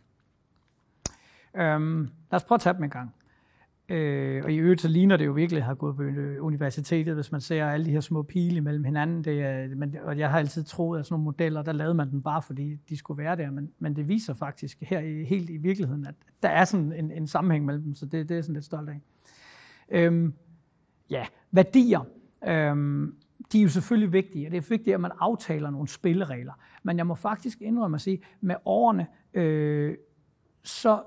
[1.55, 2.01] Øhm,
[2.31, 3.15] lad os prøve at tage dem en gang.
[3.89, 6.03] Øh, og i øvrigt så ligner det jo virkelig at have gået på
[6.39, 9.23] universitetet, hvis man ser alle de her små pile imellem hinanden.
[9.23, 12.11] Det er, men, og jeg har altid troet, at sådan nogle modeller, der lavede man
[12.11, 13.51] den bare, fordi de skulle være der.
[13.51, 17.11] Men, men det viser faktisk her i, helt i virkeligheden, at der er sådan en,
[17.11, 19.01] en sammenhæng mellem dem, så det, det er sådan lidt stolt af.
[19.89, 20.33] Øhm,
[21.09, 22.07] ja, værdier.
[22.47, 23.15] Øhm,
[23.51, 26.53] de er jo selvfølgelig vigtige, og det er vigtigt, at man aftaler nogle spilleregler.
[26.83, 29.95] Men jeg må faktisk indrømme at sige, med årene, øh,
[30.63, 31.03] så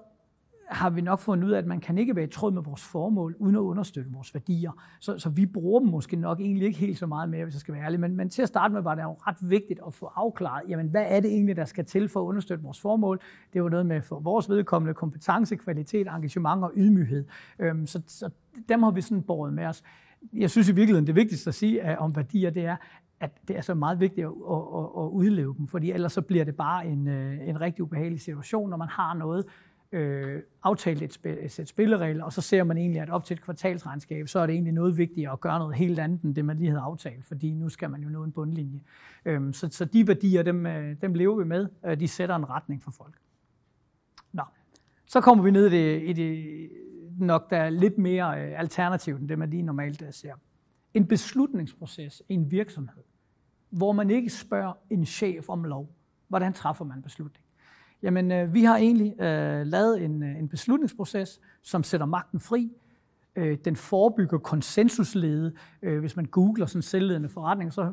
[0.71, 2.83] har vi nok fundet ud af, at man kan ikke være i tråd med vores
[2.83, 4.71] formål, uden at understøtte vores værdier.
[5.01, 7.61] Så, så vi bruger dem måske nok egentlig ikke helt så meget mere, hvis jeg
[7.61, 8.01] skal være ærlig.
[8.01, 10.89] Men, men til at starte med var det jo ret vigtigt at få afklaret, jamen
[10.89, 13.21] hvad er det egentlig, der skal til for at understøtte vores formål?
[13.53, 17.25] Det var noget med for vores vedkommende kompetence, kvalitet, engagement og ydmyghed.
[17.59, 18.31] Øhm, så, så
[18.69, 19.83] dem har vi sådan båret med os.
[20.33, 22.77] Jeg synes i virkeligheden, det vigtigste at sige at, om værdier, det er,
[23.21, 26.23] at det er så meget vigtigt at, at, at, at udleve dem, fordi ellers så
[26.23, 29.45] bliver det bare en, øh, en rigtig ubehagelig situation, når man har noget,
[29.93, 33.35] øh, aftalt et, spil, et sæt spilleregler, og så ser man egentlig, at op til
[33.35, 36.45] et kvartalsregnskab, så er det egentlig noget vigtigere at gøre noget helt andet, end det
[36.45, 38.81] man lige havde aftalt, fordi nu skal man jo nå en bundlinje.
[39.25, 41.69] Øhm, så, så de værdier, dem, øh, dem lever vi med.
[41.87, 43.15] Øh, de sætter en retning for folk.
[44.33, 44.43] Nå.
[45.07, 46.71] Så kommer vi ned i det, i det
[47.19, 50.35] nok, der er lidt mere øh, alternativt, end det man lige normalt øh, ser.
[50.95, 53.03] En beslutningsproces i en virksomhed,
[53.71, 55.95] hvor man ikke spørger en chef om lov.
[56.29, 57.48] Hvordan træffer man beslutning?
[58.03, 62.73] Jamen, øh, vi har egentlig øh, lavet en, øh, en beslutningsproces, som sætter magten fri.
[63.37, 65.53] Øh, den forebygger konsensuslede.
[65.83, 67.93] Øh, hvis man googler sådan selvledende forretning, så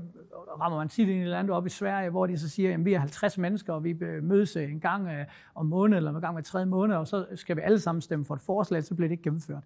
[0.61, 2.86] rammer man tit ind i et andet op i Sverige, hvor de så siger, at
[2.86, 5.07] vi er 50 mennesker, og vi øh, mødes øh, en gang
[5.56, 8.26] om måneden, eller en gang hver tredje måned, og så skal vi alle sammen stemme
[8.26, 9.64] for et forslag, så bliver det ikke gennemført.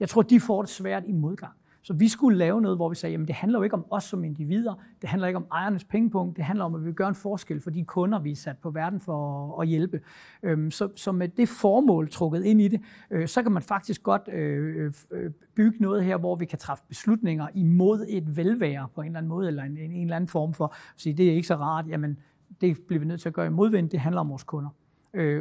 [0.00, 1.52] Jeg tror, de får det svært i modgang.
[1.84, 4.04] Så vi skulle lave noget, hvor vi sagde, at det handler jo ikke om os
[4.04, 7.08] som individer, det handler ikke om ejernes pengepunkt, det handler om, at vi vil gøre
[7.08, 10.00] en forskel for de kunder, vi er sat på verden for at hjælpe.
[10.42, 12.80] Øhm, så, så med det formål trukket ind i det,
[13.10, 16.84] øh, så kan man faktisk godt øh, øh, bygge noget her, hvor vi kan træffe
[16.88, 20.54] beslutninger imod et velvære på en eller anden måde, eller en, en eller anden form
[20.54, 22.18] for at sige, det er ikke så rart, jamen
[22.60, 24.70] det bliver vi nødt til at gøre i modvind, det handler om vores kunder.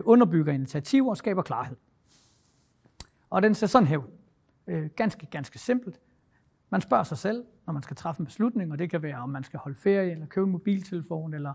[0.04, 1.76] Underbygger initiativer og skaber klarhed.
[3.30, 4.90] Og den ser sådan her ud.
[4.96, 6.00] Ganske, ganske simpelt
[6.72, 9.30] man spørger sig selv, når man skal træffe en beslutning, og det kan være, om
[9.30, 11.54] man skal holde ferie, eller købe en mobiltelefon, eller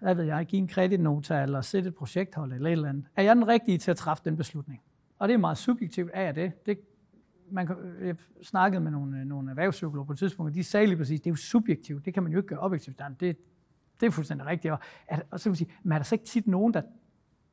[0.00, 3.04] hvad ved jeg, give en kreditnota, eller sætte et projekthold, eller et eller andet.
[3.16, 4.82] Er jeg den rigtige til at træffe den beslutning?
[5.18, 6.66] Og det er meget subjektivt, er jeg det?
[6.66, 6.78] det
[7.50, 10.86] man kan, jeg snakkede med nogle, øh, nogle erhvervspsykologer på et tidspunkt, og de sagde
[10.86, 13.02] lige præcis, det er jo subjektivt, det kan man jo ikke gøre objektivt.
[13.20, 13.36] Det,
[14.00, 14.72] det er fuldstændig rigtigt.
[14.72, 16.82] Og, at, og så kan man sige, men er der så ikke tit nogen, der,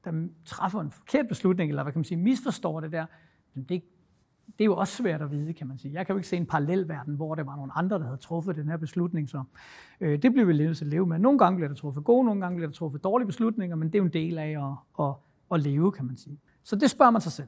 [0.05, 3.05] der træffer en forkert beslutning, eller hvad kan man sige, misforstår det der?
[3.53, 3.83] Men det,
[4.47, 5.93] det er jo også svært at vide, kan man sige.
[5.93, 8.17] Jeg kan jo ikke se en parallel verden, hvor det var nogle andre, der havde
[8.17, 9.29] truffet den her beslutning.
[9.29, 9.43] Så
[10.01, 11.19] øh, det bliver vi nødt til at leve med.
[11.19, 13.95] Nogle gange bliver der truffet gode, nogle gange bliver der truffet dårlige beslutninger, men det
[13.95, 15.13] er jo en del af at, at,
[15.51, 16.39] at leve, kan man sige.
[16.63, 17.47] Så det spørger man sig selv.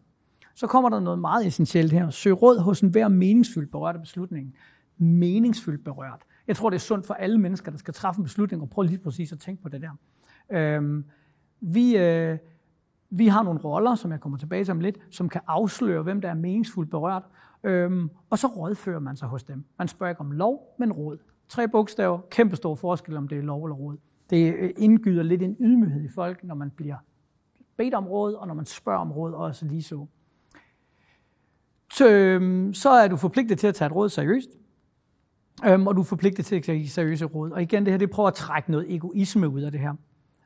[0.55, 2.09] Så kommer der noget meget essentielt her.
[2.09, 4.53] Søg råd hos en hver meningsfyldt berørt af beslutningen.
[4.97, 6.21] Meningsfyldt berørt.
[6.47, 8.87] Jeg tror, det er sundt for alle mennesker, der skal træffe en beslutning, og prøve
[8.87, 9.91] lige præcis at tænke på det der.
[10.49, 11.03] Øh,
[11.61, 12.37] vi, øh,
[13.09, 16.21] vi har nogle roller, som jeg kommer tilbage til om lidt, som kan afsløre, hvem
[16.21, 17.23] der er meningsfuldt berørt,
[17.63, 19.63] øhm, og så rådfører man sig hos dem.
[19.77, 21.17] Man spørger ikke om lov, men råd.
[21.47, 23.97] Tre bogstaver, kæmpe stor forskel, om det er lov eller råd.
[24.29, 26.95] Det øh, indgyder lidt en ydmyghed i folk, når man bliver
[27.77, 30.05] bedt om råd, og når man spørger om råd, også lige så.
[31.93, 34.49] Så, øhm, så er du forpligtet til at tage et råd seriøst.
[35.65, 37.51] Øhm, og du er forpligtet til at tage seriøse råd.
[37.51, 39.93] Og igen, det her, det prøver at trække noget egoisme ud af det her.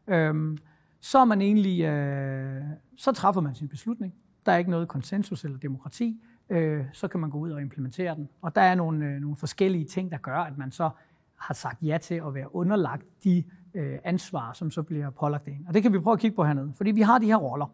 [0.07, 0.57] Øhm,
[1.01, 2.63] så er man egentlig, øh,
[2.95, 4.13] så træffer man sin beslutning.
[4.45, 6.21] Der er ikke noget konsensus eller demokrati.
[6.49, 8.29] Øh, så kan man gå ud og implementere den.
[8.41, 10.89] Og der er nogle, øh, nogle forskellige ting, der gør, at man så
[11.35, 15.67] har sagt ja til at være underlagt de øh, ansvar, som så bliver pålagt ind.
[15.67, 16.73] Og det kan vi prøve at kigge på hernede.
[16.75, 17.73] Fordi vi har de her roller.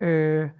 [0.00, 0.50] Øh,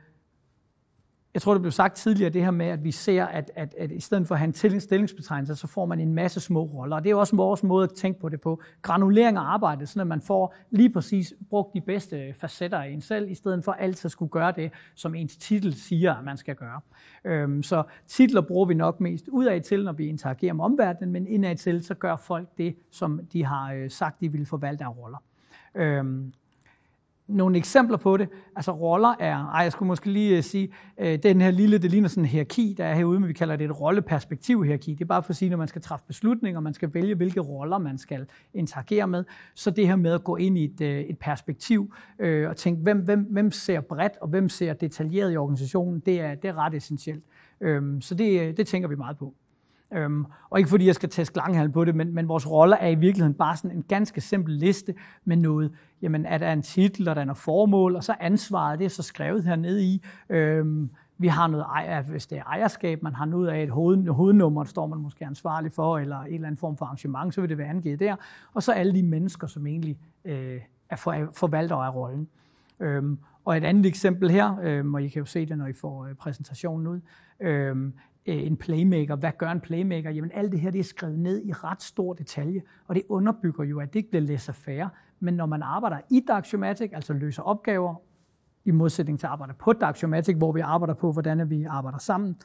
[1.34, 3.92] jeg tror, det blev sagt tidligere, det her med, at vi ser, at, at, at
[3.92, 6.96] i stedet for at have en stillingsbetegnelse, så får man en masse små roller.
[6.96, 8.62] Og det er også vores måde at tænke på det på.
[8.82, 12.88] Granulering af arbejdet, sådan at man får lige præcis brugt de bedste øh, facetter af
[12.88, 16.24] en selv, i stedet for altid at skulle gøre det, som ens titel siger, at
[16.24, 16.80] man skal gøre.
[17.24, 21.26] Øhm, så titler bruger vi nok mest udad til, når vi interagerer med omverdenen, men
[21.26, 24.96] indad til, så gør folk det, som de har øh, sagt, de vil forvalte af
[24.98, 25.18] roller.
[25.74, 26.32] Øhm,
[27.32, 28.28] nogle eksempler på det.
[28.56, 31.90] Altså roller er, ej, jeg skulle måske lige uh, sige, uh, den her lille, det
[31.90, 34.94] ligner sådan en hierarki, der er herude, men vi kalder det et rolleperspektiv-hierarki.
[34.94, 37.40] Det er bare for at sige, når man skal træffe beslutninger, man skal vælge, hvilke
[37.40, 39.24] roller man skal interagere med.
[39.54, 42.82] Så det her med at gå ind i et, uh, et perspektiv øh, og tænke,
[42.82, 46.54] hvem, hvem, hvem ser bredt, og hvem ser detaljeret i organisationen, det er, det er
[46.58, 47.24] ret essentielt.
[47.60, 49.34] Øh, så det, det tænker vi meget på.
[49.94, 52.88] Øhm, og ikke fordi jeg skal tæske langhalm på det, men, men vores roller er
[52.88, 54.94] i virkeligheden bare sådan en ganske simpel liste
[55.24, 58.78] med noget, jamen er der en titel, og der er noget formål, og så ansvaret,
[58.78, 60.02] det er så skrevet hernede i.
[60.28, 64.08] Øhm, vi har noget, ejer, hvis det er ejerskab, man har noget af et hoved,
[64.08, 67.40] hovednummer, der står man måske ansvarlig for, eller en eller anden form for arrangement, så
[67.40, 68.16] vil det være angivet der.
[68.54, 70.60] Og så alle de mennesker, som egentlig øh,
[70.90, 72.28] er for, forvalter af rollen.
[72.80, 75.72] Øhm, og et andet eksempel her, øhm, og I kan jo se det, når I
[75.72, 77.00] får øh, præsentationen ud,
[77.40, 77.92] øhm,
[78.26, 79.16] Øh, en playmaker.
[79.16, 80.10] Hvad gør en playmaker?
[80.10, 83.64] Jamen alt det her det er skrevet ned i ret stor detalje, og det underbygger
[83.64, 84.90] jo, at det ikke bliver læst færre.
[85.20, 87.94] Men når man arbejder i Daxiomatic, altså løser opgaver,
[88.64, 92.36] i modsætning til at arbejde på Daxiomatic, hvor vi arbejder på, hvordan vi arbejder sammen,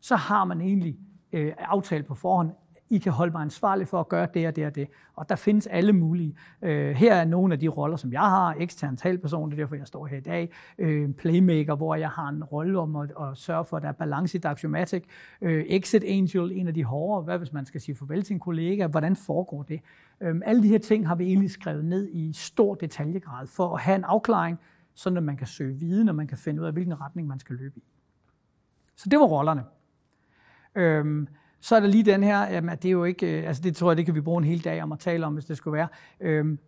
[0.00, 0.96] så har man egentlig
[1.32, 2.50] øh, aftalt på forhånd,
[2.90, 4.88] i kan holde mig ansvarlig for at gøre det og det og det.
[5.14, 6.36] Og der findes alle mulige.
[6.62, 8.54] Øh, her er nogle af de roller, som jeg har.
[8.58, 10.52] Ekstern talperson, det er derfor, jeg står her i dag.
[10.78, 13.92] Øh, playmaker, hvor jeg har en rolle om at, at sørge for, at der er
[13.92, 15.04] balance i Daxiomatic.
[15.40, 17.22] Øh, exit Angel, en af de hårdere.
[17.22, 18.86] Hvad hvis man skal sige farvel til en kollega?
[18.86, 19.80] Hvordan foregår det?
[20.20, 23.80] Øh, alle de her ting har vi egentlig skrevet ned i stor detaljegrad for at
[23.80, 24.58] have en afklaring,
[24.94, 27.38] så at man kan søge viden, og man kan finde ud af, hvilken retning man
[27.38, 27.82] skal løbe i.
[28.96, 29.64] Så det var rollerne.
[30.74, 31.28] Øhm,
[31.66, 33.90] så er der lige den her, jamen, det er jo ikke, øh, altså det tror
[33.90, 35.76] jeg, det kan vi bruge en hel dag om at tale om, hvis det skulle
[35.76, 35.88] være.
[36.20, 36.58] Øhm,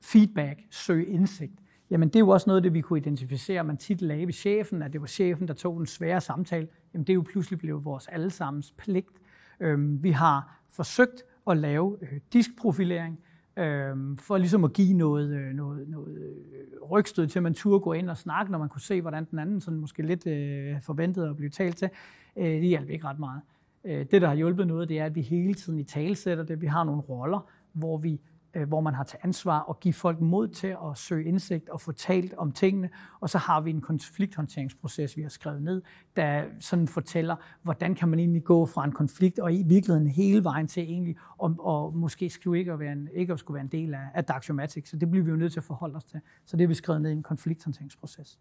[0.00, 1.60] feedback, søg indsigt.
[1.90, 4.82] Jamen det er jo også noget, det vi kunne identificere, man tit lagde ved chefen,
[4.82, 6.68] at det var chefen, der tog den svære samtale.
[6.94, 9.20] Jamen det er jo pludselig blevet vores allesammens pligt.
[9.60, 13.18] Øhm, vi har forsøgt at lave øh, diskprofilering,
[13.56, 17.80] øh, for ligesom at give noget, øh, noget, noget øh, rygstød til, at man turde
[17.80, 20.80] gå ind og snakke, når man kunne se, hvordan den anden sådan måske lidt øh,
[20.80, 21.90] forventede at blive talt til.
[22.36, 23.40] Øh, det hjalp ikke ret meget.
[23.84, 26.60] Øh, det, der har hjulpet noget, det er, at vi hele tiden i talesætter det.
[26.60, 28.20] Vi har nogle roller, hvor, vi,
[28.54, 31.80] øh, hvor man har til ansvar og give folk mod til at søge indsigt og
[31.80, 32.90] få talt om tingene.
[33.20, 35.82] Og så har vi en konflikthåndteringsproces, vi har skrevet ned,
[36.16, 40.44] der sådan fortæller, hvordan kan man egentlig gå fra en konflikt og i virkeligheden hele
[40.44, 43.64] vejen til egentlig, og, og måske skulle ikke at, være en, ikke at skulle være
[43.64, 44.88] en del af, af Daxiomatic.
[44.88, 46.20] Så det bliver vi jo nødt til at forholde os til.
[46.44, 48.38] Så det har vi skrevet ned i en konflikthåndteringsproces.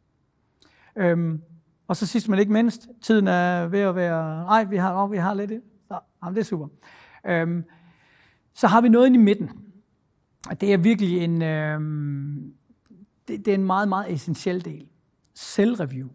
[0.96, 1.42] Øhm,
[1.92, 5.12] og så sidst men ikke mindst, tiden er ved at være, nej, vi har, oh,
[5.12, 5.52] vi har lidt,
[5.88, 6.68] så, jamen, det er super.
[7.28, 7.64] Øhm,
[8.54, 9.50] så har vi noget ind i midten.
[10.50, 12.54] Og det er virkelig en, øhm,
[13.28, 14.88] det, det er en meget, meget essentiel del.
[15.36, 16.08] Selvreview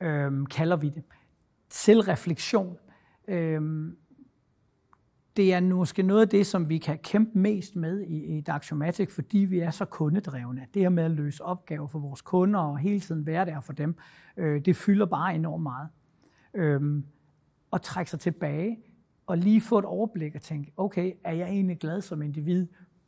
[0.00, 1.02] øhm, kalder vi det.
[1.70, 2.76] Selvreflektion.
[3.28, 3.96] Øhm,
[5.36, 9.10] det er måske noget af det, som vi kan kæmpe mest med i, i Daxomatic,
[9.10, 10.66] fordi vi er så kundedrevne.
[10.74, 13.72] Det her med at løse opgaver for vores kunder og hele tiden være der for
[13.72, 13.96] dem,
[14.36, 15.88] øh, det fylder bare enormt meget.
[16.54, 17.04] Øhm,
[17.70, 18.78] og trække sig tilbage
[19.26, 22.66] og lige få et overblik og tænke, okay, er jeg egentlig glad som individ?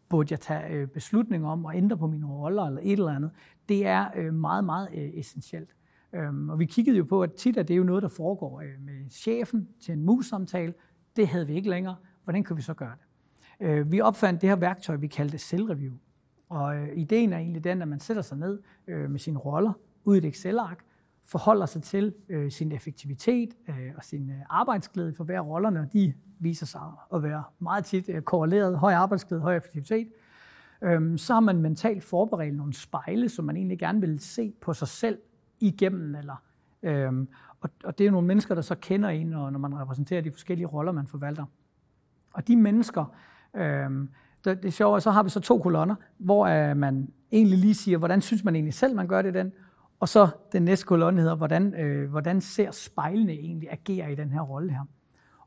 [0.09, 3.31] Burde jeg tage øh, beslutninger om at ændre på mine roller eller et eller andet?
[3.69, 5.71] Det er øh, meget, meget øh, essentielt.
[6.13, 8.85] Øhm, og vi kiggede jo på, at tit er det jo noget, der foregår øh,
[8.85, 10.75] med chefen til en mus-samtale.
[11.17, 11.97] Det havde vi ikke længere.
[12.27, 13.67] Hvordan kan vi så gøre det?
[13.67, 15.95] Øh, vi opfandt det her værktøj, vi kaldte selvreview.
[16.49, 19.73] Og øh, ideen er egentlig den, at man sætter sig ned øh, med sine roller
[20.05, 20.85] ud i et Excel-ark,
[21.25, 25.93] forholder sig til øh, sin effektivitet øh, og sin øh, arbejdsglæde for hver rollerne, og
[25.93, 26.81] de viser sig
[27.15, 30.09] at være meget tit øh, korreleret, høj arbejdsglæde, høj effektivitet.
[30.83, 34.73] Øhm, så har man mentalt forberedt nogle spejle, som man egentlig gerne vil se på
[34.73, 35.19] sig selv
[35.61, 36.15] igennem.
[36.15, 36.43] Eller,
[36.83, 37.29] øhm,
[37.61, 40.31] og, og det er nogle mennesker, der så kender en, når, når man repræsenterer de
[40.31, 41.45] forskellige roller, man forvalter.
[42.37, 43.15] Og de mennesker,
[43.57, 43.91] øh,
[44.45, 47.75] det, det er sjovt, så har vi så to kolonner, hvor øh, man egentlig lige
[47.75, 49.53] siger, hvordan synes man egentlig selv, man gør det den,
[50.01, 54.31] og så den næste kolonne hedder, hvordan, øh, hvordan ser spejlene egentlig agere i den
[54.31, 54.85] her rolle her.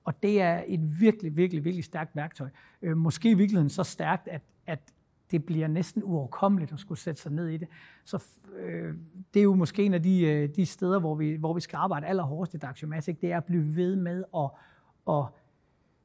[0.04, 2.50] Og det er et virkelig, virkelig, virkelig stærkt værktøj.
[2.82, 4.80] Øh, måske i virkeligheden så stærkt, at, at
[5.32, 7.68] det bliver næsten uoverkommeligt at skulle sætte sig ned i det.
[8.06, 8.24] Så
[8.60, 8.96] øh,
[9.34, 11.78] det er jo måske en af de, øh, de steder, hvor vi, hvor vi skal
[11.78, 14.50] arbejde allerhårdest i Daxiomatic, det er at blive ved med at,
[15.10, 15.26] at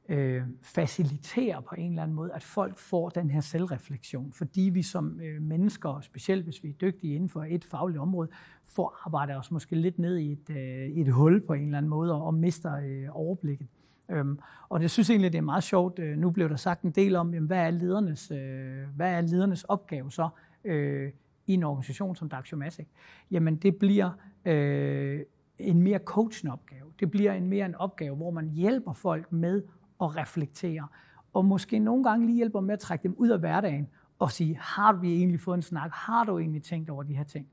[0.08, 4.82] øh, facilitere på en eller anden måde, at folk får den her selvreflektion, fordi vi
[4.82, 8.28] som øh, mennesker, specielt hvis vi er dygtige inden for et fagligt område,
[8.64, 11.90] får arbejdet os måske lidt ned i et, øh, et hul på en eller anden
[11.90, 13.66] måde og, og mister øh, overblikket.
[14.08, 15.98] Øhm, og det synes egentlig, det er meget sjovt.
[15.98, 19.20] Øh, nu blev der sagt en del om, jamen, hvad, er ledernes, øh, hvad er
[19.20, 20.28] ledernes opgave så
[20.64, 21.12] øh,
[21.46, 22.86] i en organisation som Daxiomatic?
[23.30, 24.10] Jamen det bliver
[24.44, 25.20] øh,
[25.58, 26.92] en mere coachende opgave.
[27.00, 29.62] Det bliver en mere en opgave, hvor man hjælper folk med
[29.98, 30.88] og reflektere.
[31.32, 33.88] Og måske nogle gange lige hjælper med at trække dem ud af hverdagen
[34.18, 35.90] og sige, har vi egentlig fået en snak?
[35.92, 37.48] Har du egentlig tænkt over de her ting?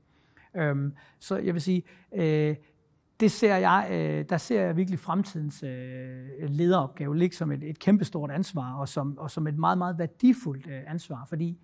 [0.56, 1.82] Øhm, så jeg vil sige,
[2.14, 2.56] øh,
[3.20, 7.78] det ser jeg, øh, der ser jeg virkelig fremtidens øh, lederopgave ligge som et, et
[7.78, 11.58] kæmpestort ansvar, og som, og som et meget, meget værdifuldt øh, ansvar, fordi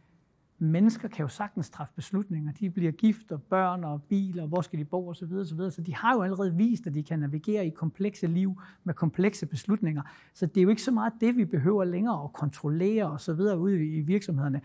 [0.59, 2.53] mennesker kan jo sagtens træffe beslutninger.
[2.53, 5.33] De bliver gift og børn og biler, hvor skal de bo osv.
[5.33, 5.71] osv.
[5.71, 9.47] Så de har jo allerede vist, at de kan navigere i komplekse liv med komplekse
[9.47, 10.03] beslutninger.
[10.35, 13.41] Så det er jo ikke så meget det, vi behøver længere at kontrollere osv.
[13.41, 14.61] ude i virksomhederne.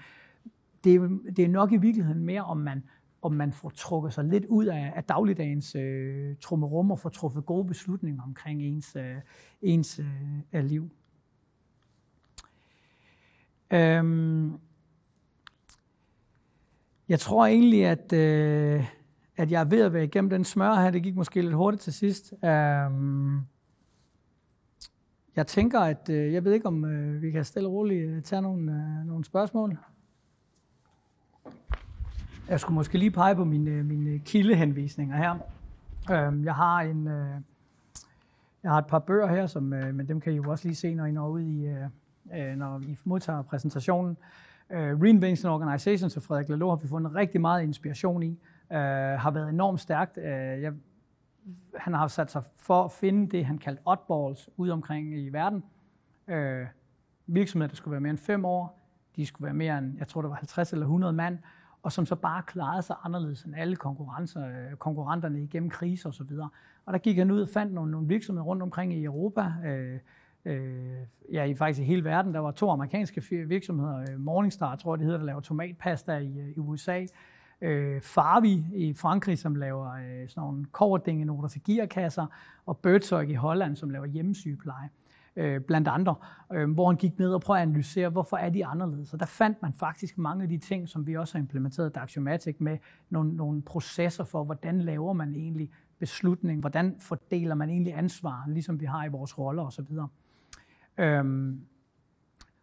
[0.84, 2.84] Det er, det er nok i virkeligheden mere, om man,
[3.22, 7.46] om man får trukket sig lidt ud af, af dagligdagens øh, trummerum og får truffet
[7.46, 9.16] gode beslutninger omkring ens, øh,
[9.62, 10.02] ens
[10.54, 10.90] øh, liv.
[13.72, 14.54] Øhm,
[17.14, 18.86] jeg tror egentlig, at, øh,
[19.38, 20.92] at jeg er ved at være igennem den smør her.
[20.92, 22.34] Det gik måske lidt hurtigt til sidst.
[22.44, 23.46] Um,
[25.36, 28.22] jeg tænker, at øh, jeg ved ikke, om øh, vi kan stille og roligt øh,
[28.22, 29.78] tage nogle, øh, nogle spørgsmål.
[32.50, 35.32] Jeg skulle måske lige pege på mine, øh, mine kildehenvisninger her.
[36.28, 37.08] Um, jeg har en...
[37.08, 37.36] Øh,
[38.64, 40.76] jeg har et par bøger her, som, øh, men dem kan I jo også lige
[40.76, 41.86] se, når I når ud i, øh,
[42.36, 44.18] øh når I modtager præsentationen.
[44.70, 48.40] Uh, Reinvention Organization, så Frederik Lalo har vi fundet rigtig meget inspiration i.
[48.72, 48.78] øh,
[49.20, 50.18] har været enormt stærkt.
[50.18, 50.74] Øh, jeg,
[51.78, 55.64] han har sat sig for at finde det, han kaldte oddballs ude omkring i verden.
[56.28, 56.66] Øh,
[57.28, 58.80] virksomheder, der skulle være mere end fem år.
[59.16, 61.38] De skulle være mere end, jeg tror det var 50 eller 100 mand,
[61.84, 66.32] og som så bare klarede sig anderledes end alle konkurrencer, øh, konkurrenterne igennem kriser osv.
[66.40, 66.48] Og,
[66.86, 70.00] og der gik han ud og fandt nogle, nogle virksomheder rundt omkring i Europa, øh,
[70.46, 70.98] øh,
[71.32, 72.34] ja, i faktisk i hele verden.
[72.34, 76.40] Der var to amerikanske virksomheder, øh, Morningstar, tror jeg det hedder, der laver tomatpasta i,
[76.40, 77.06] øh, i USA.
[77.62, 82.26] Øh, Farvi i Frankrig, som laver øh, sådan nogle koverdingenoter til gearkasser,
[82.66, 84.90] og Birdsøg i Holland, som laver hjemmesygepleje
[85.36, 86.16] øh, blandt andre,
[86.54, 89.14] øh, hvor han gik ned og prøvede at analysere, hvorfor er de anderledes.
[89.14, 91.94] Og der fandt man faktisk mange af de ting, som vi også har implementeret i
[91.94, 92.78] Daxiomatic med
[93.10, 98.80] nogle, nogle processer for, hvordan laver man egentlig beslutning, hvordan fordeler man egentlig ansvar, ligesom
[98.80, 99.86] vi har i vores roller osv.
[100.98, 101.66] Øhm,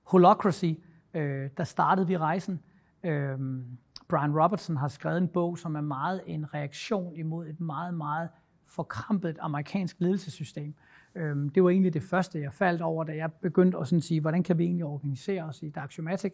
[0.03, 0.73] Holocracy,
[1.15, 2.61] øh, der startede vi rejsen.
[3.05, 3.79] Øhm,
[4.09, 8.29] Brian Robertson har skrevet en bog, som er meget en reaktion imod et meget, meget
[8.65, 10.75] forkrampet amerikansk ledelsessystem.
[11.15, 14.21] Øhm, det var egentlig det første, jeg faldt over, da jeg begyndte at sådan sige,
[14.21, 16.33] hvordan kan vi egentlig organisere os i Daxiomatic?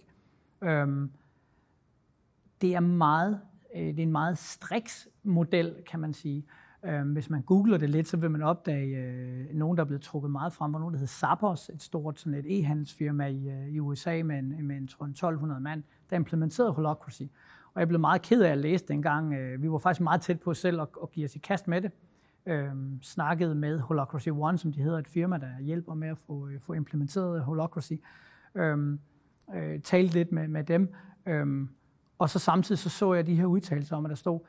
[0.63, 1.11] Øhm,
[2.61, 3.41] det er meget,
[3.75, 6.45] øh, det er en meget striks model, kan man sige.
[6.87, 10.03] Øh, hvis man googler det lidt, så vil man opdage øh, nogen, der er blevet
[10.03, 13.69] trukket meget frem, og nogen, der hedder Zappos, et stort sådan et e-handelsfirma i, øh,
[13.69, 17.23] i USA med en, med en, tror, en 1200 mand, der implementerede Holocracy.
[17.75, 19.35] Og jeg blev meget ked af at læse dengang.
[19.35, 21.81] Øh, vi var faktisk meget tæt på selv at, at give os i kast med
[21.81, 21.91] det.
[22.47, 22.73] øh,
[23.03, 26.61] snakkede med Holacracy One, som de hedder, et firma, der hjælper med at få, øh,
[26.61, 27.93] få implementeret Holacracy.
[28.55, 28.99] Øh,
[29.55, 30.95] øh, talte lidt med, med dem,
[31.27, 31.69] øh,
[32.19, 34.41] og så samtidig så, så jeg de her udtalelser om, at der stod,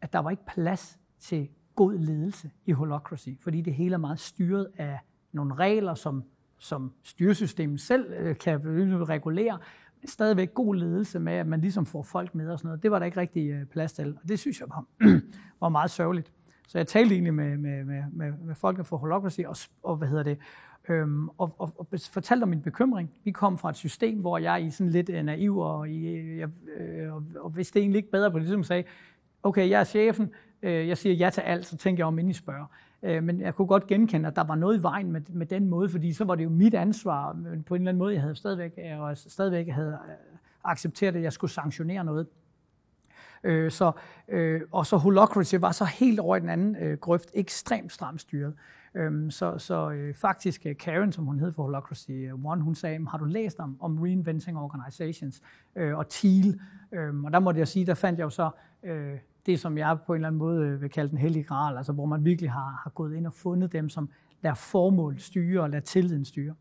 [0.00, 4.20] at der var ikke plads til god ledelse i Holacracy, fordi det hele er meget
[4.20, 4.98] styret af
[5.32, 6.24] nogle regler, som,
[6.58, 8.60] som styresystemet selv øh, kan
[9.08, 9.58] regulere,
[10.00, 12.82] men stadigvæk god ledelse med, at man ligesom får folk med og sådan noget.
[12.82, 14.84] Det var der ikke rigtig øh, plads til, og det synes jeg var,
[15.60, 16.32] var meget sørgeligt.
[16.68, 20.08] Så jeg talte egentlig med, med, med, med, med folk fra Holacracy og, og, hvad
[20.08, 20.38] hedder det,
[20.88, 23.10] øhm, og, og, og fortalte om min bekymring.
[23.24, 26.48] Vi kom fra et system, hvor jeg i sådan lidt øh, naiv, og, jeg,
[26.78, 28.84] øh, og, og vidste egentlig ikke bedre på det, ligesom sagde,
[29.42, 30.30] okay, jeg er chefen,
[30.62, 32.66] øh, jeg siger ja til alt, så tænker jeg om, inden I spørger.
[33.02, 35.68] Øh, men jeg kunne godt genkende, at der var noget i vejen med, med den
[35.68, 38.22] måde, fordi så var det jo mit ansvar, men på en eller anden måde, jeg
[38.22, 42.26] havde stadigvæk, øh, jeg stadigvæk havde øh, accepteret, at jeg skulle sanktionere noget.
[43.44, 43.92] Øh, så,
[44.28, 48.20] øh, og så Holocracy var så helt over i den anden øh, grøft, ekstremt stramt
[48.20, 48.54] styret.
[48.94, 52.10] Øhm, så så øh, faktisk øh, Karen, som hun hed for Holocracy
[52.44, 55.42] One, hun sagde, har du læst om, om Reinventing Organizations
[55.76, 56.60] øh, og TEAL?
[56.92, 58.50] Øhm, og der måtte jeg sige, der fandt jeg jo så
[58.82, 59.14] øh,
[59.46, 61.92] det, som jeg på en eller anden måde øh, vil kalde den hellige gral, altså
[61.92, 64.08] hvor man virkelig har, har gået ind og fundet dem, som
[64.42, 66.54] lader formål styre og lader tilliden styre.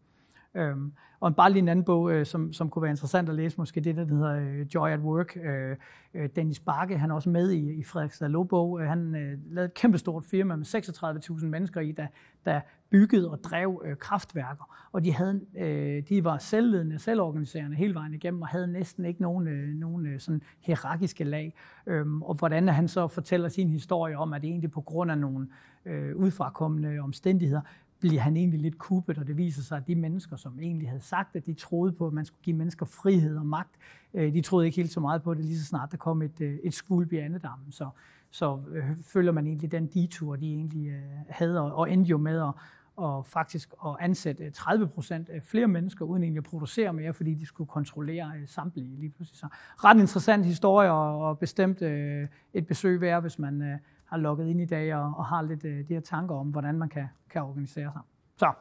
[0.56, 3.58] Øhm, og bare lige en anden bog, øh, som, som kunne være interessant at læse,
[3.58, 5.38] måske det, der hedder øh, Joy at Work.
[5.44, 5.76] Øh,
[6.14, 8.82] øh, Dennis Bakke, han er også med i, i Frederiksstad Lobog.
[8.82, 12.08] Øh, han øh, lavede et kæmpestort firma med 36.000 mennesker i, der,
[12.46, 14.88] der byggede og drev øh, kraftværker.
[14.92, 19.22] Og de, havde, øh, de var selvledende, selvorganiserende hele vejen igennem, og havde næsten ikke
[19.22, 21.54] nogen, øh, nogen øh, sådan hierarkiske lag.
[21.88, 25.18] Øhm, og hvordan han så fortæller sin historie om, at det egentlig på grund af
[25.18, 25.48] nogle
[25.86, 27.62] øh, udfrakommende omstændigheder,
[28.00, 31.02] bliver han egentlig lidt kuppet, og det viser sig, at de mennesker, som egentlig havde
[31.02, 33.76] sagt, at de troede på, at man skulle give mennesker frihed og magt,
[34.14, 36.42] øh, de troede ikke helt så meget på det, lige så snart der kom et,
[36.42, 37.72] øh, et skvulp i andedammen.
[37.72, 37.90] Så,
[38.32, 42.52] så øh, følger man egentlig den detur, de egentlig havde, og endte jo med at,
[42.96, 47.46] og faktisk at ansætte 30 procent flere mennesker, uden egentlig at producere mere, fordi de
[47.46, 49.40] skulle kontrollere samtlige lige pludselig.
[49.40, 53.80] Så ret interessant historie, og bestemt et besøg værd, hvis man
[54.16, 56.80] har logget ind i dag og, og har lidt uh, de her tanker om, hvordan
[56.80, 58.02] man kan, kan organisere sig.
[58.38, 58.54] Så,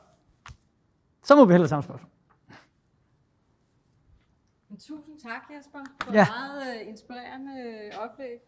[1.23, 2.11] så må vi hellere samme spørgsmål.
[4.79, 6.27] Tusind tak, Jesper, for ja.
[6.39, 8.39] meget uh, inspirerende øh, oplæg.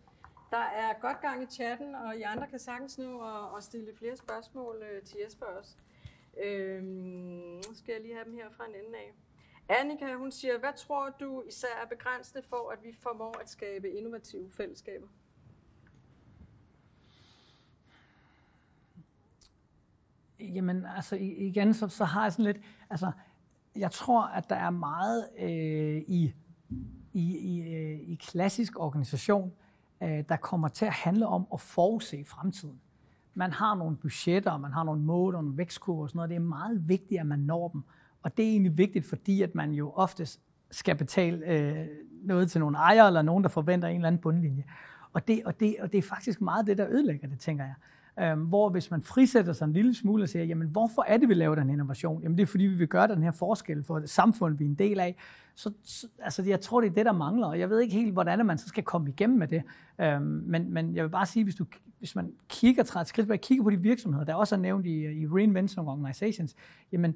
[0.50, 3.90] Der er godt gang i chatten, og I andre kan sagtens nu at, at stille
[3.98, 5.74] flere spørgsmål uh, til Jesper også.
[6.44, 6.84] Øhm,
[7.66, 9.14] nu skal jeg lige have dem her fra en ende af.
[9.68, 13.90] Annika, hun siger, hvad tror du især er begrænsende for, at vi formår at skabe
[13.90, 15.06] innovative fællesskaber?
[20.40, 22.60] Jamen, altså igen, så, så har jeg sådan lidt,
[22.90, 23.10] altså,
[23.76, 26.34] jeg tror, at der er meget øh, i,
[27.12, 29.52] i, i, øh, i klassisk organisation,
[30.02, 32.80] øh, der kommer til at handle om at forudse fremtiden.
[33.34, 36.30] Man har nogle budgetter, man har nogle mål og nogle vækstkurver og sådan noget.
[36.30, 37.82] Det er meget vigtigt, at man når dem.
[38.22, 40.40] Og det er egentlig vigtigt, fordi at man jo oftest
[40.70, 41.86] skal betale øh,
[42.22, 44.64] noget til nogle ejere, eller nogen, der forventer en eller anden bundlinje.
[45.12, 47.74] Og det, og, det, og det er faktisk meget det, der ødelægger det, tænker jeg.
[48.20, 51.28] Øhm, hvor hvis man frisætter sig en lille smule og siger, jamen hvorfor er det,
[51.28, 52.22] vi laver den innovation?
[52.22, 54.68] Jamen det er fordi, vi vil gøre den her forskel for det samfund, vi er
[54.68, 55.16] en del af.
[55.54, 58.12] Så, så altså, jeg tror, det er det, der mangler, og jeg ved ikke helt,
[58.12, 59.62] hvordan man så skal komme igennem med det.
[60.00, 61.64] Øhm, men, men jeg vil bare sige, hvis, du,
[61.98, 65.04] hvis man kigger, træder et skridt kigger på de virksomheder, der også er nævnt i,
[65.04, 66.54] i Reinvention Organizations,
[66.92, 67.14] jamen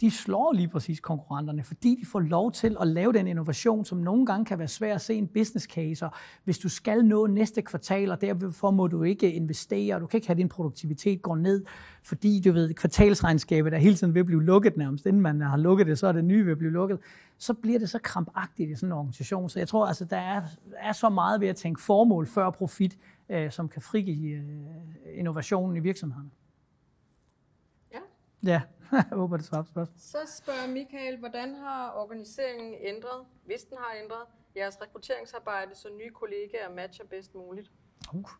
[0.00, 3.98] de slår lige præcis konkurrenterne, fordi de får lov til at lave den innovation, som
[3.98, 6.06] nogle gange kan være svær at se en business case.
[6.06, 6.12] Og
[6.44, 10.26] hvis du skal nå næste kvartal, og derfor må du ikke investere, du kan ikke
[10.26, 11.64] have din produktivitet gå ned,
[12.02, 15.06] fordi du ved, kvartalsregnskabet er hele tiden ved at blive lukket nærmest.
[15.06, 16.98] Inden man har lukket det, så er det nye ved at blive lukket.
[17.38, 19.50] Så bliver det så krampagtigt i sådan en organisation.
[19.50, 20.42] Så jeg tror, altså, der er,
[20.76, 22.98] er så meget ved at tænke formål før profit,
[23.28, 24.44] øh, som kan frigive øh,
[25.14, 26.32] innovationen i virksomheden.
[27.92, 27.98] Ja.
[28.42, 28.60] Ja.
[28.92, 29.98] jeg håber, det svarer spørgsmål.
[29.98, 34.22] Så spørger Michael, hvordan har organiseringen ændret, hvis den har ændret,
[34.56, 37.70] jeres rekrutteringsarbejde, så nye kollegaer matcher bedst muligt?
[38.14, 38.30] Uh.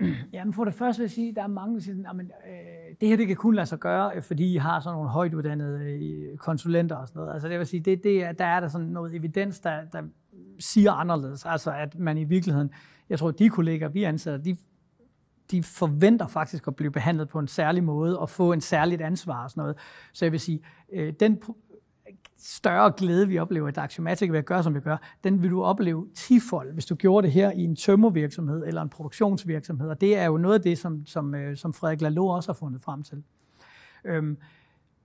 [0.34, 2.96] Jamen for det første vil jeg sige, at der er mange, der siger, at øh,
[3.00, 5.34] det her det kan kun lade sig gøre, øh, fordi I har sådan nogle højt
[5.34, 7.32] uddannede øh, konsulenter og sådan noget.
[7.32, 10.02] Altså det vil sige, det, det, der er der sådan noget evidens, der, der
[10.58, 11.46] siger anderledes.
[11.46, 12.70] Altså at man i virkeligheden,
[13.08, 14.56] jeg tror, at de kolleger, vi ansætter, de
[15.52, 19.44] de forventer faktisk at blive behandlet på en særlig måde og få en særligt ansvar
[19.44, 19.76] og sådan noget.
[20.12, 20.60] Så jeg vil sige,
[20.92, 21.42] øh, den
[22.38, 25.62] større glæde, vi oplever i Daxiomatic ved at gøre, som vi gør, den vil du
[25.62, 29.88] opleve tifold, hvis du gjorde det her i en tømmervirksomhed eller en produktionsvirksomhed.
[29.88, 32.54] Og det er jo noget af det, som, som, øh, som Frederik Lalo også har
[32.54, 33.22] fundet frem til.
[34.04, 34.36] Øhm,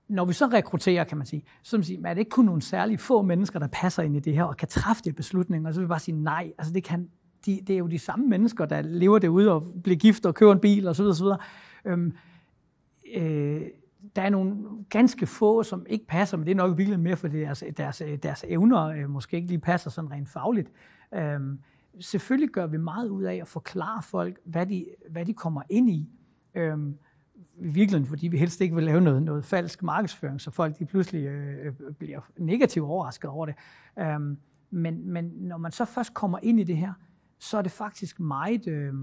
[0.07, 2.61] når vi så rekrutterer, kan man sige, så man sige, er det ikke kun nogle
[2.61, 5.79] særlige få mennesker, der passer ind i det her og kan træffe de beslutninger, så
[5.79, 6.51] vil vi bare sige nej.
[6.57, 7.09] Altså det kan
[7.47, 10.53] de, det er jo de samme mennesker, der lever derude og bliver gift og køber
[10.53, 11.05] en bil osv.
[11.05, 11.25] osv.
[11.85, 12.13] Øhm,
[13.15, 13.61] øh,
[14.15, 14.57] der er nogle
[14.89, 18.45] ganske få, som ikke passer, men det er nok virkelig mere, fordi deres, deres, deres
[18.47, 20.71] evner øh, måske ikke lige passer sådan rent fagligt.
[21.13, 21.59] Øhm,
[21.99, 25.89] selvfølgelig gør vi meget ud af at forklare folk, hvad de, hvad de kommer ind
[25.89, 26.09] i.
[26.55, 26.97] Øhm,
[27.59, 30.85] i virkeligheden, fordi vi helst ikke vil lave noget, noget falsk markedsføring, så folk de
[30.85, 33.55] pludselig øh, øh bliver negativt overrasket over det.
[33.99, 34.37] Øhm,
[34.69, 36.93] men, men når man så først kommer ind i det her,
[37.39, 38.93] så er det faktisk meget, øh,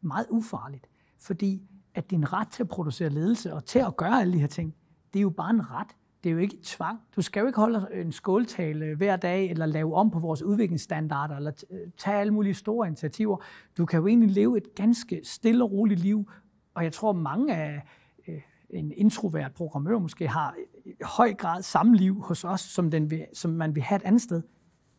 [0.00, 0.86] meget ufarligt.
[1.18, 1.62] Fordi
[1.94, 4.74] at din ret til at producere ledelse og til at gøre alle de her ting,
[5.12, 5.88] det er jo bare en ret.
[6.24, 7.00] Det er jo ikke tvang.
[7.16, 11.36] Du skal jo ikke holde en skåltale hver dag, eller lave om på vores udviklingsstandarder,
[11.36, 13.36] eller øh, tage alle mulige store initiativer.
[13.78, 16.30] Du kan jo egentlig leve et ganske stille og roligt liv,
[16.74, 17.82] og jeg tror, mange af
[18.28, 18.40] øh,
[18.70, 20.54] en introvert programmør måske har
[20.84, 24.02] i høj grad samme liv hos os, som, den vil, som man vil have et
[24.04, 24.42] andet sted.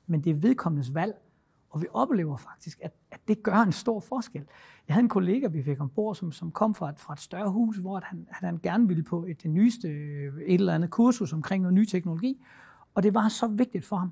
[0.07, 1.13] Men det er vedkommendes valg,
[1.71, 4.43] og vi oplever faktisk, at, at det gør en stor forskel.
[4.87, 7.51] Jeg havde en kollega, vi fik ombord, som, som kom fra et, fra et større
[7.51, 11.33] hus, hvor han, han gerne ville på et, det nyeste øh, et eller andet kursus
[11.33, 12.41] omkring noget ny teknologi.
[12.95, 14.11] Og det var så vigtigt for ham.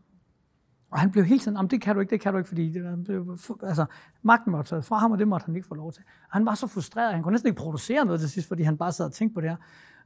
[0.92, 3.04] Og han blev hele tiden, det kan du ikke, det kan du ikke, fordi det,
[3.06, 3.86] blev, altså,
[4.22, 6.04] magten var taget fra ham, og det måtte han ikke få lov til.
[6.28, 8.78] Og han var så frustreret, han kunne næsten ikke producere noget til sidst, fordi han
[8.78, 9.58] bare sad og tænkte på det her.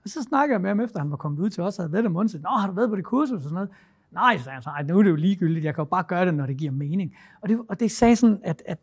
[0.03, 1.93] Og så snakkede jeg med ham, efter han var kommet ud til os, og havde
[1.93, 3.69] været det mundt, Nå, har du været på det kursus og sådan noget?
[4.13, 6.33] Nej, sagde han så, nu er det jo ligegyldigt, jeg kan jo bare gøre det,
[6.33, 7.15] når det giver mening.
[7.41, 8.77] Og det, og det sagde sådan, at, at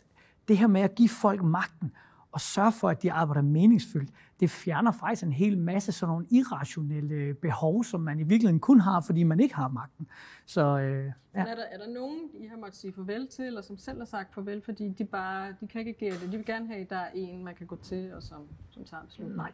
[0.48, 1.92] det her med at give folk magten,
[2.32, 6.26] og sørge for, at de arbejder meningsfyldt, det fjerner faktisk en hel masse sådan nogle
[6.30, 10.06] irrationelle behov, som man i virkeligheden kun har, fordi man ikke har magten.
[10.46, 11.40] Så, øh, ja.
[11.40, 14.04] er, der, er der nogen, I har måttet sige farvel til, eller som selv har
[14.04, 16.32] sagt farvel, fordi de bare de kan ikke agere det?
[16.32, 18.38] De vil gerne have, at der er en, man kan gå til, og som,
[18.70, 19.36] som tager beslutningen.
[19.36, 19.52] Nej.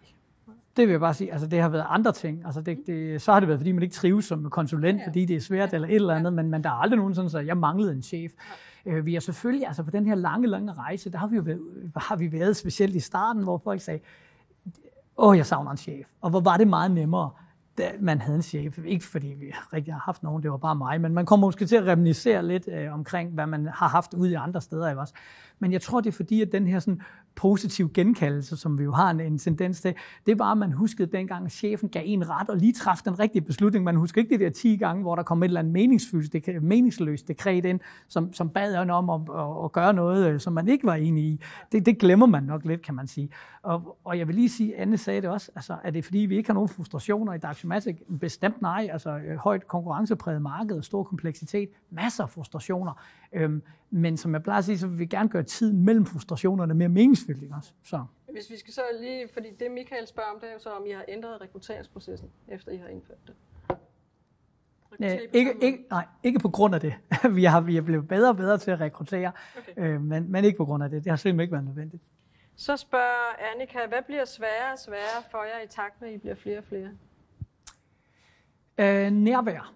[0.77, 1.33] Det vil jeg bare sige.
[1.33, 2.43] Altså, det har været andre ting.
[2.45, 5.25] Altså, det, det, så har det været, fordi man ikke trives som konsulent, ja, fordi
[5.25, 7.47] det er svært eller et eller andet, men, men der er aldrig nogen sådan, at
[7.47, 8.33] jeg manglede en chef.
[8.87, 8.93] Ja.
[8.93, 11.43] Øh, vi er selvfølgelig, altså på den her lange, lange rejse, der har vi jo
[11.43, 11.61] været,
[11.97, 14.01] har vi været specielt i starten, hvor folk sagde,
[15.19, 16.07] åh, jeg savner en chef.
[16.21, 17.31] Og hvor var det meget nemmere,
[17.79, 18.79] da man havde en chef.
[18.85, 21.67] Ikke fordi vi rigtig har haft nogen, det var bare mig, men man kommer måske
[21.67, 24.89] til at reminiscere lidt øh, omkring, hvad man har haft ude i andre steder.
[24.89, 25.15] Ikke også?
[25.59, 27.01] Men jeg tror, det er fordi, at den her sådan,
[27.37, 29.95] positiv genkaldelse, som vi jo har en, en tendens til,
[30.27, 33.19] det var, at man huskede dengang, at chefen gav en ret og lige træffede den
[33.19, 33.85] rigtige beslutning.
[33.85, 36.63] Man husker ikke det der 10 gange, hvor der kom et eller andet meningsfyldt, det,
[36.63, 40.53] meningsløst dekret ind, som, som bad en om at, at, at gøre noget, øh, som
[40.53, 41.41] man ikke var enig i.
[41.73, 43.31] Det, det glemmer man nok lidt, kan man sige.
[43.63, 46.37] Og, og jeg vil lige sige, Anne sagde det også, altså, er det fordi, vi
[46.37, 47.97] ikke har nogen frustrationer i Daxiomatic?
[48.21, 52.93] Bestemt nej, altså øh, højt konkurrencepræget marked, stor kompleksitet, masser af frustrationer.
[53.37, 56.75] Øhm, men som jeg plejer at sige, så vil vi gerne gøre tiden mellem frustrationerne
[56.75, 57.43] mere meningsfyldt.
[57.43, 57.73] Ikke også?
[57.85, 58.05] Så.
[58.33, 60.87] Hvis vi skal så lige, fordi det Michael spørger om, det er jo så, om
[60.87, 63.35] I har ændret rekrutteringsprocessen, efter I har indført det.
[64.99, 66.95] Nej, ikke, ikke, nej, ikke på grund af det.
[67.37, 69.73] vi, har, vi er blevet bedre og bedre til at rekruttere, okay.
[69.77, 71.05] øh, men, men ikke på grund af det.
[71.05, 72.03] Det har simpelthen ikke været nødvendigt.
[72.57, 76.19] Så spørger Annika, hvad bliver sværere og sværere for jer i takt med, at I
[76.19, 76.91] bliver flere og flere?
[78.79, 79.75] Øh, nærvær.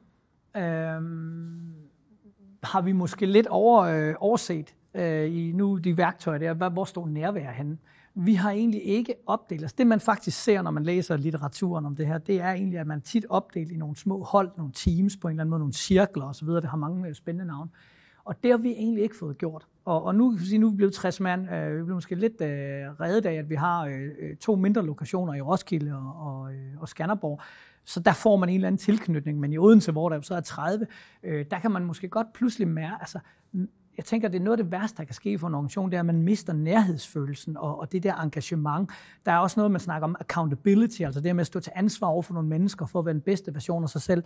[0.56, 1.02] Øh,
[2.62, 6.68] har vi måske lidt over, øh, overset øh, i nu de værktøjer der.
[6.68, 7.78] Hvor står nærvær henne?
[8.14, 9.72] Vi har egentlig ikke opdelt os.
[9.72, 12.86] Det man faktisk ser, når man læser litteraturen om det her, det er egentlig, at
[12.86, 15.74] man tit opdelt i nogle små hold, nogle teams på en eller anden måde, nogle
[15.74, 16.48] cirkler osv.
[16.48, 17.70] Det har mange øh, spændende navne.
[18.24, 19.66] Og det har vi egentlig ikke fået gjort.
[19.84, 21.50] Og, og nu, nu er vi blevet 60 mand.
[21.50, 22.48] Øh, vi blev måske lidt øh,
[23.00, 26.80] reddet af, at vi har øh, øh, to mindre lokationer i Roskilde og, og, øh,
[26.80, 27.40] og Skanderborg.
[27.84, 29.40] Så der får man en eller anden tilknytning.
[29.40, 30.86] Men i Odense, hvor der så er 30,
[31.22, 33.18] øh, der kan man måske godt pludselig mærke, altså
[33.52, 35.90] mm, jeg tænker, det er noget af det værste, der kan ske for en organisation,
[35.90, 38.90] det er, at man mister nærhedsfølelsen og, og det der engagement.
[39.26, 42.08] Der er også noget, man snakker om accountability, altså det med at stå til ansvar
[42.08, 44.24] over for nogle mennesker for at være den bedste version af sig selv.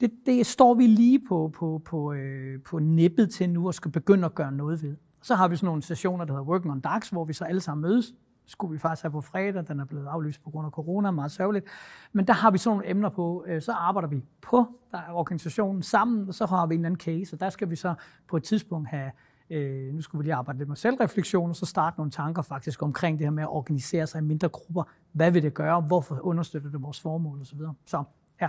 [0.00, 3.90] Det, det står vi lige på, på, på, øh, på nippet til nu og skal
[3.90, 4.96] begynde at gøre noget ved.
[5.22, 7.60] Så har vi sådan nogle sessioner, der hedder Working on Darks, hvor vi så alle
[7.60, 8.14] sammen mødes
[8.46, 9.68] skulle vi faktisk have på fredag.
[9.68, 11.66] Den er blevet aflyst på grund af corona, meget sørgeligt.
[12.12, 13.44] Men der har vi sådan nogle emner på.
[13.46, 17.00] Øh, så arbejder vi på der er organisationen sammen, og så har vi en anden
[17.00, 17.94] case, og der skal vi så
[18.28, 19.10] på et tidspunkt have
[19.50, 22.82] Øh, nu skulle vi lige arbejde lidt med selvreflektion, og så starte nogle tanker faktisk
[22.82, 24.82] omkring det her med at organisere sig i mindre grupper.
[25.12, 25.80] Hvad vil det gøre?
[25.80, 27.60] Hvorfor understøtter det vores formål osv.?
[27.84, 28.04] Så,
[28.40, 28.48] ja.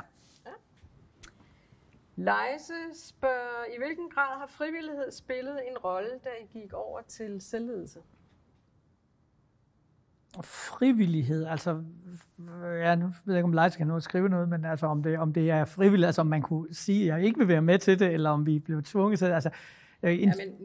[2.15, 7.41] Leise spørger, i hvilken grad har frivillighed spillet en rolle, da I gik over til
[7.41, 7.99] selvledelse?
[10.41, 11.84] Frivillighed, altså,
[12.64, 15.03] ja, nu ved jeg ikke, om Leif skal nå at skrive noget, men altså, om
[15.03, 17.61] det, om det er frivilligt, altså om man kunne sige, at jeg ikke vil være
[17.61, 19.34] med til det, eller om vi blev tvunget til det.
[19.34, 19.49] Altså,
[20.01, 20.57] jeg, ja, men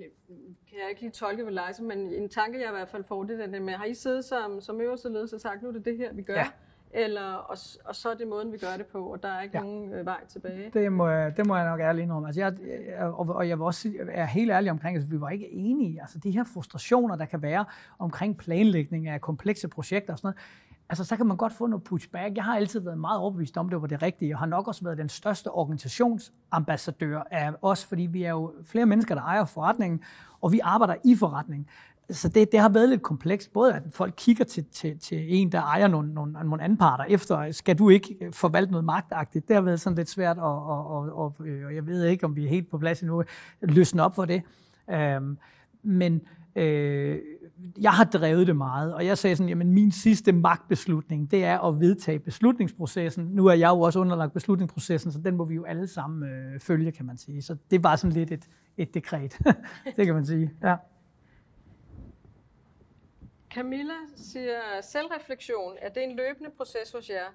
[0.68, 3.24] kan jeg ikke lige tolke ved Leif, men en tanke, jeg i hvert fald får,
[3.24, 5.72] det er det med, har I siddet som, som øverste ledelse og sagt, nu er
[5.72, 6.34] det det her, vi gør?
[6.34, 6.46] Ja.
[6.94, 9.58] Eller, og, og så er det måden, vi gør det på, og der er ikke
[9.58, 9.64] ja.
[9.64, 10.70] nogen øh, vej tilbage.
[10.74, 12.28] Det må, jeg, det må jeg nok ærligt indrømme.
[12.28, 12.52] Altså jeg,
[12.88, 15.52] jeg, og, og jeg vil også er helt ærlig omkring, at altså, vi var ikke
[15.52, 16.00] enige.
[16.00, 17.64] Altså de her frustrationer, der kan være
[17.98, 20.38] omkring planlægning af komplekse projekter og sådan noget,
[20.88, 22.36] altså så kan man godt få noget pushback.
[22.36, 24.84] Jeg har altid været meget overbevist om, det var det rigtige, og har nok også
[24.84, 30.02] været den største organisationsambassadør af os, fordi vi er jo flere mennesker, der ejer forretningen,
[30.40, 31.68] og vi arbejder i forretningen
[32.10, 35.52] så det, det har været lidt komplekst, både at folk kigger til, til, til en,
[35.52, 39.48] der ejer nogle, nogle, nogle anparter efter, skal du ikke forvalte noget magtagtigt?
[39.48, 42.36] Det har været sådan lidt svært, og, og, og, og, og jeg ved ikke, om
[42.36, 43.22] vi er helt på plads endnu,
[43.60, 44.42] løsne op for det.
[44.90, 45.38] Øhm,
[45.82, 46.20] men
[46.56, 47.18] øh,
[47.80, 51.58] jeg har drevet det meget, og jeg sagde sådan, jamen min sidste magtbeslutning, det er
[51.58, 53.24] at vedtage beslutningsprocessen.
[53.24, 56.60] Nu er jeg jo også underlagt beslutningsprocessen, så den må vi jo alle sammen øh,
[56.60, 57.42] følge, kan man sige.
[57.42, 59.38] Så det var sådan lidt et, et dekret,
[59.96, 60.50] det kan man sige.
[60.62, 60.76] Ja.
[63.54, 67.26] Camilla siger, selvreflektion, er det en løbende proces hos jer?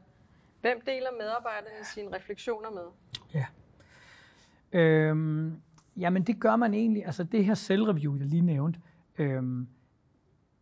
[0.61, 2.83] Hvem deler medarbejderne sine refleksioner med?
[3.33, 3.45] Ja.
[4.71, 5.61] Øhm,
[5.97, 8.79] jamen det gør man egentlig, altså det her selvreview, jeg lige nævnte,
[9.17, 9.67] øhm,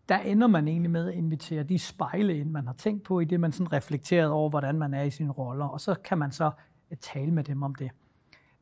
[0.10, 3.26] der ender man egentlig med at invitere de spejle ind, man har tænkt på, i
[3.26, 6.32] det man sådan reflekteret over, hvordan man er i sine roller, og så kan man
[6.32, 6.52] så
[6.91, 7.91] øh, tale med dem om det.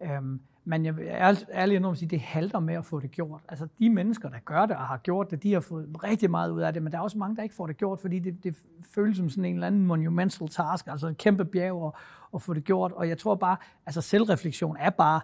[0.01, 3.41] Øhm, men jeg er ærlig at sige, det halter med at få det gjort.
[3.49, 6.51] Altså de mennesker, der gør det og har gjort det, de har fået rigtig meget
[6.51, 8.43] ud af det, men der er også mange, der ikke får det gjort, fordi det,
[8.43, 8.55] det
[8.95, 11.91] føles som sådan en eller anden monumental task, altså en kæmpe bjerg at,
[12.33, 12.91] at få det gjort.
[12.91, 15.21] Og jeg tror bare, altså selvreflektion er bare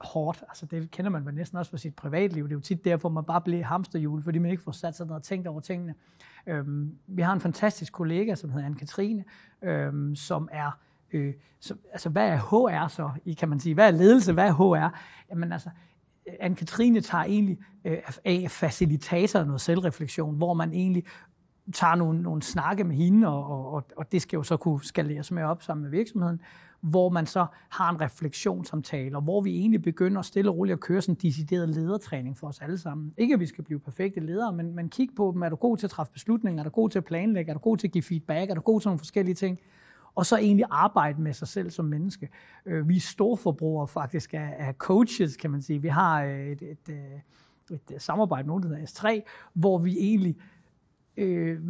[0.00, 0.44] hårdt.
[0.48, 2.44] Altså det kender man vel næsten også fra sit privatliv.
[2.44, 5.06] Det er jo tit derfor, man bare bliver hamsterhjul, fordi man ikke får sat sig
[5.06, 5.94] ned og tænkt over tingene.
[6.46, 9.22] Øhm, vi har en fantastisk kollega, som hedder Anne-Katrine,
[9.68, 10.78] øhm, som er
[11.12, 13.10] Øh, så, altså, hvad er HR så?
[13.38, 14.32] Kan man sige, hvad er ledelse?
[14.32, 14.98] Hvad er HR?
[15.30, 15.70] Jamen altså,
[16.28, 21.04] Anne-Katrine tager egentlig øh, af facilitator noget selvreflektion, hvor man egentlig
[21.72, 25.30] tager nogle, nogle snakke med hende, og, og, og det skal jo så kunne skaleres
[25.30, 26.40] med op sammen med virksomheden,
[26.80, 30.80] hvor man så har en refleksionssamtale, og hvor vi egentlig begynder stille og roligt at
[30.80, 33.14] køre sådan en decideret ledertræning for os alle sammen.
[33.16, 35.42] Ikke at vi skal blive perfekte ledere, men, men kig på dem.
[35.42, 36.60] Er du god til at træffe beslutninger?
[36.60, 37.50] Er du god til at planlægge?
[37.50, 38.50] Er du god til at give feedback?
[38.50, 39.58] Er du god til nogle forskellige ting?
[40.16, 42.28] Og så egentlig arbejde med sig selv som menneske.
[42.66, 45.82] Øh, vi er storforbrugere faktisk af, af coaches, kan man sige.
[45.82, 49.20] Vi har øh, et, et, øh, et, et, et samarbejde med nogen, der hedder S3,
[49.52, 50.36] hvor vi egentlig
[51.16, 51.60] øh,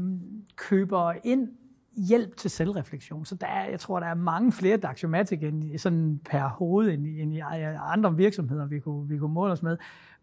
[0.57, 1.49] køber ind
[1.97, 3.25] hjælp til selvreflektion.
[3.25, 7.07] Så der er, jeg tror, der er mange flere Daxiomatic end sådan per hoved end,
[7.07, 9.77] end i andre virksomheder, vi kunne, vi kunne måle os med.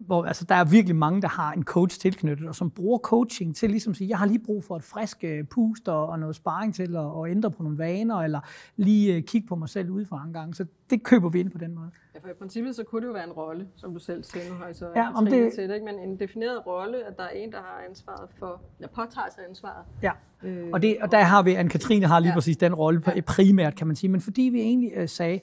[0.05, 3.55] Hvor, altså, der er virkelig mange, der har en coach tilknyttet, og som bruger coaching
[3.55, 6.19] til ligesom at sige, jeg har lige brug for et frisk øh, pust og, og
[6.19, 8.39] noget sparring til at, at ændre på nogle vaner, eller
[8.75, 10.55] lige uh, kigge på mig selv udefra en gang.
[10.55, 11.89] Så det køber vi ind på den måde.
[12.15, 14.49] Ja, for i princippet så kunne det jo være en rolle, som du selv siger,
[14.49, 15.53] nu har I så ja, om det...
[15.53, 15.85] til det, ikke?
[15.85, 19.43] men en defineret rolle, at der er en, der har ansvaret for, eller påtager sig
[19.49, 19.85] ansvaret.
[20.01, 20.11] Ja,
[20.43, 22.35] øh, og, det, og der har vi, Anne-Katrine har lige ja.
[22.35, 25.39] præcis den rolle primært, kan man sige, men fordi vi egentlig uh, sagde,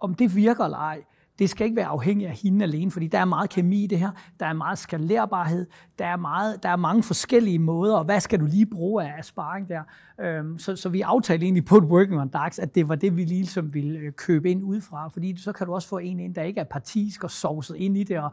[0.00, 1.02] om det virker eller ej,
[1.38, 3.98] det skal ikke være afhængigt af hende alene, fordi der er meget kemi i det
[3.98, 4.10] her,
[4.40, 5.66] der er meget skalerbarhed,
[5.98, 9.24] der er, meget, der er mange forskellige måder, og hvad skal du lige bruge af
[9.24, 9.82] sparring der?
[10.20, 13.16] Øhm, så, så vi aftalte egentlig på et Working on Darks, at det var det,
[13.16, 16.34] vi ligesom ville øh, købe ind udefra, fordi så kan du også få en ind,
[16.34, 18.30] der ikke er partisk og sovset ind i det, og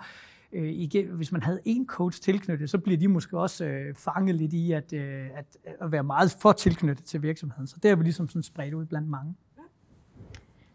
[0.54, 4.36] øh, igen, hvis man havde en coach tilknyttet, så bliver de måske også øh, fanget
[4.36, 5.46] lidt i at, øh, at,
[5.82, 7.68] at være meget for tilknyttet til virksomheden.
[7.68, 9.36] Så det har vi ligesom sådan spredt ud blandt mange.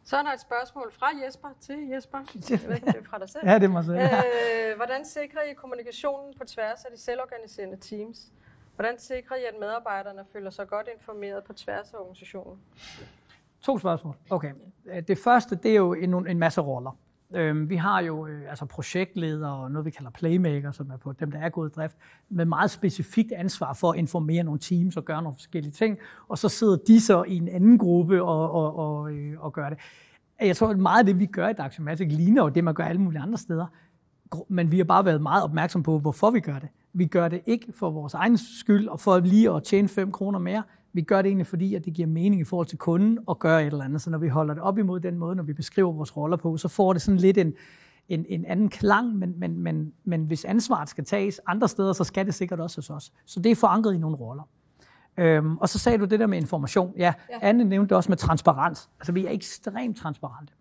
[0.08, 2.18] Så er der et spørgsmål fra Jesper til Jesper.
[2.50, 3.48] Jeg ved ikke, om det er fra dig selv.
[3.48, 4.24] ja, det må jeg
[4.70, 8.32] øh, Hvordan sikrer I kommunikationen på tværs af de selvorganiserende teams?
[8.74, 12.58] Hvordan sikrer I, at medarbejderne føler sig godt informeret på tværs af organisationen?
[13.60, 14.14] To spørgsmål.
[14.30, 14.52] Okay.
[15.08, 16.96] Det første, det er jo en, en masse roller.
[17.34, 21.12] Øh, vi har jo øh, altså projektledere og noget, vi kalder playmaker, som er på
[21.12, 21.96] dem, der er gået i drift,
[22.28, 25.98] med meget specifikt ansvar for at informere nogle teams og gøre nogle forskellige ting.
[26.28, 29.68] Og så sidder de så i en anden gruppe og, og, og, øh, og gør
[29.68, 29.78] det.
[30.40, 32.84] Jeg tror, at meget af det, vi gør i Daxomatic, ligner jo det, man gør
[32.84, 33.66] alle mulige andre steder.
[34.48, 36.68] Men vi har bare været meget opmærksom på, hvorfor vi gør det.
[36.92, 40.38] Vi gør det ikke for vores egen skyld og for lige at tjene 5 kroner
[40.38, 40.62] mere.
[40.92, 43.62] Vi gør det egentlig, fordi at det giver mening i forhold til kunden at gøre
[43.62, 44.02] et eller andet.
[44.02, 46.56] Så når vi holder det op imod den måde, når vi beskriver vores roller på,
[46.56, 47.54] så får det sådan lidt en,
[48.08, 52.04] en, en anden klang, men, men, men, men hvis ansvaret skal tages andre steder, så
[52.04, 53.12] skal det sikkert også hos os.
[53.24, 54.48] Så det er forankret i nogle roller.
[55.18, 56.92] Øhm, og så sagde du det der med information.
[56.96, 57.38] Ja, ja.
[57.42, 58.90] Anne nævnte det også med transparens.
[59.00, 60.52] Altså, vi er ekstremt transparente.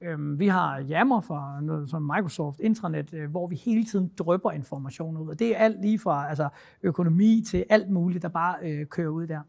[0.00, 4.50] Øhm, vi har Yammer fra noget som Microsoft Intranet, øh, hvor vi hele tiden drøber
[4.50, 5.28] information ud.
[5.28, 6.48] Og det er alt lige fra altså,
[6.82, 9.40] økonomi til alt muligt, der bare øh, kører ud der.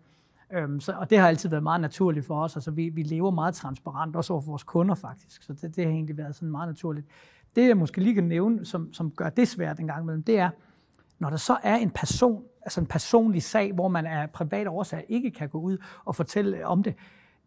[0.52, 2.56] Øhm, så, og det har altid været meget naturligt for os.
[2.56, 5.44] Altså, vi, vi lever meget transparent, også over for vores kunder faktisk.
[5.44, 7.08] Så det, det har egentlig været sådan meget naturligt.
[7.56, 10.40] Det, jeg måske lige kan nævne, som, som gør det svært en gang imellem, det
[10.40, 10.50] er,
[11.20, 15.04] når der så er en person, altså en personlig sag, hvor man af private årsager
[15.10, 16.96] ikke kan gå ud og fortælle om det,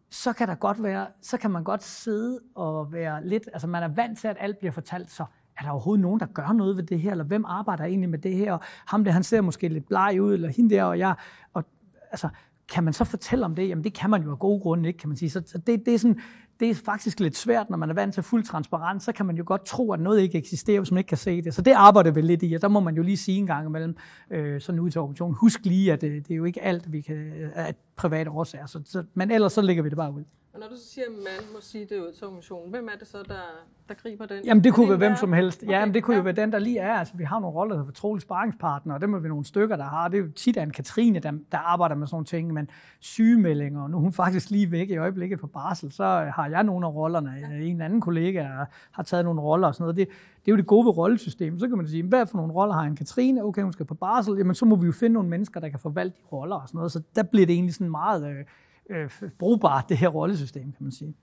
[0.09, 3.83] så kan der godt være, så kan man godt sidde og være lidt, altså man
[3.83, 5.25] er vant til, at alt bliver fortalt, så
[5.57, 8.19] er der overhovedet nogen, der gør noget ved det her, eller hvem arbejder egentlig med
[8.19, 10.99] det her, og ham der, han ser måske lidt bleg ud, eller hende der, og
[10.99, 11.15] jeg,
[11.53, 11.63] og
[12.11, 12.29] altså,
[12.69, 13.69] kan man så fortælle om det?
[13.69, 15.29] Jamen det kan man jo af gode grunde ikke, kan man sige.
[15.29, 16.19] Så det, det, er sådan,
[16.59, 19.37] det er faktisk lidt svært, når man er vant til fuld transparens, så kan man
[19.37, 21.53] jo godt tro, at noget ikke eksisterer, hvis man ikke kan se det.
[21.53, 23.67] Så det arbejder vi lidt i, og der må man jo lige sige en gang
[23.67, 23.95] imellem,
[24.31, 27.01] øh, sådan ud til organisationen, husk lige, at det, det er jo ikke alt, vi
[27.01, 30.23] kan, at private årsager, så, så, men ellers så lægger vi det bare ud.
[30.57, 32.97] Og når du så siger, at man må sige det ud til organisationen, hvem er
[32.99, 33.41] det så, der,
[33.89, 34.45] der griber den?
[34.45, 35.63] Jamen det kunne være hvem en som helst.
[35.63, 36.17] Okay, Ja, men det kunne ja.
[36.17, 36.93] jo være den, der lige er.
[36.93, 39.75] Altså, vi har nogle roller, der hedder fortrolige sparringspartner, og dem er vi nogle stykker,
[39.75, 40.07] der har.
[40.07, 42.69] Det er jo tit Anne-Katrine, der, der arbejder med sådan nogle ting, men
[42.99, 46.03] sygemeldinger, og nu er hun faktisk lige væk i øjeblikket på barsel, så
[46.35, 47.61] har jeg nogle af rollerne.
[47.61, 48.47] En anden kollega
[48.91, 49.95] har taget nogle roller og sådan noget.
[49.95, 50.07] Det,
[50.45, 51.59] det er jo det gode ved rollesystem.
[51.59, 53.41] Så kan man sige, hvad for nogle roller har Anne-Katrine?
[53.41, 54.37] Okay, hun skal på barsel.
[54.37, 56.77] Jamen, så må vi jo finde nogle mennesker, der kan forvalte de roller og sådan
[56.77, 56.91] noget.
[56.91, 58.45] Så der bliver det egentlig sådan meget øh,
[58.89, 61.15] øh, brugbart, det her rollesystem, kan man sige.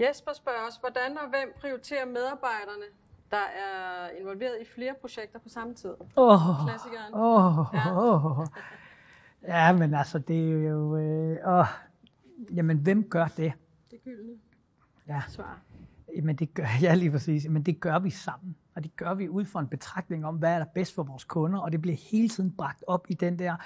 [0.00, 2.84] Jesper spørger os, hvordan og hvem prioriterer medarbejderne,
[3.30, 5.94] der er involveret i flere projekter på samme tid?
[6.16, 7.14] Åh, Klassikeren.
[7.14, 8.44] Åh, Ja.
[9.42, 10.96] Ja, men altså, det er jo...
[10.96, 11.66] Øh, åh,
[12.54, 13.52] jamen, hvem gør det?
[13.90, 14.32] Det gyldne
[15.08, 15.60] Ja, svar.
[16.22, 17.46] men det gør, ja, lige præcis.
[17.48, 18.56] Men det gør vi sammen.
[18.78, 21.24] Og det gør vi ud fra en betragtning om, hvad er der bedst for vores
[21.24, 21.58] kunder.
[21.58, 23.56] Og det bliver hele tiden bragt op i den der...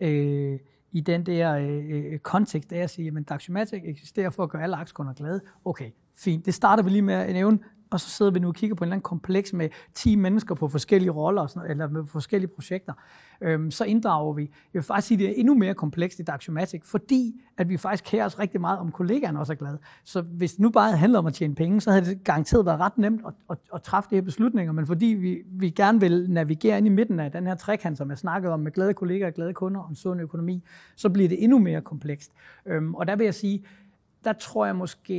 [0.00, 0.58] Øh,
[0.94, 4.76] i den der øh, kontekst, der at siger, at Daxiomatic eksisterer for at gøre alle
[4.76, 5.40] aktiekunder glade.
[5.64, 6.46] Okay, fint.
[6.46, 7.58] Det starter vi lige med at nævne,
[7.92, 10.54] og så sidder vi nu og kigger på en eller anden kompleks med 10 mennesker
[10.54, 12.92] på forskellige roller, og sådan, noget, eller med forskellige projekter.
[13.40, 14.42] Øhm, så inddrager vi.
[14.42, 17.76] Jeg vil faktisk sige, at det er endnu mere komplekst i Daxiomatic, fordi at vi
[17.76, 19.78] faktisk kærer os rigtig meget om kollegaerne også er glade.
[20.04, 22.66] Så hvis det nu bare havde handlet om at tjene penge, så havde det garanteret
[22.66, 26.00] været ret nemt at, at, at træffe de her beslutninger, men fordi vi, vi gerne
[26.00, 28.94] vil navigere ind i midten af den her trekant, som jeg snakkede om, med glade
[28.94, 30.64] kollegaer og glade kunder og en sund økonomi,
[30.96, 32.32] så bliver det endnu mere komplekst.
[32.66, 33.64] Øhm, og der vil jeg sige,
[34.24, 35.14] der tror jeg måske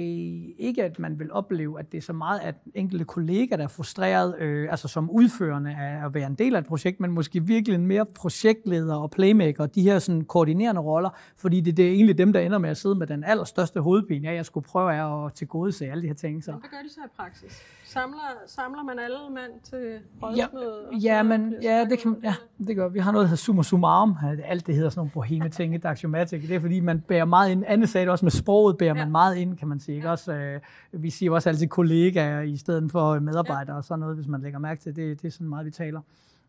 [0.58, 3.68] ikke, at man vil opleve, at det er så meget, at enkelte kollegaer, der er
[3.68, 7.44] frustreret, øh, altså som udførende af at være en del af et projekt, men måske
[7.44, 11.92] virkelig en mere projektleder og playmaker, de her sådan koordinerende roller, fordi det, det er
[11.92, 15.26] egentlig dem, der ender med at sidde med den allerstørste hovedpine, at jeg skulle prøve
[15.26, 16.44] at tilgodese alle de her ting.
[16.44, 16.52] Så.
[16.52, 17.62] Hvad gør de så i praksis?
[17.94, 20.88] Samler, samler man alle mand til Ja, rådsmøde?
[20.88, 22.36] og ja, så men ja, det kan, ja,
[22.68, 23.00] det gør vi.
[23.00, 24.16] Har noget, der hedder summa summarum.
[24.46, 26.48] Alt det hedder sådan nogle boheme ting i Daxiomatic.
[26.48, 27.64] Det er fordi, man bærer meget ind.
[27.68, 29.04] Anne sagde det også med sproget, bærer Ja.
[29.04, 29.96] man meget ind, kan man sige.
[29.96, 30.12] Ikke?
[30.12, 30.60] Også, øh,
[30.92, 34.60] vi siger også altid kollegaer i stedet for medarbejdere og sådan noget, hvis man lægger
[34.60, 35.22] mærke til det.
[35.22, 36.02] Det er sådan meget, vi taler.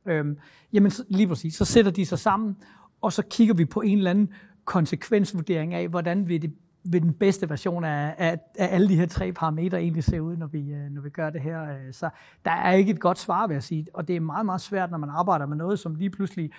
[0.06, 0.38] Øhm,
[0.72, 2.56] jamen lige præcis, så sætter de sig sammen,
[3.00, 4.32] og så kigger vi på en eller anden
[4.64, 6.52] konsekvensvurdering af, hvordan vil, det,
[6.84, 10.36] vil den bedste version af, af, af alle de her tre parametre egentlig se ud,
[10.36, 11.62] når vi, øh, når vi gør det her.
[11.62, 11.92] øh.
[11.92, 12.10] Så
[12.44, 13.86] der er ikke et godt svar, vil jeg sige.
[13.94, 16.50] Og det er meget, meget svært, når man arbejder med noget, som lige pludselig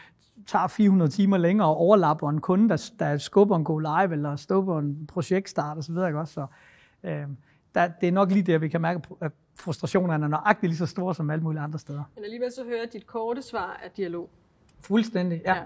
[0.45, 4.35] tager 400 timer længere og overlapper en kunde, der, der skubber en go live, eller
[4.35, 5.95] stopper en projektstart osv.
[5.95, 6.33] Også?
[6.33, 6.45] Så,
[7.03, 7.23] øh,
[7.75, 10.85] der, det er nok lige der, vi kan mærke, at frustrationerne er nøjagtigt lige så
[10.85, 12.03] store som alle mulige andre steder.
[12.15, 14.29] Men alligevel så hører dit korte svar af dialog.
[14.79, 15.41] Fuldstændig.
[15.45, 15.55] Ja.
[15.55, 15.61] ja.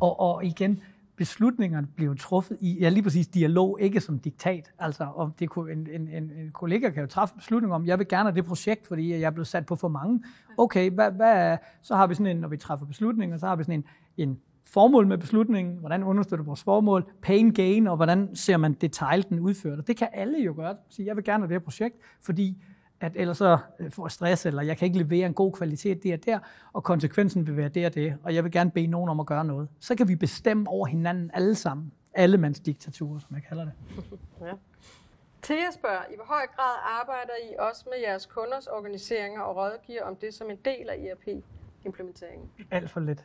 [0.00, 0.82] Og, og igen,
[1.20, 4.72] beslutningerne bliver truffet i, ja lige præcis dialog, ikke som diktat.
[4.78, 7.98] Altså, om det kunne, en, en, en, en kollega kan jo træffe beslutning om, jeg
[7.98, 10.22] vil gerne have det projekt, fordi jeg er blevet sat på for mange.
[10.58, 13.56] Okay, hvad, hvad er, så har vi sådan en, når vi træffer beslutninger, så har
[13.56, 13.84] vi sådan
[14.16, 18.72] en, en formål med beslutningen, hvordan understøtter vores formål, pain gain, og hvordan ser man
[18.72, 19.78] detaljen den udført.
[19.78, 20.76] Og det kan alle jo gøre.
[20.88, 22.62] Sige, jeg vil gerne have det her projekt, fordi
[23.00, 26.14] at ellers så øh, får stress, eller jeg kan ikke levere en god kvalitet det
[26.14, 26.38] og der,
[26.72, 29.26] og konsekvensen vil være det og det, og jeg vil gerne bede nogen om at
[29.26, 29.68] gøre noget.
[29.80, 31.92] Så kan vi bestemme over hinanden alle sammen.
[32.14, 33.72] Allemandsdiktaturer, som jeg kalder det.
[34.40, 34.52] Ja.
[35.42, 40.02] Thea spørger, i hvor høj grad arbejder I også med jeres kunders organiseringer og rådgiver
[40.02, 42.50] om det som en del af ERP-implementeringen?
[42.70, 43.24] Alt for lidt.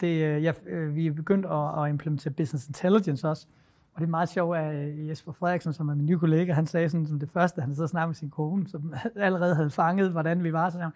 [0.00, 3.46] Det, øh, jeg, øh, vi er begyndt at, at implementere business intelligence også,
[3.94, 6.66] og det er meget sjovt, at øh, Jesper Frederiksen, som er min nye kollega, han
[6.66, 9.70] sagde sådan, som det første, han sad og snakkede med sin kone, som allerede havde
[9.70, 10.68] fanget, hvordan vi var.
[10.68, 10.92] Så sagde han,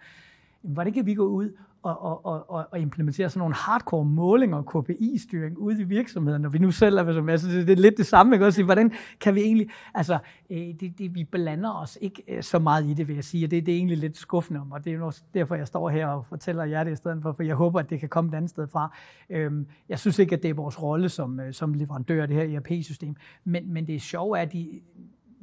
[0.63, 1.51] var det ikke, at vi går ud
[1.95, 6.49] og, og, og, og- implementere sådan nogle hardcore målinger og KPI-styring ude i virksomheden, når
[6.49, 8.45] vi nu selv er som altså, det, det er lidt det samme, ikke?
[8.45, 10.17] Også, hvordan kan vi egentlig, altså,
[10.49, 13.45] øh, det, det, vi blander os ikke øh, så meget i det, vil jeg sige,
[13.45, 15.67] og det, det er egentlig lidt skuffende om, og det er jo også derfor, jeg
[15.67, 18.09] står her og fortæller jer det i stedet for, for jeg håber, at det kan
[18.09, 18.95] komme et andet sted fra.
[19.29, 22.37] Øhm, jeg synes ikke, at det er vores rolle som, øh, som leverandør af det
[22.37, 23.99] her ERP-system, men, men det er
[24.37, 24.81] at de,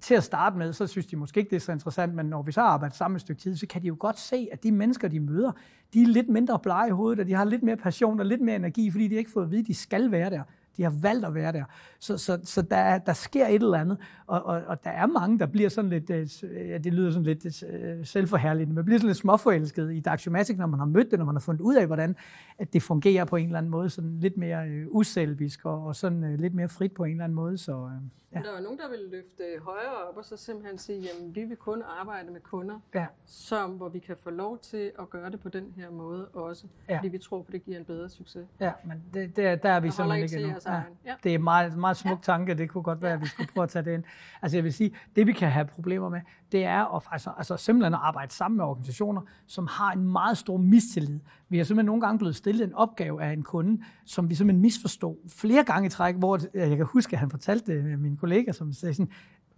[0.04, 2.42] til at starte med, så synes de måske ikke, det er så interessant, men når
[2.42, 4.72] vi så arbejder sammen et stykke tid, så kan de jo godt se, at de
[4.72, 5.52] mennesker, de møder,
[5.94, 8.40] de er lidt mindre blege i hovedet, og de har lidt mere passion og lidt
[8.40, 10.42] mere energi, fordi de har ikke fået at vide, at de skal være der.
[10.76, 11.64] De har valgt at være der.
[11.98, 15.38] Så, så, så der, der sker et eller andet, og, og, og der er mange,
[15.38, 16.28] der bliver sådan lidt, øh,
[16.68, 20.66] ja, det lyder sådan lidt øh, selvforherligende, man bliver sådan lidt småforelsket i Daxiomatic, når
[20.66, 22.16] man har mødt det, når man har fundet ud af, hvordan
[22.58, 25.96] at det fungerer på en eller anden måde, sådan lidt mere øh, uselvisk og, og
[25.96, 27.58] sådan øh, lidt mere frit på en eller anden måde.
[27.58, 28.40] Så, øh, Ja.
[28.40, 31.56] Der er nogen, der vil løfte højere op og så simpelthen sige, jamen vi vil
[31.56, 33.06] kun arbejde med kunder, ja.
[33.26, 36.66] som, hvor vi kan få lov til at gøre det på den her måde også,
[36.88, 36.96] ja.
[36.96, 38.46] fordi vi tror på, det giver en bedre succes.
[38.60, 40.63] Ja, men det, det, der er vi simpelthen ikke endnu.
[40.72, 40.80] Ja.
[41.06, 41.14] Ja.
[41.22, 42.32] Det er en meget, meget smuk ja.
[42.32, 43.16] tanke, det kunne godt være, ja.
[43.16, 44.04] at vi skulle prøve at tage det ind.
[44.42, 46.20] Altså jeg vil sige, det vi kan have problemer med,
[46.52, 50.38] det er at altså, altså simpelthen at arbejde sammen med organisationer, som har en meget
[50.38, 51.20] stor mistillid.
[51.48, 54.62] Vi har simpelthen nogle gange blevet stillet en opgave af en kunde, som vi simpelthen
[54.62, 58.16] misforstod flere gange i træk, hvor jeg kan huske, at han fortalte det med min
[58.16, 59.12] kollega, som sagde sådan,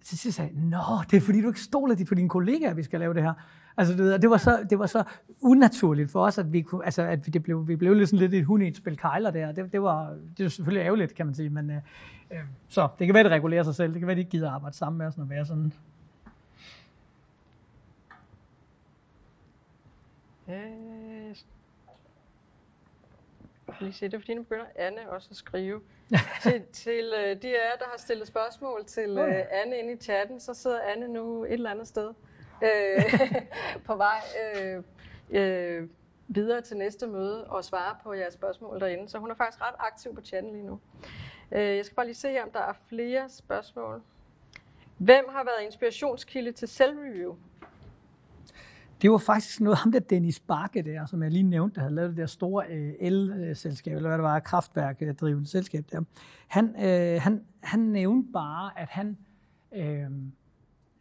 [0.06, 0.78] så sidst sagde Nå,
[1.10, 3.32] det er fordi, du ikke stoler på dine kollegaer, at vi skal lave det her.
[3.76, 5.04] Altså, det, det, var så, det var så
[5.40, 8.34] unaturligt for os, at vi, kunne, altså, at det blev, vi blev lidt, sådan lidt
[8.34, 9.52] et hund i et spil kejler der.
[9.52, 11.50] Det, det, var, det var selvfølgelig ærgerligt, kan man sige.
[11.50, 11.76] Men, øh,
[12.30, 12.38] øh,
[12.68, 13.92] så det kan være, det regulerer sig selv.
[13.92, 15.72] Det kan være, de ikke gider arbejde sammen med os, når vi er sådan.
[20.48, 20.95] Øh,
[23.80, 25.80] lige se, det er fordi, nu begynder Anne også at skrive.
[26.42, 29.96] til til uh, de af jer, der har stillet spørgsmål til uh, Anne inde i
[29.96, 32.08] chatten, så sidder Anne nu et eller andet sted
[32.62, 33.42] uh,
[33.86, 34.20] på vej
[34.54, 34.84] uh,
[35.28, 35.88] uh,
[36.28, 39.08] videre til næste møde og svare på jeres spørgsmål derinde.
[39.08, 40.80] Så hun er faktisk ret aktiv på chatten lige nu.
[41.50, 44.02] Uh, jeg skal bare lige se, om der er flere spørgsmål.
[44.98, 47.36] Hvem har været inspirationskilde til self-review?
[49.02, 51.94] Det var faktisk noget, ham der Dennis Bakke der, som jeg lige nævnte, der havde
[51.94, 56.02] lavet det der store øh, el-selskab, eller hvad det var, kraftværk-drivende selskab der.
[56.48, 59.16] Han, øh, han, han nævnte bare, at han,
[59.76, 60.10] øh,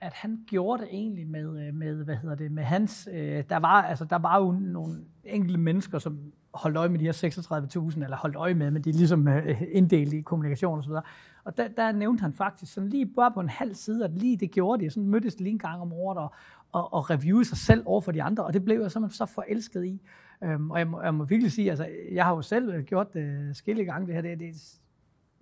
[0.01, 3.57] at han gjorde det egentlig med, øh, med hvad hedder det, med hans, øh, der
[3.57, 6.19] var, altså, der var jo nogle enkelte mennesker, som
[6.53, 9.61] holdt øje med de her 36.000, eller holdt øje med, men de er ligesom øh,
[9.71, 11.03] inddelt i kommunikation og så videre.
[11.43, 14.37] Og der, der nævnte han faktisk sådan lige bare på en halv side, at lige
[14.37, 16.33] det gjorde de, sådan mødtes lige en gang om året og,
[16.75, 19.25] og, og reviewe sig selv over for de andre, og det blev jeg simpelthen så
[19.25, 20.01] forelsket i.
[20.43, 23.13] Øhm, og jeg må, jeg må virkelig sige, altså, jeg har jo selv øh, gjort
[23.13, 24.79] det skille gange, det her, det, det,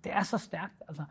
[0.04, 1.04] det er så stærkt, altså,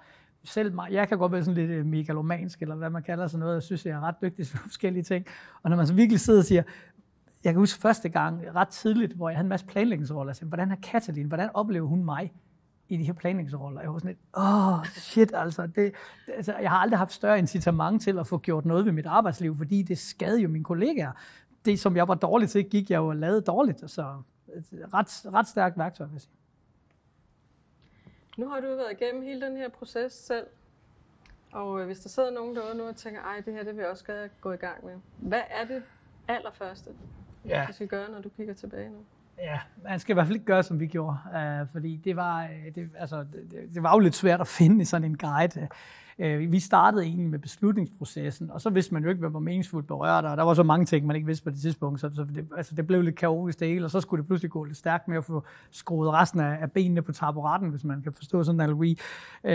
[0.44, 3.40] selv mig, jeg kan godt være sådan lidt øh, megalomansk, eller hvad man kalder sådan
[3.40, 5.26] noget, jeg synes, jeg er ret dygtig til forskellige ting,
[5.62, 6.62] og når man så virkelig sidder og siger,
[7.44, 10.70] jeg kan huske første gang, ret tidligt, hvor jeg havde en masse planlægningsroller, jeg hvordan
[10.70, 12.32] er Katalin, hvordan oplever hun mig?
[12.92, 13.80] I de her planlægningsroller.
[13.80, 15.94] Jeg var sådan lidt, åh, oh, shit, altså, det,
[16.28, 16.54] altså.
[16.58, 19.82] Jeg har aldrig haft større incitament til at få gjort noget ved mit arbejdsliv, fordi
[19.82, 21.12] det skadede jo mine kollegaer.
[21.64, 23.90] Det, som jeg var dårlig til, gik jeg jo og lavede dårligt.
[23.90, 24.22] Så
[24.94, 26.32] ret, ret stærkt værktøj, vil jeg sige.
[28.36, 30.46] Nu har du været igennem hele den her proces selv.
[31.52, 33.82] Og øh, hvis der sidder nogen derude nu og tænker, ej, det her det vil
[33.82, 34.94] jeg også gerne gå i gang med.
[35.18, 35.82] Hvad er det
[36.28, 36.90] allerførste,
[37.48, 37.64] ja.
[37.68, 38.98] du skal gøre, når du kigger tilbage nu?
[39.38, 42.42] Ja, man skal i hvert fald ikke gøre, som vi gjorde, uh, fordi det var,
[42.42, 45.68] øh, det, altså, det, det var jo lidt svært at finde sådan en guide.
[46.18, 49.86] Uh, vi startede egentlig med beslutningsprocessen, og så vidste man jo ikke, hvad var meningsfuldt
[49.86, 52.24] berørt, og der var så mange ting, man ikke vidste på det tidspunkt, så, så
[52.24, 54.76] det, altså, det blev lidt kaotisk det hele, og så skulle det pludselig gå lidt
[54.76, 58.44] stærkt med at få skruet resten af, af benene på taburetten, hvis man kan forstå
[58.44, 58.98] sådan en analogi.
[59.44, 59.50] Uh,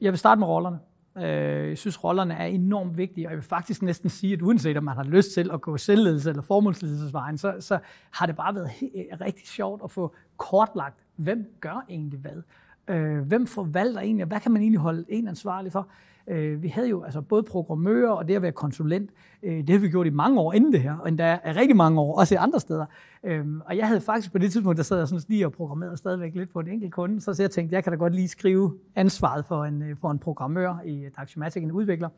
[0.00, 0.78] jeg vil starte med rollerne.
[1.22, 4.76] Øh, jeg synes, rollerne er enormt vigtige, og jeg vil faktisk næsten sige, at uanset
[4.76, 7.78] om man har lyst til at gå selvledelse eller formålsledelsesvejen, så, så
[8.10, 12.42] har det bare været øh, rigtig sjovt at få kortlagt, hvem gør egentlig hvad?
[12.88, 15.88] Øh, hvem forvalter egentlig, hvad kan man egentlig holde en ansvarlig for?
[16.28, 19.10] Øh, vi havde jo altså både programmører og det at være konsulent.
[19.42, 21.76] Øh, det har vi gjort i mange år inden det her, og endda er rigtig
[21.76, 22.86] mange år, også i andre steder.
[23.24, 25.96] Øh, og jeg havde faktisk på det tidspunkt, der sad jeg sådan lige og programmerede
[25.96, 28.28] stadigvæk lidt på en enkelt kunde, så så jeg tænkte, jeg kan da godt lige
[28.28, 32.08] skrive ansvaret for en, øh, for en programmør i øh, Daxiomatic, en udvikler.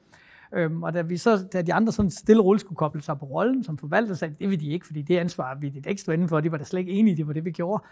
[0.53, 3.27] Øhm, og da, vi så, da de andre sådan stille og skulle koble sig på
[3.27, 6.13] rollen som forvalter, sagde det vil de ikke, fordi det ansvar vi det ikke stå
[6.13, 7.83] inden for, de var da slet ikke enige, det var det, vi gjorde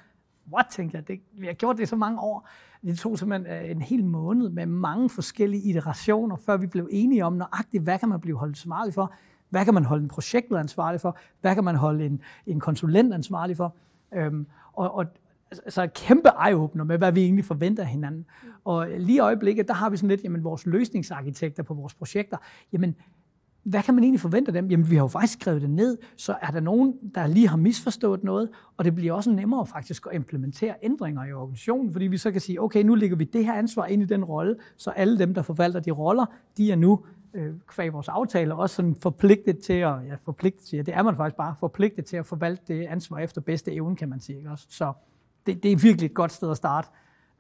[0.53, 2.49] what, tænkte jeg, det, vi har gjort det i så mange år.
[2.83, 7.25] Det tog simpelthen øh, en hel måned med mange forskellige iterationer, før vi blev enige
[7.25, 9.15] om nøjagtigt, hvad kan man blive holdt ansvarlig for,
[9.49, 13.15] hvad kan man holde en projektleder ansvarlig for, hvad kan man holde en, en konsulent
[13.15, 13.77] ansvarlig for.
[14.15, 15.07] Øhm, og, og
[15.51, 18.27] altså et kæmpe eye-opener med, hvad vi egentlig forventer af hinanden.
[18.65, 22.37] Og lige i øjeblikket, der har vi sådan lidt, jamen vores løsningsarkitekter på vores projekter,
[22.73, 22.97] jamen
[23.69, 24.71] hvad kan man egentlig forvente af dem?
[24.71, 27.57] Jamen, vi har jo faktisk skrevet det ned, så er der nogen, der lige har
[27.57, 32.17] misforstået noget, og det bliver også nemmere faktisk at implementere ændringer i organisationen, fordi vi
[32.17, 34.91] så kan sige, okay, nu lægger vi det her ansvar ind i den rolle, så
[34.91, 36.27] alle dem, der forvalter de roller,
[36.57, 37.05] de er nu
[37.35, 41.17] øh, kvæg vores aftaler også sådan forpligtet til at, ja, forpligtet til, det er man
[41.17, 44.39] faktisk bare, forpligtet til at forvalte det ansvar efter bedste evne, kan man sige.
[44.39, 44.67] Ikke også?
[44.71, 44.93] Så
[45.47, 46.89] det, det er virkelig et godt sted at starte.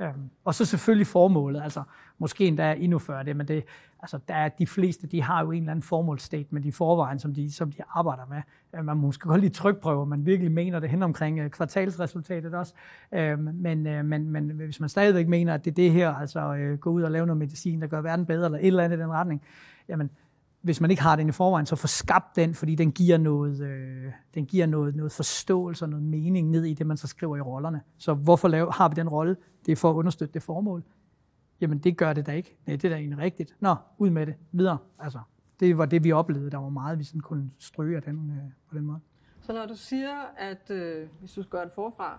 [0.00, 1.82] Øhm, og så selvfølgelig formålet, altså
[2.18, 3.64] måske endda endnu før det, men det,
[4.00, 7.34] altså der er de fleste, de har jo en eller anden formålsstatement i forvejen, som
[7.34, 8.42] de, som de arbejder med.
[8.74, 12.74] Øh, man måske godt lige trykprøve, man virkelig mener det hen omkring øh, kvartalsresultatet også.
[13.12, 16.76] Øhm, men, øh, men, men hvis man stadigvæk mener, at det er det her, altså
[16.80, 19.00] gå ud og lave noget medicin, der gør verden bedre, eller et eller andet i
[19.00, 19.42] den retning,
[19.88, 20.10] jamen
[20.60, 23.60] hvis man ikke har den i forvejen, så få skabt den, fordi den giver noget,
[23.60, 27.36] øh, den giver noget, noget forståelse og noget mening ned i det, man så skriver
[27.36, 27.80] i rollerne.
[27.98, 29.36] Så hvorfor lave, har vi den rolle?
[29.66, 30.82] Det er for at understøtte det formål.
[31.60, 32.56] Jamen, det gør det da ikke.
[32.66, 33.56] Nej, det er da egentlig rigtigt.
[33.60, 34.34] Nå, ud med det.
[34.52, 34.78] Videre.
[34.98, 35.18] Altså,
[35.60, 36.50] det var det, vi oplevede.
[36.50, 39.00] Der var meget, vi sådan kunne stryge af den, øh, på den måde.
[39.40, 42.18] Så når du siger, at øh, hvis du skal gøre det forfra,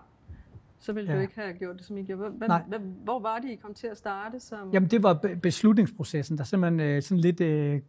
[0.78, 1.16] så ville ja.
[1.16, 2.30] du ikke have gjort det, som I gjorde.
[2.30, 2.62] Hvem, Nej.
[2.68, 4.40] Hvem, hvor var det, I kom til at starte?
[4.40, 4.70] Som...
[4.72, 7.80] Jamen, det var beslutningsprocessen, der simpelthen øh, sådan lidt øh,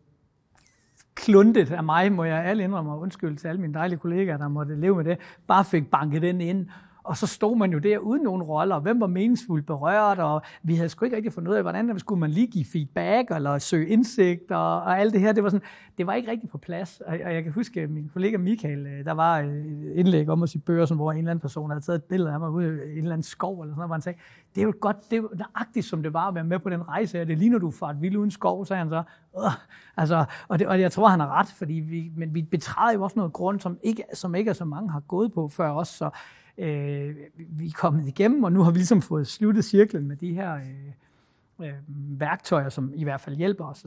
[1.15, 4.47] kluntet af mig, må jeg alle indrømme, og undskyld til alle mine dejlige kollegaer, der
[4.47, 5.17] måtte leve med det,
[5.47, 6.67] bare fik banket den ind,
[7.03, 10.41] og så stod man jo der uden nogen roller, og hvem var meningsfuldt berørt, og
[10.63, 13.57] vi havde sgu ikke rigtig fundet ud af, hvordan skulle man lige give feedback, eller
[13.57, 15.31] søge indsigt, og, og alt det her.
[15.31, 15.67] Det var, sådan,
[15.97, 17.01] det var ikke rigtig på plads.
[17.01, 20.41] Og, og jeg kan huske, at min kollega Michael, øh, der var et indlæg om
[20.43, 22.67] os i børsen, hvor en eller anden person havde taget et billede af mig ude
[22.67, 24.19] i en eller anden skov, eller sådan noget, hvor han sagde,
[24.55, 26.69] det er jo godt, det er jo nøjagtigt, som det var at være med på
[26.69, 27.25] den rejse her.
[27.25, 29.03] Det lige når du får et vildt uden skov, sagde han så.
[29.37, 29.51] Øh,
[29.97, 33.03] altså, og, det, og jeg tror, han har ret, fordi vi, men vi betræder jo
[33.03, 35.87] også noget grund, som ikke, som ikke er så mange har gået på før os,
[35.87, 36.09] så
[36.57, 40.33] øh, vi er kommet igennem, og nu har vi ligesom fået sluttet cirklen med de
[40.33, 41.73] her øh, øh,
[42.19, 43.85] værktøjer, som i hvert fald hjælper os.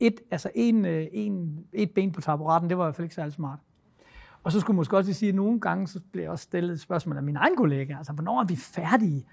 [0.00, 3.14] Et, altså en, øh, en, et ben på taburetten, det var i hvert fald ikke
[3.14, 3.58] særlig smart.
[4.42, 6.72] Og så skulle jeg måske også sige, at nogle gange så blev jeg også stillet
[6.72, 9.26] et spørgsmål af min egen kollega, altså hvornår er vi færdige?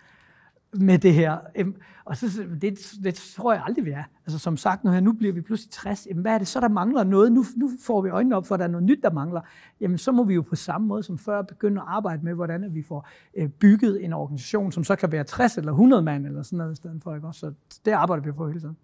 [0.73, 1.38] Med det her.
[1.56, 1.76] Øhm,
[2.06, 2.26] og så,
[2.61, 4.03] det, det tror jeg aldrig, vi er.
[4.26, 6.07] Altså som sagt, nu, her, nu bliver vi pludselig 60.
[6.07, 7.31] Jamen, hvad er det så, der mangler noget?
[7.31, 9.41] Nu, nu får vi øjnene op for, at der er noget nyt, der mangler.
[9.81, 12.76] Jamen, så må vi jo på samme måde som før begynde at arbejde med, hvordan
[12.76, 16.43] vi får øh, bygget en organisation, som så kan være 60 eller 100 mand eller
[16.43, 17.15] sådan noget i stedet for.
[17.15, 17.27] Ikke?
[17.31, 17.53] Så
[17.85, 18.77] det arbejder vi på hele tiden.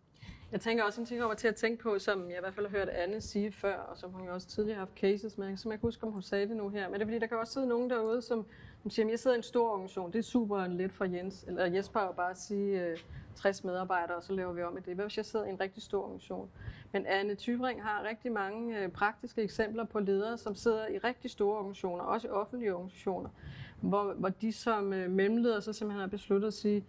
[0.51, 2.68] Jeg tænker også en ting over til at tænke på, som jeg i hvert fald
[2.68, 5.57] har hørt Anne sige før, og som hun jo også tidligere har haft cases med,
[5.57, 6.89] som jeg kan huske, om hun sagde det nu her.
[6.89, 8.45] Men det er fordi, der kan også sidde nogen derude, som,
[8.88, 11.65] som siger, jeg sidder i en stor organisation, det er super let for Jens, eller
[11.65, 12.97] Jesper at bare sige øh,
[13.35, 14.95] 60 medarbejdere, og så laver vi om i det.
[14.95, 16.49] Hvad hvis jeg sidder i en rigtig stor organisation?
[16.91, 21.31] Men Anne Tyvring har rigtig mange øh, praktiske eksempler på ledere, som sidder i rigtig
[21.31, 23.30] store organisationer, også i offentlige organisationer,
[23.81, 26.84] hvor, hvor de som øh, mellemledere så simpelthen har besluttet at sige,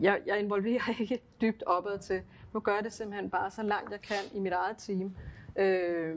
[0.00, 2.22] jeg, jeg involverer ikke dybt opad til.
[2.54, 5.14] Nu gør jeg det simpelthen bare så langt jeg kan i mit eget team.
[5.56, 6.16] Øh,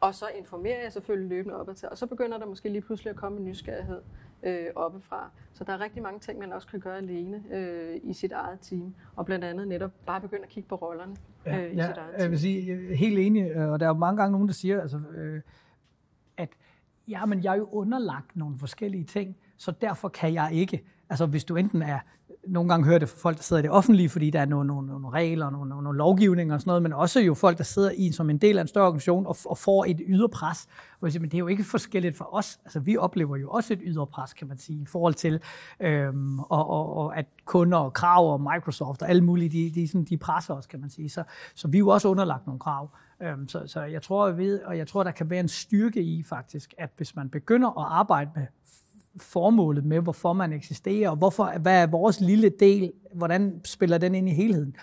[0.00, 1.88] og så informerer jeg selvfølgelig løbende opad til.
[1.88, 4.00] Og så begynder der måske lige pludselig at komme en nysgerrighed
[4.42, 5.30] øh, oppefra.
[5.52, 8.60] Så der er rigtig mange ting, man også kan gøre alene øh, i sit eget
[8.60, 8.94] team.
[9.16, 11.16] Og blandt andet netop bare begynde at kigge på rollerne
[11.46, 12.20] øh, ja, i ja, sit eget team.
[12.20, 14.80] Jeg vil sige, helt enig, øh, og der er jo mange gange nogen, der siger,
[14.80, 15.42] altså, øh,
[16.36, 16.48] at
[17.08, 20.84] ja, men jeg er jo underlagt nogle forskellige ting, så derfor kan jeg ikke.
[21.10, 21.98] Altså hvis du enten er
[22.46, 24.66] nogle gange hører det fra folk, der sidder i det offentlige, fordi der er nogle,
[24.66, 27.64] nogle, nogle regler, nogle, nogle, nogle lovgivninger og sådan noget, men også jo folk, der
[27.64, 30.68] sidder i som en del af en større organisation og, og får et ydre pres.
[31.08, 32.60] Siger, men det er jo ikke forskelligt for os.
[32.64, 35.40] Altså, vi oplever jo også et ydre pres, kan man sige, i forhold til,
[35.80, 39.88] øhm, og, og, og at kunder og krav og Microsoft og alle mulige, de, de,
[39.88, 41.08] sådan, de presser os, kan man sige.
[41.08, 41.24] Så,
[41.54, 42.90] så vi er jo også underlagt nogle krav.
[43.22, 46.02] Øhm, så, så jeg tror, jeg ved, og jeg tror, der kan være en styrke
[46.02, 48.46] i faktisk, at hvis man begynder at arbejde med
[49.18, 54.14] formålet med, hvorfor man eksisterer, og hvorfor, hvad er vores lille del, hvordan spiller den
[54.14, 54.76] ind i helheden,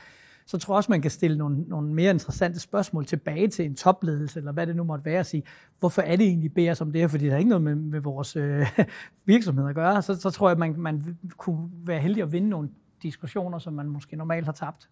[0.45, 3.76] så tror jeg også, man kan stille nogle, nogle mere interessante spørgsmål tilbage til en
[3.76, 5.44] topledelse, eller hvad det nu måtte være at sige,
[5.80, 7.99] hvorfor er det egentlig bedre som det her, fordi der er ikke noget med, med
[7.99, 8.80] vores øh,
[9.26, 12.70] virksomhed at gøre, så, så tror jeg, man, man kunne være heldig at vinde nogle
[13.03, 14.90] diskussioner, som man måske normalt har tabt.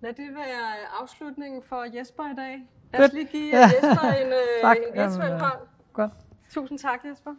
[0.00, 2.58] Lad det være afslutningen for Jesper i dag.
[2.92, 3.56] Lad os lige give.
[3.56, 5.60] Jesper en, øh, en virtuel hånd.
[5.92, 6.12] Godt.
[6.50, 7.30] Tusind tak, Jesper.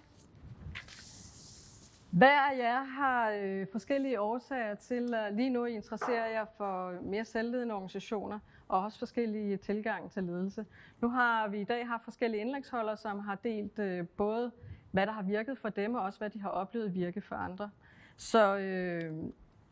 [2.12, 7.26] Hver af jer har øh, forskellige årsager til at lige nu interesserer jeg for mere
[7.26, 10.66] selvledende organisationer og også forskellige tilgange til ledelse.
[11.02, 14.52] Nu har vi i dag haft forskellige indlægsholdere, som har delt øh, både,
[14.92, 17.70] hvad der har virket for dem, og også hvad de har oplevet virke for andre.
[18.18, 19.14] Så, øh,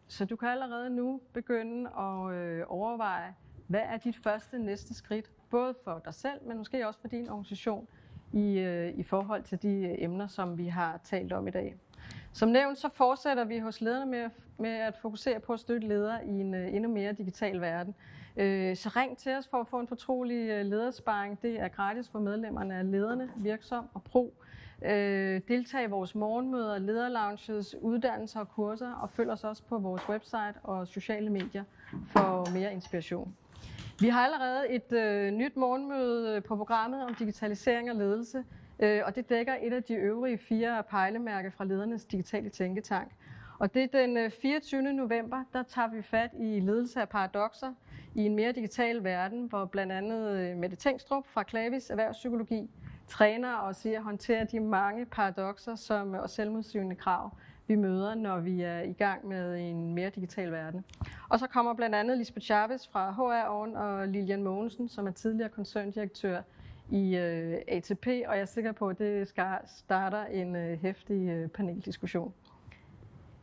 [0.08, 3.36] så du kan allerede nu begynde at øh, overveje,
[3.68, 7.30] hvad er dit første næste skridt, både for dig selv, men måske også for din
[7.30, 7.88] organisation,
[8.34, 11.78] i, øh, i forhold til de øh, emner, som vi har talt om i dag.
[12.38, 16.26] Som nævnt, så fortsætter vi hos lederne med, med at fokusere på at støtte ledere
[16.26, 17.96] i en øh, endnu mere digital verden.
[18.38, 21.42] Øh, så ring til os for at få en fortrolig øh, ledersparing.
[21.42, 24.34] Det er gratis for medlemmerne af lederne, virksom og pro.
[25.48, 30.54] Deltag i vores morgenmøder, lederlounges, uddannelser og kurser, og følg os også på vores website
[30.64, 31.64] og sociale medier
[32.06, 33.36] for mere inspiration.
[34.00, 34.92] Vi har allerede et
[35.34, 38.44] nyt morgenmøde på programmet om digitalisering og ledelse,
[38.80, 43.12] Øh, og det dækker et af de øvrige fire pejlemærker fra ledernes digitale tænketank.
[43.60, 44.82] Og det er den øh, 24.
[44.82, 47.74] november, der tager vi fat i ledelse af paradoxer
[48.16, 52.70] i en mere digital verden, hvor blandt andet øh, Mette Tengstrup fra Klavis Erhvervspsykologi
[53.08, 57.32] træner os i at håndtere de mange paradoxer som, og selvmodsigende krav,
[57.68, 60.86] vi møder, når vi er i gang med en mere digital verden.
[61.30, 65.12] Og så kommer blandt andet Lisbeth Chavez fra HR Oven og Lilian Mogensen, som er
[65.12, 66.42] tidligere koncerndirektør
[66.90, 71.30] i øh, ATP, og jeg er sikker på, at det skal starter en øh, hæftig
[71.30, 72.34] øh, paneldiskussion.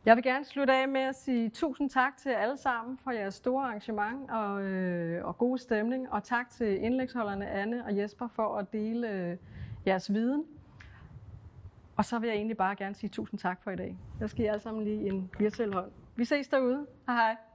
[0.05, 3.35] Jeg vil gerne slutte af med at sige tusind tak til alle sammen for jeres
[3.35, 8.57] store arrangement og, øh, og gode stemning, og tak til indlægsholderne Anne og Jesper for
[8.57, 9.37] at dele øh,
[9.85, 10.43] jeres viden.
[11.95, 13.97] Og så vil jeg egentlig bare gerne sige tusind tak for i dag.
[14.19, 15.91] Jeg skal I alle sammen lige en virtuel hånd.
[16.15, 16.85] Vi ses derude.
[17.07, 17.54] Hej hej.